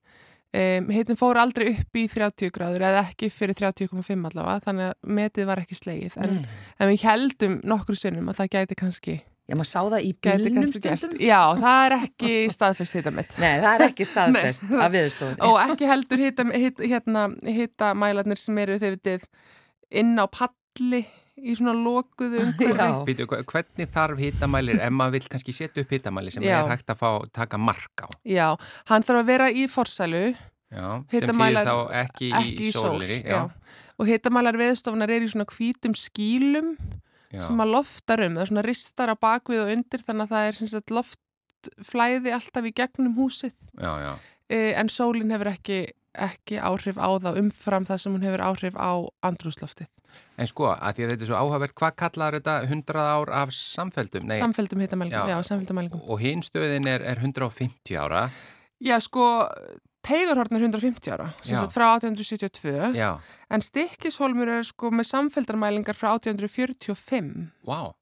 Um, 0.57 0.87
hittin 0.95 1.19
fór 1.19 1.37
aldrei 1.41 1.73
upp 1.73 1.97
í 1.99 2.05
30 2.07 2.53
gráður 2.55 2.85
eða 2.87 3.01
ekki 3.03 3.27
fyrir 3.29 3.57
30,5 3.59 4.29
allavega 4.29 4.61
þannig 4.63 4.85
að 4.87 5.09
metið 5.17 5.49
var 5.49 5.59
ekki 5.59 5.75
slegið 5.75 6.15
en, 6.23 6.37
en 6.79 6.87
við 6.87 7.03
heldum 7.03 7.57
nokkur 7.67 7.99
sinnum 7.99 8.31
að 8.31 8.39
það 8.39 8.53
gæti 8.55 8.77
kannski 8.79 9.17
Já, 9.47 9.55
maður 9.55 9.69
sá 9.69 9.77
það 9.79 10.01
í 10.03 10.09
bílnum 10.23 10.65
stundum. 10.67 11.11
Já, 11.23 11.39
það 11.55 11.77
er 11.85 11.93
ekki 11.97 12.31
staðfest 12.57 12.97
hittamitt. 12.97 13.35
Nei, 13.39 13.53
það 13.63 13.69
er 13.69 13.83
ekki 13.85 14.07
staðfest 14.07 14.73
af 14.75 14.89
viðstofunni. 14.95 15.39
og 15.47 15.59
ekki 15.63 15.87
heldur 15.87 16.23
hita, 16.23 16.45
hita, 16.51 16.89
hérna, 16.91 17.23
hita 17.47 17.93
sem 18.35 18.59
eru 18.63 18.75
þegar 18.81 18.97
við 19.07 19.29
inn 20.01 20.19
á 20.19 20.27
palli 20.27 21.05
í 21.37 21.55
svona 21.57 21.73
lokuðu 21.77 22.41
umhverfi. 22.43 23.25
Hvernig 23.47 23.89
þarf 23.93 24.21
hitamælir, 24.21 24.81
ef 24.81 24.93
maður 24.93 25.17
vil 25.17 25.31
kannski 25.33 25.55
setja 25.55 25.83
upp 25.83 25.93
hitamæli 25.93 26.33
sem 26.33 26.45
Já. 26.45 26.59
er 26.59 26.71
hægt 26.71 26.93
að 26.93 27.01
fá, 27.01 27.09
taka 27.35 27.59
mark 27.61 28.05
á? 28.05 28.07
Já, 28.27 28.47
hann 28.89 29.05
þarf 29.05 29.23
að 29.23 29.31
vera 29.31 29.49
í 29.53 29.67
forsælu, 29.71 30.23
Já, 30.67 30.87
sem 31.13 31.27
þýðir 31.31 31.67
þá 31.69 31.75
ekki, 32.03 32.31
í 32.59 32.71
sólinni. 32.75 33.19
já. 33.23 33.45
Og 33.97 34.09
hitamælar 34.09 34.57
veðstofunar 34.59 35.09
er 35.09 35.25
í 35.25 35.29
svona 35.31 35.47
hvítum 35.49 35.95
skýlum 35.97 36.73
já. 37.31 37.39
sem 37.41 37.61
að 37.63 37.71
loftar 37.73 38.21
um, 38.25 38.35
það 38.35 38.43
er 38.43 38.51
svona 38.51 38.65
ristar 38.65 39.13
á 39.13 39.15
bakvið 39.17 39.63
og 39.63 39.71
undir 39.73 40.03
þannig 40.05 40.27
að 40.27 40.33
það 40.33 40.49
er 40.49 40.57
sem 40.59 40.71
sagt 40.73 40.93
loftflæði 40.93 42.33
alltaf 42.35 42.67
í 42.67 42.73
gegnum 42.77 43.15
húsið. 43.17 43.55
já, 43.79 43.93
já. 44.03 44.11
E, 44.47 44.59
en 44.79 44.87
sólin 44.87 45.33
hefur 45.33 45.49
ekki, 45.51 45.79
ekki 46.13 46.59
áhrif 46.63 46.99
á 46.99 47.09
það 47.19 47.41
umfram 47.41 47.87
það 47.87 48.03
sem 48.03 48.13
hún 48.15 48.27
hefur 48.27 48.43
áhrif 48.47 48.77
á 48.79 48.91
andrúsloftið. 49.27 49.89
En 50.37 50.45
sko, 50.47 50.67
að 50.69 50.93
því 50.99 51.03
að 51.05 51.11
þetta 51.11 51.23
er 51.25 51.29
svo 51.31 51.37
áhugavert, 51.41 51.73
hvað 51.73 51.95
kallar 51.97 52.35
þetta 52.37 52.55
100 52.67 52.99
ár 53.01 53.31
af 53.33 53.49
samfeldum? 53.57 54.27
Nei, 54.29 54.37
Samfeldum 54.37 54.83
hitamælingum, 54.85 55.25
Já. 55.27 55.33
já, 55.33 55.43
samfeldum 55.49 55.75
mælingum. 55.79 56.01
og 56.07 56.19
hinn 56.21 56.43
stöðin 56.45 56.85
er, 56.87 57.01
er 57.01 57.17
150 57.17 57.97
ára. 57.97 58.27
Já, 58.79 58.99
sko, 59.01 59.47
Teigurhorn 60.07 60.53
er 60.55 60.61
150 60.69 61.09
ára, 61.11 61.31
sem 61.41 61.57
sagt 61.57 61.73
frá 61.73 61.87
1872, 61.97 62.93
Já, 62.95 63.17
en 63.49 63.61
Stikkishólmur 63.65 64.47
er 64.59 64.63
sko 64.63 64.91
með 64.93 65.09
samfeldarmælingar 65.09 65.97
frá 65.97 66.13
1845. 66.19 67.49
vá. 67.65 67.93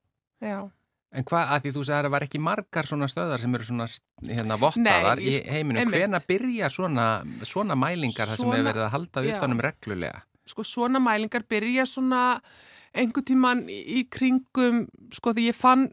Já. 0.44 0.70
En 1.16 1.24
hvað, 1.24 1.48
að 1.48 1.62
því 1.64 1.72
þú 1.78 1.82
sagði 1.88 1.96
að 2.02 2.06
það 2.06 2.12
var 2.12 2.24
ekki 2.26 2.40
margar 2.44 2.84
svona 2.90 3.08
stöðar 3.08 3.40
sem 3.40 3.54
eru 3.56 3.64
svona 3.64 3.86
hérna 4.28 4.58
vottaðar 4.60 5.22
í 5.24 5.38
einmitt. 5.48 5.88
Hvena 5.88 6.20
byrja 6.28 6.68
svona, 6.74 7.06
svona 7.48 7.78
mælingar 7.80 8.28
þar 8.28 8.36
sem 8.36 8.44
Svona- 8.44 8.58
hefur 8.60 8.68
verið 8.74 8.84
að 8.84 8.92
halda 8.92 9.24
utanum 9.32 9.62
reglulega? 9.64 10.22
Sko 10.46 10.66
svona 10.68 11.02
mælingar 11.02 11.46
byrja 11.50 11.88
svona 11.90 12.24
einhver 12.96 13.26
tíman 13.28 13.66
í 13.68 14.06
kringum, 14.12 14.86
sko 15.14 15.34
því 15.36 15.50
ég 15.50 15.58
fann, 15.58 15.90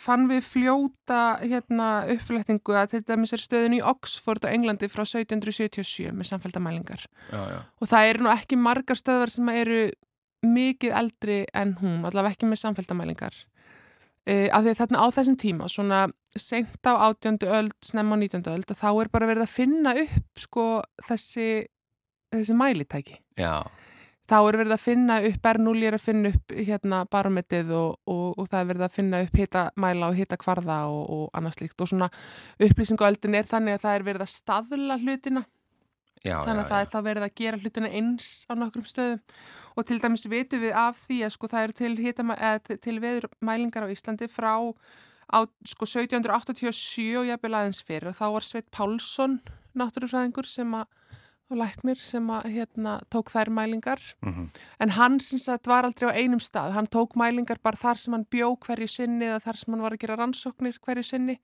fann 0.00 0.26
við 0.28 0.42
fljóta 0.44 1.20
hérna 1.40 1.90
uppflettingu 2.12 2.76
að 2.76 2.98
dæmis 3.08 3.32
er 3.32 3.42
stöðin 3.42 3.78
í 3.78 3.82
Oxford 3.84 4.44
á 4.44 4.52
Englandi 4.52 4.90
frá 4.92 5.04
1777 5.06 6.12
með 6.12 6.30
já. 7.54 7.58
Og 7.80 7.90
það 7.90 8.10
eru 8.10 8.26
nú 8.26 8.32
ekki 8.34 8.60
margar 8.60 9.00
stöðar 9.00 9.32
sem 9.32 9.48
eru 9.54 9.80
mikið 10.46 10.96
eldri 11.00 11.38
en 11.56 11.76
hún, 11.80 12.02
allavega 12.04 12.36
ekki 12.36 12.50
með 12.50 12.62
samfeldamælingar. 12.62 13.38
Uh, 14.26 14.48
af 14.50 14.64
því 14.64 14.72
að 14.72 14.78
þarna 14.80 15.02
á 15.02 15.06
þessum 15.14 15.38
tíma, 15.38 15.68
svona 15.70 16.00
seint 16.34 16.88
á 16.88 16.92
átjöndu 17.06 17.46
öld, 17.46 17.76
snemma 17.84 18.18
á 18.18 18.20
nítjöndu 18.20 18.50
öld, 18.50 18.72
þá 18.74 18.88
er 18.90 19.10
bara 19.12 19.28
verið 19.30 19.44
að 19.46 19.52
finna 19.54 19.92
upp 20.02 20.42
sko 20.42 20.64
þessi, 21.06 21.46
þessi 22.42 22.56
mælitæki. 22.60 23.18
Já, 23.40 23.56
Þá 24.26 24.34
er 24.42 24.56
verið 24.58 24.72
að 24.74 24.80
finna 24.82 25.16
upp, 25.22 25.36
Bernúli 25.38 25.86
er 25.86 25.94
að 25.94 26.02
finna 26.02 26.30
upp 26.34 26.50
hérna 26.50 27.04
barometrið 27.06 27.68
og, 27.78 27.92
og, 28.10 28.32
og 28.42 28.48
það 28.50 28.58
er 28.58 28.70
verið 28.72 28.82
að 28.88 28.96
finna 28.96 29.20
upp 29.22 29.36
hitamæla 29.38 30.08
og 30.10 30.16
hitakvarða 30.18 30.78
og, 30.90 31.04
og 31.14 31.28
annað 31.38 31.54
slíkt. 31.60 31.76
Og 31.84 31.90
svona 31.92 32.08
upplýsinguöldin 32.66 33.36
er 33.38 33.46
þannig 33.46 33.76
að 33.76 33.84
það 33.84 33.94
er 34.00 34.06
verið 34.08 34.24
að 34.26 34.32
staðla 34.32 34.96
hlutina. 35.04 35.44
Já, 36.26 36.40
þannig 36.42 36.58
að 36.58 36.66
já, 36.66 36.70
það 36.72 36.80
er 36.82 36.90
þá 36.90 36.98
verið 37.06 37.26
að 37.28 37.34
gera 37.38 37.60
hlutina 37.62 37.92
eins 38.00 38.28
á 38.50 38.52
nokkrum 38.58 38.88
stöðum. 38.90 39.20
Og 39.78 39.86
til 39.86 40.00
dæmis 40.02 40.26
vitum 40.32 40.64
við 40.64 40.74
af 40.82 40.98
því 41.04 41.20
að 41.22 41.34
sko 41.36 41.50
það 41.52 41.66
eru 41.68 41.76
til, 41.84 41.92
hitama, 42.02 42.36
eða, 42.50 42.78
til- 42.82 42.98
veðurmælingar 43.06 43.86
á 43.86 43.92
Íslandi 43.94 44.26
frá 44.32 44.50
á 45.30 45.38
sko 45.70 45.86
1787 45.86 47.14
og 47.20 47.30
jafnvel 47.30 47.54
aðeins 47.60 47.78
fyrir 47.86 48.10
þá 48.14 48.26
var 48.34 48.46
Sveit 48.46 48.66
Pálsson 48.74 49.38
náttúrufræðingur 49.78 50.50
sem 50.50 50.74
að 50.78 50.90
og 51.50 51.60
læknir 51.60 52.00
sem 52.02 52.26
að 52.32 52.50
hérna 52.56 52.96
tók 53.12 53.30
þær 53.30 53.50
mælingar. 53.54 54.00
Mhm. 54.22 54.48
en 54.80 54.90
hann 54.90 55.20
sem 55.20 55.38
sagt 55.38 55.66
var 55.66 55.84
aldrei 55.84 56.10
á 56.10 56.18
einum 56.18 56.40
stað. 56.40 56.72
Hann 56.72 56.86
tók 56.86 57.16
mælingar 57.16 57.58
bara 57.62 57.76
þar 57.76 57.98
sem 57.98 58.12
hann 58.12 58.26
bjó 58.26 58.56
hverju 58.58 58.88
sinni 58.88 59.26
eða 59.26 59.42
þar 59.42 59.56
sem 59.56 59.74
hann 59.74 59.82
var 59.82 59.92
að 59.92 59.98
gera 59.98 60.16
rannsóknir 60.16 60.78
hverju 60.80 61.04
sinni. 61.04 61.38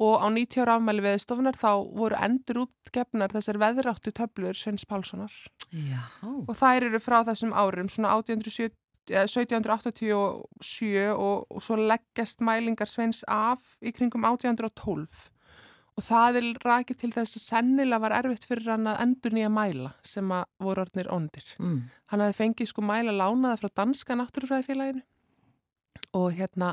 Og 0.00 0.18
á 0.18 0.26
90 0.26 0.60
ára 0.62 0.76
afmæli 0.76 1.02
veðstofunar 1.02 1.54
þá 1.54 1.86
voru 1.94 2.16
endur 2.18 2.66
útgefnar 2.66 3.30
þessar 3.30 3.58
veðráttu 3.58 4.10
töflur 4.10 4.54
Sveins 4.54 4.84
Pálssonar. 4.84 5.30
Já. 5.74 6.02
og 6.22 6.54
þær 6.54 6.86
eru 6.86 7.00
frá 7.02 7.24
þessum 7.26 7.52
árum 7.52 7.88
svona 7.88 8.14
1870 8.14 8.74
eh, 9.10 9.26
1787 9.26 11.10
og, 11.16 11.46
og 11.50 11.62
svo 11.62 11.76
leggjast 11.76 12.40
mælingar 12.40 12.86
Sveins 12.86 13.24
af 13.28 13.76
í 13.82 13.90
kringum 13.90 14.24
1812 14.24 15.33
og 15.94 16.02
það 16.02 16.38
er 16.40 16.46
rakið 16.64 17.00
til 17.00 17.10
þess 17.14 17.38
að 17.38 17.44
sennilega 17.44 18.02
var 18.02 18.14
erfitt 18.18 18.46
fyrir 18.48 18.72
hann 18.72 18.88
að 18.90 19.00
endur 19.04 19.34
nýja 19.36 19.50
mæla 19.52 19.92
sem 20.02 20.30
að 20.34 20.46
voru 20.66 20.82
orðnir 20.84 21.10
óndir. 21.14 21.46
Mm. 21.60 21.82
Hann 22.10 22.24
hafði 22.24 22.38
fengið 22.40 22.70
sko 22.70 22.86
mæla 22.86 23.14
lánaða 23.14 23.60
frá 23.60 23.70
Danska 23.82 24.16
náttúrufræðifélaginu 24.18 25.04
og 26.14 26.34
hérna 26.34 26.72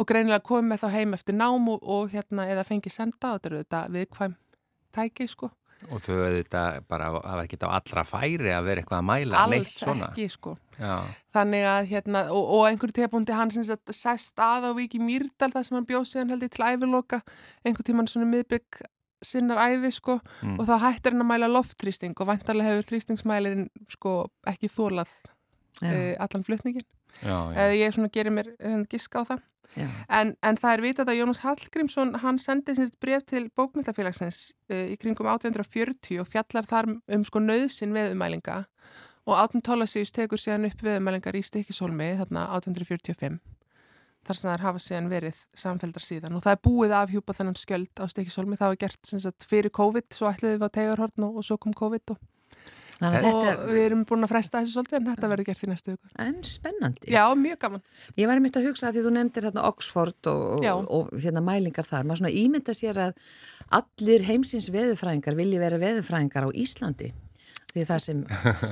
og 0.00 0.08
greinilega 0.08 0.44
komið 0.44 0.82
þá 0.82 0.88
heim 0.92 1.16
eftir 1.16 1.36
nám 1.36 1.68
og, 1.72 1.80
og 1.82 2.12
hérna 2.12 2.48
eða 2.52 2.66
fengið 2.68 2.94
senda 2.94 3.32
og 3.32 3.40
þetta 3.40 3.50
eru 3.50 3.62
þetta 3.62 3.82
viðkvæm 3.96 4.36
tæki 4.96 5.28
sko. 5.28 5.50
Og 5.94 6.00
þau 6.02 6.14
auðvitað 6.18 6.80
bara, 6.90 7.08
það 7.14 7.34
var 7.38 7.44
ekki 7.44 7.58
á 7.62 7.68
allra 7.78 8.02
færi 8.04 8.50
að 8.50 8.64
vera 8.66 8.82
eitthvað 8.82 8.98
að 8.98 9.06
mæla 9.12 9.42
neitt 9.52 9.60
Alls 9.62 9.74
svona. 9.78 10.08
ekki 10.10 10.26
sko. 10.32 10.56
Já, 10.78 10.96
Þannig 11.34 11.64
að 11.70 11.86
hérna, 11.92 12.22
og, 12.34 12.50
og 12.58 12.66
einhver 12.66 12.92
tegbúndi 12.94 13.34
hann 13.38 13.50
sem 13.54 13.64
sagt 13.66 13.92
sest 13.94 14.38
að 14.42 14.66
á 14.66 14.70
Viki 14.74 14.98
Mýrdal 14.98 15.50
þar 15.54 15.64
sem 15.68 15.76
hann 15.78 15.86
bjóð 15.86 16.06
síðan 16.10 16.30
held 16.34 16.42
ég 16.46 16.50
til 16.54 16.64
æviloka, 16.66 17.20
einhver 17.66 17.86
tíman 17.86 18.10
svona 18.10 18.26
miðbygg 18.30 18.80
sinnar 19.22 19.58
ævi 19.70 19.90
sko 19.94 20.18
Mm. 20.42 20.58
og 20.60 20.66
þá 20.68 20.74
hættir 20.84 21.10
hann 21.14 21.22
að 21.24 21.30
mæla 21.32 21.48
loftþrýsting 21.50 22.14
og 22.20 22.26
væntarlega 22.28 22.70
hefur 22.70 22.86
þrýstingsmælirinn 22.92 23.64
sko 23.90 24.12
ekki 24.46 24.68
þólað 24.70 25.10
Já. 25.82 25.90
uh, 25.90 26.14
allan 26.22 26.44
flutningin. 26.46 26.86
já, 27.22 27.34
já. 27.34 27.54
Eða 27.58 27.74
ég 27.78 27.94
svona 27.96 28.10
gerir 28.14 28.30
mér 28.34 28.52
uh, 28.62 28.84
giska 28.90 29.22
á 29.22 29.30
það. 29.30 29.40
En, 29.76 30.32
en 30.42 30.56
það 30.58 30.72
er 30.72 30.82
vitað 30.82 31.12
að 31.12 31.18
Jónas 31.20 31.42
Hallgrímsson, 31.44 32.14
hann 32.22 32.38
sendi 32.40 32.74
sinns 32.74 32.94
bref 33.00 33.26
til 33.28 33.44
bókmyndafélagsins 33.58 34.40
uh, 34.72 34.86
í 34.94 34.96
kringum 35.00 35.28
1840 35.28 36.22
og 36.22 36.30
fjallar 36.30 36.66
þar 36.66 36.88
um 36.96 37.26
sko 37.26 37.42
nöðsin 37.44 37.92
veðumælinga 37.94 38.62
og 39.28 39.36
Átun 39.36 39.62
Tólasíus 39.64 40.14
tekur 40.16 40.40
síðan 40.40 40.70
upp 40.70 40.82
veðumælingar 40.82 41.36
í 41.36 41.44
Stikishólmi 41.44 42.14
þarna 42.22 42.48
1845 42.56 43.38
þar 44.28 44.38
sem 44.38 44.50
þær 44.52 44.64
hafa 44.66 44.82
síðan 44.82 45.10
verið 45.12 45.38
samfeldar 45.56 46.04
síðan. 46.04 46.36
Og 46.36 46.44
það 46.44 46.56
er 46.56 46.64
búið 46.66 46.94
að 46.94 47.04
afhjúpa 47.06 47.36
þennan 47.36 47.58
skjöld 47.58 48.02
á 48.02 48.04
Stikishólmi, 48.12 48.58
það 48.60 48.72
var 48.72 48.80
gert 48.82 49.12
sagt, 49.12 49.46
fyrir 49.48 49.72
COVID, 49.74 50.08
svo 50.12 50.28
ætliði 50.28 50.58
við 50.58 50.68
á 50.68 50.76
Tegarhorn 50.76 51.26
og, 51.28 51.38
og 51.40 51.46
svo 51.46 51.56
kom 51.60 51.76
COVID 51.76 52.14
og, 52.14 52.20
og 52.98 53.14
þetta 53.22 53.52
við 53.68 53.80
erum 53.84 54.00
búin 54.08 54.26
að 54.26 54.32
fresta 54.32 54.62
þessu 54.62 54.74
svolítið 54.78 54.96
en 54.98 55.06
þetta 55.12 55.30
verður 55.30 55.46
gert 55.48 55.62
í 55.62 55.68
næstu 55.70 55.92
er 55.94 56.24
en 56.24 56.40
spennandi. 56.44 57.12
Já, 57.14 57.22
mjög 57.38 57.58
gaman. 57.62 57.84
Ég 58.18 58.26
var 58.30 58.40
einmitt 58.40 58.58
að 58.58 58.66
hugsa 58.70 58.88
að 58.90 58.98
því 58.98 59.04
þú 59.06 59.12
nefndir 59.18 59.46
hérna 59.48 59.66
Oxford 59.68 60.30
og, 60.32 60.64
Já. 60.66 60.72
og, 60.74 60.90
og 60.90 61.22
hérna 61.22 61.44
mælingar 61.46 61.86
þar. 61.86 62.08
Maður 62.10 62.22
svona 62.24 62.34
ímynda 62.42 62.74
sér 62.74 62.98
að 63.06 63.22
allir 63.78 64.26
heimsins 64.26 64.68
veðurfræðingar 64.74 65.38
vilji 65.38 65.62
vera 65.62 65.78
veðurfræðingar 65.78 66.48
á 66.48 66.50
Íslandi. 66.58 67.12
Því 67.68 67.82
það 67.84 67.98
sem, 68.00 68.20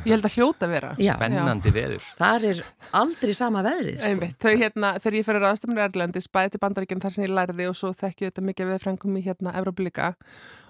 Ég 0.08 0.12
held 0.14 0.24
að 0.24 0.34
hljóta 0.38 0.64
að 0.66 0.70
vera. 0.72 0.90
já, 0.98 1.12
Spennandi 1.18 1.70
veður. 1.74 2.04
þar 2.16 2.46
er 2.48 2.62
aldrei 2.96 3.34
sama 3.36 3.60
veðrið. 3.62 3.98
Sko. 4.00 4.08
Einmitt, 4.08 4.36
þau 4.40 4.54
hérna, 4.56 4.92
þegar 5.04 5.16
ég 5.18 5.26
fyrir 5.28 5.44
aðstæmur 5.50 5.82
Erlendis, 5.84 6.28
bæði 6.32 6.54
til 6.54 6.60
bandaríkjum 6.64 7.02
þar 7.04 7.12
sem 7.14 7.26
ég 7.26 7.34
lærði 7.36 7.66
og 7.68 7.76
svo 7.76 7.90
þekki 7.92 8.30
þetta 8.30 8.46
mikið 8.48 8.70
við 8.72 8.80
frengum 8.86 9.18
í 9.20 9.22
hérna 9.28 9.52
Evróplíka 9.60 10.08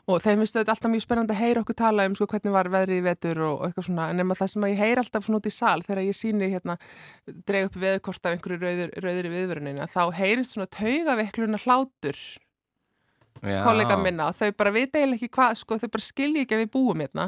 og 0.06 0.20
þeim 0.22 0.38
finnst 0.42 0.54
þetta 0.54 0.70
alltaf 0.76 0.90
mjög 0.92 1.02
spennandi 1.02 1.34
að 1.34 1.40
heyra 1.42 1.62
okkur 1.64 1.76
tala 1.80 2.04
um 2.06 2.14
sko 2.14 2.28
hvernig 2.30 2.52
var 2.54 2.68
veðrið 2.70 3.00
í 3.00 3.04
vetur 3.06 3.40
og, 3.42 3.54
og 3.58 3.64
eitthvað 3.66 3.86
svona, 3.88 4.04
en 4.12 4.20
nema 4.20 4.36
það 4.38 4.50
sem 4.52 4.66
að 4.66 4.72
ég 4.72 4.82
heyr 4.84 5.00
alltaf 5.02 5.24
svona 5.26 5.40
út 5.40 5.48
í 5.50 5.54
sal 5.56 5.82
þegar 5.82 6.02
ég 6.06 6.16
síni 6.18 6.50
hérna, 6.52 6.76
dreg 7.48 7.66
upp 7.70 7.78
veðurkort 7.82 8.28
af 8.28 8.36
einhverju 8.36 8.60
rauður, 8.62 8.92
rauður 9.02 9.28
í 9.28 9.32
viðvörunina, 9.34 9.88
þá 9.90 10.02
heyrist 10.20 10.54
svona 10.54 10.68
taugaveikluna 10.78 11.58
hlátur 11.64 12.20
Já. 13.42 13.60
kollega 13.66 13.96
minna 14.00 14.30
og 14.30 14.38
þau 14.38 14.52
bara 14.56 14.72
vita 14.74 15.00
eiginlega 15.00 15.18
ekki 15.20 15.34
hvað, 15.34 15.58
sko, 15.60 15.80
þau 15.82 15.90
bara 15.98 16.06
skilji 16.06 16.44
ekki 16.46 16.56
að 16.56 16.62
við 16.64 16.70
búum 16.72 17.02
hérna. 17.04 17.26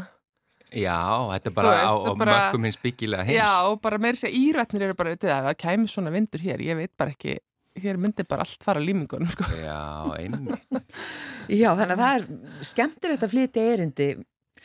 Já, 0.68 0.97
þetta 1.33 1.49
er 1.51 1.55
bara 1.57 1.74
veist, 1.74 1.89
á, 1.89 1.93
á 1.97 2.12
bara- 2.20 2.39
mörgum 2.39 2.64
hins 2.68 2.79
byggilega 2.81 3.24
heims. 3.24 3.39
Já, 3.41 3.53
og 3.68 3.81
bara 3.85 3.99
meira 3.99 4.20
sér 4.20 4.33
írætnir 4.37 4.83
eru 4.87 4.97
bara, 4.97 5.14
það, 5.16 5.51
kæmi 5.61 5.89
svona 5.89 6.12
vindur 6.12 6.43
hér, 6.45 6.61
ég 6.64 6.76
veit 6.76 6.93
bara 6.97 7.12
ekki, 7.14 7.39
hér 7.83 8.01
myndi 8.01 8.26
bara 8.29 8.45
allt 8.47 8.64
fara 8.64 8.83
límingunum, 8.83 9.31
sko. 9.33 9.47
Já, 9.59 10.14
einmitt. 10.18 10.68
Já, 11.61 11.70
þannig 11.79 11.95
að 11.95 12.03
það 12.03 12.16
er 12.18 12.66
skemmtilegt 12.72 13.24
að 13.24 13.33
flytja 13.35 13.66
erindi. 13.74 14.09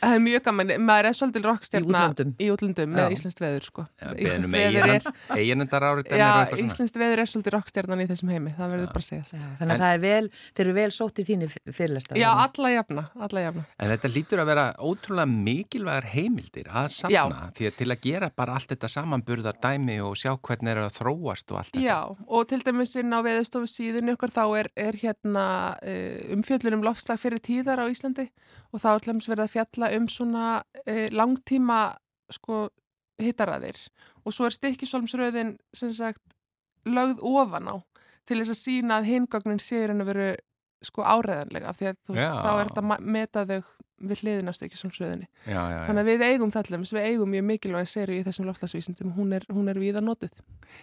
Það 0.04 0.16
er 0.18 0.24
mjög 0.24 0.44
gaman, 0.48 0.72
maður 0.84 1.08
er 1.10 1.16
svolítil 1.18 1.44
rockstjarna 1.46 2.02
Í 2.44 2.48
útlöndum. 2.54 2.92
Já. 2.94 2.98
með 2.98 3.16
Íslands 3.16 3.40
veður 3.40 3.68
sko. 3.68 3.86
Já, 4.02 4.08
Íslands 4.14 4.50
beðnum 4.52 4.76
veður 4.76 4.94
er, 4.94 5.04
eiginendar 5.38 5.86
árið 5.88 6.12
já, 6.20 6.30
Íslands 6.64 6.96
veður 6.98 7.22
er 7.24 7.30
svolítil 7.32 7.54
rockstjarnan 7.56 8.04
í 8.04 8.08
þessum 8.10 8.32
heimi, 8.34 8.54
það 8.58 8.74
verður 8.74 8.90
bara 8.98 9.08
segjast. 9.08 9.38
Já, 9.38 9.48
þannig 9.60 9.74
að 9.76 9.84
það 9.84 9.94
er 9.94 10.02
vel, 10.04 10.28
þeir 10.54 10.64
eru 10.66 10.76
vel 10.78 10.92
sótt 10.98 11.22
í 11.22 11.26
þínu 11.30 11.50
fyrirlestar. 11.70 12.20
Já, 12.20 12.30
alla 12.34 12.74
jafna, 12.74 13.06
alla 13.28 13.46
jafna. 13.46 13.66
En 13.78 13.92
þetta 13.94 14.14
lítur 14.14 14.44
að 14.44 14.52
vera 14.52 14.66
ótrúlega 14.84 15.30
mikilvægar 15.34 16.10
heimildir 16.14 16.68
að 16.70 16.90
safna 16.98 17.50
því 17.56 17.70
að 17.70 17.78
til 17.80 17.90
að 17.90 18.04
gera 18.08 18.32
bara 18.34 18.58
allt 18.58 18.70
þetta 18.74 18.92
samanburðar 18.92 19.60
dæmi 19.64 20.00
og 20.04 20.18
sjá 20.20 20.34
hvernig 20.36 20.74
er 20.74 20.84
að 20.84 20.98
þróast 21.00 21.54
og 21.54 21.62
allt 21.62 21.74
þetta. 21.74 21.86
Já, 21.86 22.00
og 22.10 22.50
til 22.50 22.62
dæmis 22.66 22.96
inn 23.00 23.14
á 23.14 23.20
veðustofu 23.26 23.70
síðun 23.70 24.14
ykkur 24.14 24.34
þá 24.34 24.44
er, 24.60 24.72
er 24.90 25.00
hérna 25.00 25.46
umfjöllun 26.34 26.80
um 26.80 26.84
að 29.94 30.00
um 30.02 30.08
svona 30.12 30.46
uh, 30.88 31.06
langtíma 31.14 31.82
sko 32.34 32.66
hittaræðir 33.22 33.78
og 34.26 34.34
svo 34.34 34.48
er 34.50 34.56
stikkisólmsröðin 34.58 35.56
sem 35.76 35.94
sagt 35.94 36.24
lögð 36.90 37.22
ofan 37.24 37.70
á 37.70 37.76
til 38.28 38.40
þess 38.40 38.56
að 38.56 38.60
sína 38.64 38.98
að 39.00 39.10
hingagnin 39.12 39.62
séur 39.62 39.94
en 39.94 40.04
að 40.04 40.10
veru 40.14 40.28
sko 40.84 41.04
áreðanlega 41.06 41.70
af 41.72 41.80
því 41.80 41.88
að 41.92 41.98
þú 42.04 42.16
veist, 42.18 42.28
Já. 42.28 42.36
þá 42.44 42.52
er 42.60 42.70
þetta 42.70 42.82
að 42.84 42.88
ma- 42.90 43.02
meta 43.16 43.44
þau 43.48 43.62
við 44.04 44.20
hliðina 44.20 44.52
á 44.52 44.58
stikkisólmsröðinni. 44.58 45.28
Já, 45.48 45.54
já, 45.56 45.76
já. 45.78 45.84
Þannig 45.88 46.02
að 46.02 46.10
við 46.10 46.24
eigum 46.28 46.52
þallum, 46.52 46.82
við 46.92 47.06
eigum 47.08 47.30
mjög 47.32 47.46
mikilvæg 47.48 47.88
seri 47.88 48.18
í 48.20 48.24
þessum 48.26 48.50
loftslagsvísindum, 48.50 49.14
hún 49.16 49.32
er, 49.38 49.46
hún 49.48 49.72
er 49.72 49.80
víða 49.80 50.02
notuð. 50.04 50.34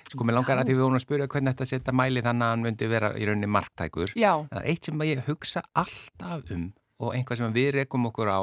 Sko, 0.09 0.25
mér 0.25 0.39
langar 0.39 0.63
að 0.63 0.71
því 0.71 0.77
við 0.79 0.85
vorum 0.87 0.97
að 0.97 1.05
spyrja 1.05 1.27
hvernig 1.35 1.53
þetta 1.53 1.69
setja 1.69 1.93
mæli 2.01 2.23
þannig 2.25 2.47
að 2.47 2.55
hann 2.55 2.65
myndi 2.65 2.89
vera 2.89 3.11
í 3.21 3.27
rauninni 3.29 3.51
marktækur. 3.53 4.15
Já. 4.17 4.33
Það 4.49 4.63
er 4.63 4.71
eitt 4.73 4.89
sem 4.89 5.05
ég 5.11 5.21
hugsa 5.29 5.65
alltaf 5.77 6.55
um 6.57 6.65
og 7.01 7.15
einhvað 7.17 7.39
sem 7.41 7.53
við 7.57 7.69
rekum 7.79 8.05
okkur 8.11 8.29
á 8.29 8.41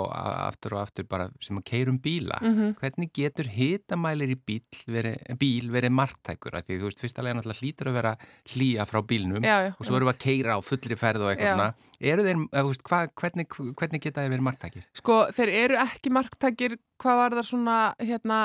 aftur 0.50 0.74
og 0.74 0.82
aftur 0.82 1.06
bara 1.06 1.28
sem 1.40 1.58
að 1.60 1.66
keirum 1.70 2.00
bíla 2.02 2.40
Mhm. 2.42 2.76
hvernig 2.82 3.12
getur 3.14 3.46
hitamælir 3.54 4.34
í 4.34 4.38
bíl 4.48 4.64
verið, 4.90 5.18
bíl 5.38 5.70
verið 5.70 5.94
marktækur 5.94 6.56
af 6.58 6.66
því 6.66 6.80
þú 6.82 6.88
veist, 6.90 7.00
fyrst 7.04 7.20
alveg 7.22 7.36
náttúrulega 7.38 7.62
hlýtur 7.62 7.88
að 7.92 7.98
vera 8.00 8.16
hlýja 8.50 8.86
frá 8.90 9.02
bílnum 9.06 9.44
Já, 9.46 9.58
já, 9.68 9.76
og 9.80 9.86
svo 9.86 9.96
erum 10.00 10.10
við 10.10 10.16
að 10.16 10.24
keira 10.26 10.58
á 10.58 10.60
fullri 10.66 10.98
ferð 10.98 11.22
og 11.22 11.30
eitthvað 11.36 11.48
Já. 11.48 11.54
svona 11.54 11.74
eru 12.02 12.24
þeir, 12.28 12.42
veist, 12.68 12.84
hva, 12.84 13.00
hvernig, 13.14 13.48
hvernig 13.78 14.02
geta 14.02 14.22
þeir 14.22 14.34
verið 14.36 14.48
marktækir? 14.50 14.84
Sko, 14.94 15.16
þeir 15.34 15.50
eru 15.64 15.76
ekki 15.78 16.10
marktækir 16.18 16.78
hvað 17.02 17.16
var 17.22 17.32
það 17.38 17.48
svona, 17.54 17.78
hérna, 18.02 18.42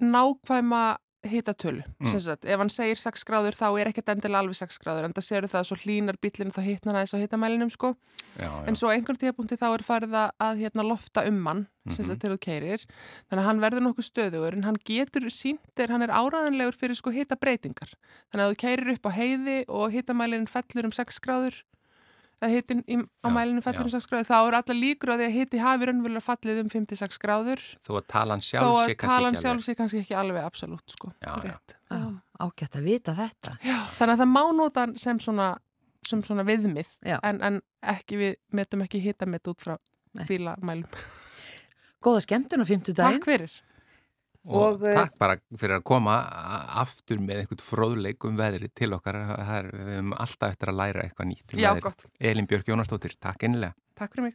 nákvæma 0.00 0.96
hitatölu. 1.24 1.82
Mm. 2.00 2.08
Mm. 2.08 2.46
Ef 2.52 2.58
hann 2.58 2.70
segir 2.72 2.98
6 2.98 3.24
gráður 3.28 3.54
þá 3.54 3.66
er 3.80 3.90
ekkert 3.92 4.08
endilega 4.12 4.40
alveg 4.42 4.56
6 4.58 4.78
gráður 4.82 5.04
en 5.08 5.14
það 5.14 5.26
séu 5.28 5.42
það 5.46 5.60
að 5.60 5.68
svo 5.68 5.76
hlínar 5.84 6.18
bílinn 6.22 6.50
þá 6.54 6.60
hitnar 6.66 6.98
aðeins 6.98 7.14
á 7.14 7.22
hitamælinum 7.22 7.70
sko. 7.70 7.92
Já, 8.40 8.48
já. 8.48 8.66
En 8.66 8.74
svo 8.78 8.90
einhvern 8.90 9.20
tíðapunkti 9.20 9.58
þá 9.60 9.66
er 9.74 9.84
farið 9.86 10.16
að, 10.18 10.58
hérna, 10.62 10.82
lofta 10.86 11.26
um 11.28 11.46
hann 11.46 11.66
Mhm. 11.84 11.94
sagt 11.96 12.20
þegar 12.22 12.36
þú 12.36 12.40
keirir. 12.46 12.86
Þannig 13.30 13.42
að 13.42 13.48
hann 13.48 13.60
verður 13.60 13.82
nokkuð 13.82 14.06
stöðugur 14.06 14.52
en 14.54 14.62
hann 14.62 14.76
getur 14.86 15.26
síntir, 15.30 15.90
hann 15.90 16.02
er 16.02 16.08
áraðanlegur 16.14 16.76
fyrir 16.78 16.94
sko 16.94 17.10
hita 17.10 17.34
breytingar. 17.36 17.90
Þannig 18.32 18.44
að 18.46 18.52
þú 18.52 18.56
keirir 18.62 18.92
upp 18.94 19.06
á 19.06 19.10
heiði 19.10 19.64
og 19.68 19.90
hitamælinn 19.90 20.46
fellur 20.48 20.84
um 20.84 20.92
6 20.92 21.18
gráður 21.18 21.62
eða 22.42 22.50
hitin 22.52 22.82
í, 22.84 22.98
á 22.98 23.28
Já, 23.28 23.34
mælinu 23.36 23.62
fellur 23.64 23.86
um 23.86 23.92
6 23.92 24.08
gráður 24.10 24.28
þá 24.28 24.34
eru 24.40 24.58
alla 24.58 24.76
líkur 24.76 25.12
á 25.12 25.14
því 25.14 25.26
að 25.28 25.36
hiti 25.36 25.60
hafi 25.62 25.88
raunverulega 25.88 26.24
fallið 26.26 26.60
um 26.64 26.70
5-6 26.72 27.20
gráður 27.22 27.64
Þó 27.86 27.92
að 28.00 28.06
talan 28.12 28.44
sjálf 28.44 28.78
að 28.82 28.90
sé 28.90 28.96
kannski 29.02 29.66
sé 29.68 29.76
kannski 29.78 30.02
ekki 30.02 30.16
alveg 30.18 30.46
absolutt 30.46 30.96
sko. 30.96 31.12
Ágætt 32.42 32.78
að 32.78 32.86
vita 32.88 33.14
þetta. 33.14 33.56
Já, 33.62 33.76
þannig 33.98 34.16
að 34.16 34.22
það 34.24 34.30
má 34.32 34.42
nota 34.58 34.86
hann 34.86 34.94
sem 34.98 35.20
svona, 35.22 35.48
sem 36.08 36.22
svona 36.26 36.46
viðmið 36.48 36.94
en, 37.20 37.38
en 37.38 37.60
ekki 37.94 38.18
við 38.18 38.38
metum 38.56 38.82
ekki 38.86 39.02
hitamett 39.04 39.46
út 39.52 39.62
frá 39.62 39.76
bílamælum. 40.26 40.88
Góða 42.02 42.24
skemmtun 42.24 42.64
á 42.64 42.66
fimmtudaginn. 42.66 43.20
Takk 43.22 43.30
fyrir. 43.30 43.60
Og, 44.44 44.56
Og, 44.62 44.84
eh, 44.88 44.94
takk 44.98 45.18
bara 45.18 45.36
fyrir 45.56 45.76
að 45.78 45.84
koma 45.86 46.16
aftur 46.82 47.20
með 47.22 47.42
einhvern 47.44 47.62
fróðleik 47.62 48.24
um 48.28 48.36
veðri 48.40 48.68
til 48.74 48.90
okkar 48.96 49.18
það 49.30 49.52
er, 49.58 49.68
við 49.72 49.90
höfum 49.96 50.14
alltaf 50.24 50.48
eftir 50.56 50.72
að 50.72 50.80
læra 50.82 51.04
eitthvað 51.06 51.28
nýtt 51.30 51.54
um 51.54 51.60
Já, 51.62 51.68
veðrið. 51.72 51.82
gott. 51.86 52.06
Elin 52.20 52.46
Björk 52.50 52.66
Jónastóttir, 52.72 53.14
takk 53.20 53.44
einlega 53.46 53.74
Takk 53.94 54.14
fyrir 54.16 54.30
mig. 54.30 54.34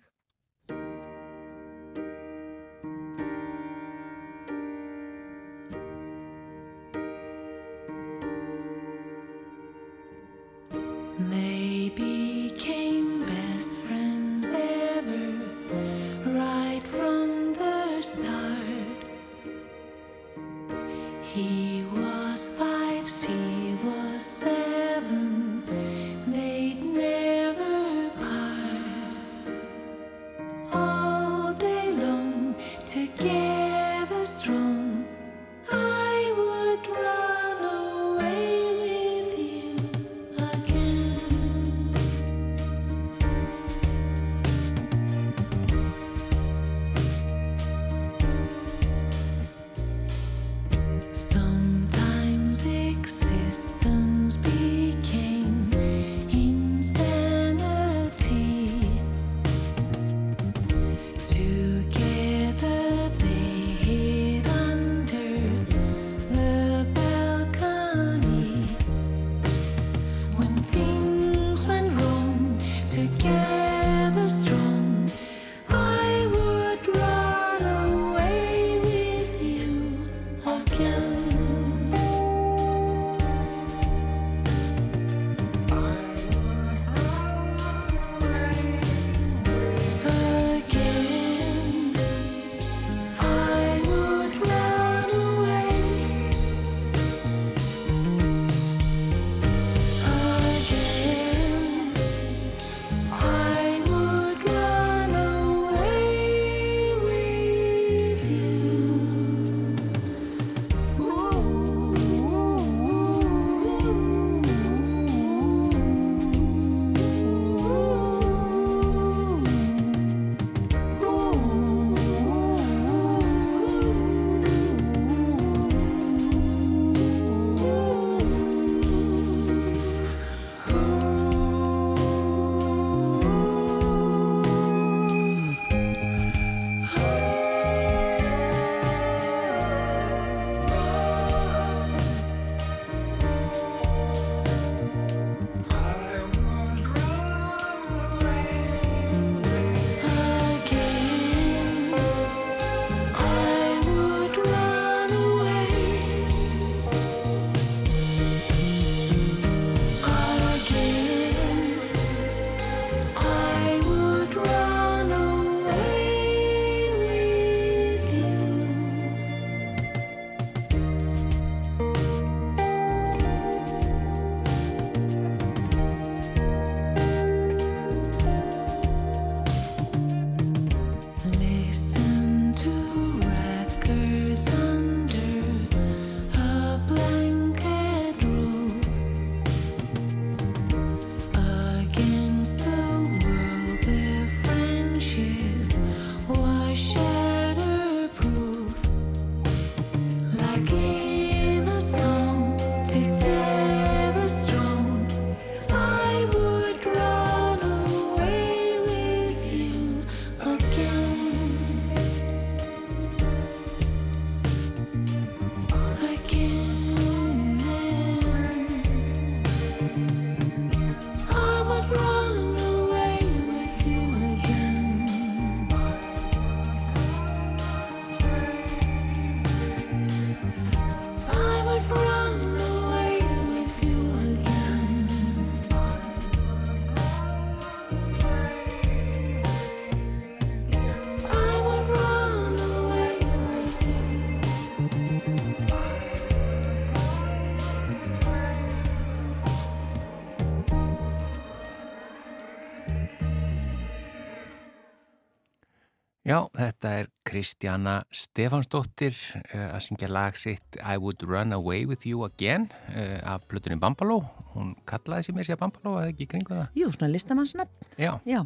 Já, 256.37 256.43
þetta 256.53 256.89
er 256.99 257.07
Kristjana 257.25 257.93
Stefansdóttir 258.13 259.15
uh, 259.39 259.71
að 259.73 259.79
syngja 259.87 260.09
lag 260.11 260.35
sitt 260.37 260.75
I 260.77 260.99
Would 261.01 261.23
Run 261.25 261.55
Away 261.55 261.87
With 261.89 262.05
You 262.05 262.27
Again 262.27 262.67
uh, 262.91 263.15
af 263.25 263.47
Plutunum 263.49 263.79
Bambaló. 263.81 264.19
Hún 264.53 264.75
kallaði 264.85 265.25
sér 265.25 265.37
mér 265.37 265.47
sér 265.47 265.57
Bambaló, 265.57 265.95
eða 265.97 266.11
ekki 266.11 266.27
í 266.27 266.29
kringu 266.29 266.53
það? 266.53 266.67
Jú, 266.77 266.91
svona 266.93 267.09
listamannsnafn. 267.09 267.87
Já, 267.97 268.11
Já, 268.29 268.43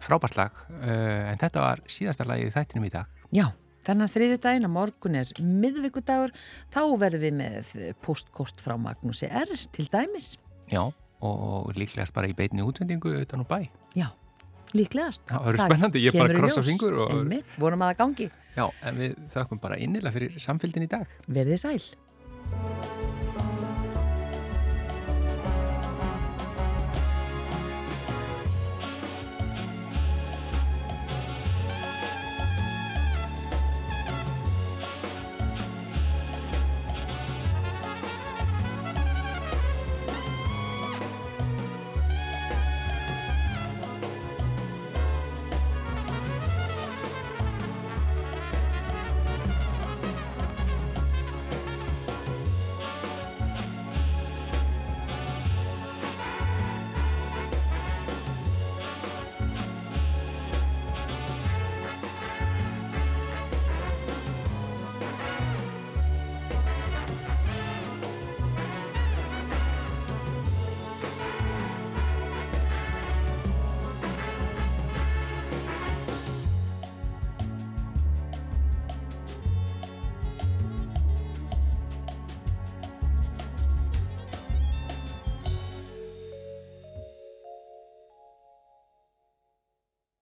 frábært 0.00 0.38
lag, 0.38 0.62
uh, 0.78 1.26
en 1.34 1.42
þetta 1.42 1.64
var 1.66 1.82
síðasta 1.90 2.24
lagið 2.28 2.48
í 2.48 2.54
þættinum 2.54 2.86
í 2.88 2.92
dag. 2.94 3.18
já. 3.34 3.48
Þennan 3.88 4.10
þriðju 4.12 4.38
daginn 4.44 4.68
að 4.68 4.72
morgun 4.74 5.14
er 5.16 5.30
miðvikudagur, 5.40 6.32
þá 6.74 6.80
verðum 7.00 7.22
við 7.24 7.36
með 7.38 7.74
postkort 8.04 8.60
frá 8.60 8.74
Magnúsi 8.76 9.28
R. 9.28 9.52
til 9.72 9.86
dæmis. 9.92 10.34
Já, 10.68 10.82
og 11.24 11.70
líklegast 11.76 12.16
bara 12.16 12.28
í 12.28 12.36
beinni 12.36 12.64
útsendingu 12.64 13.14
utan 13.22 13.44
úr 13.46 13.48
bæ. 13.48 13.62
Já, 13.96 14.10
Líklegast. 14.76 15.22
Já, 15.24 15.36
það 15.38 15.48
eru 15.52 15.62
spennandi, 15.64 16.02
ég 16.04 16.12
er 16.12 16.20
bara 16.20 16.34
að 16.34 16.42
krossa 16.42 16.64
fingur. 16.66 16.98
Og... 17.04 17.14
Einmitt, 17.16 17.54
vonum 17.60 17.84
að 17.86 17.94
það 17.94 18.02
gangi. 18.02 18.28
Já, 18.58 18.66
en 18.90 19.00
við 19.00 19.16
þakkum 19.36 19.62
bara 19.62 19.80
innilega 19.80 20.16
fyrir 20.18 20.42
samfélgin 20.44 20.84
í 20.84 20.90
dag. 20.98 21.16
Verðið 21.28 21.64
sæl. 21.64 21.80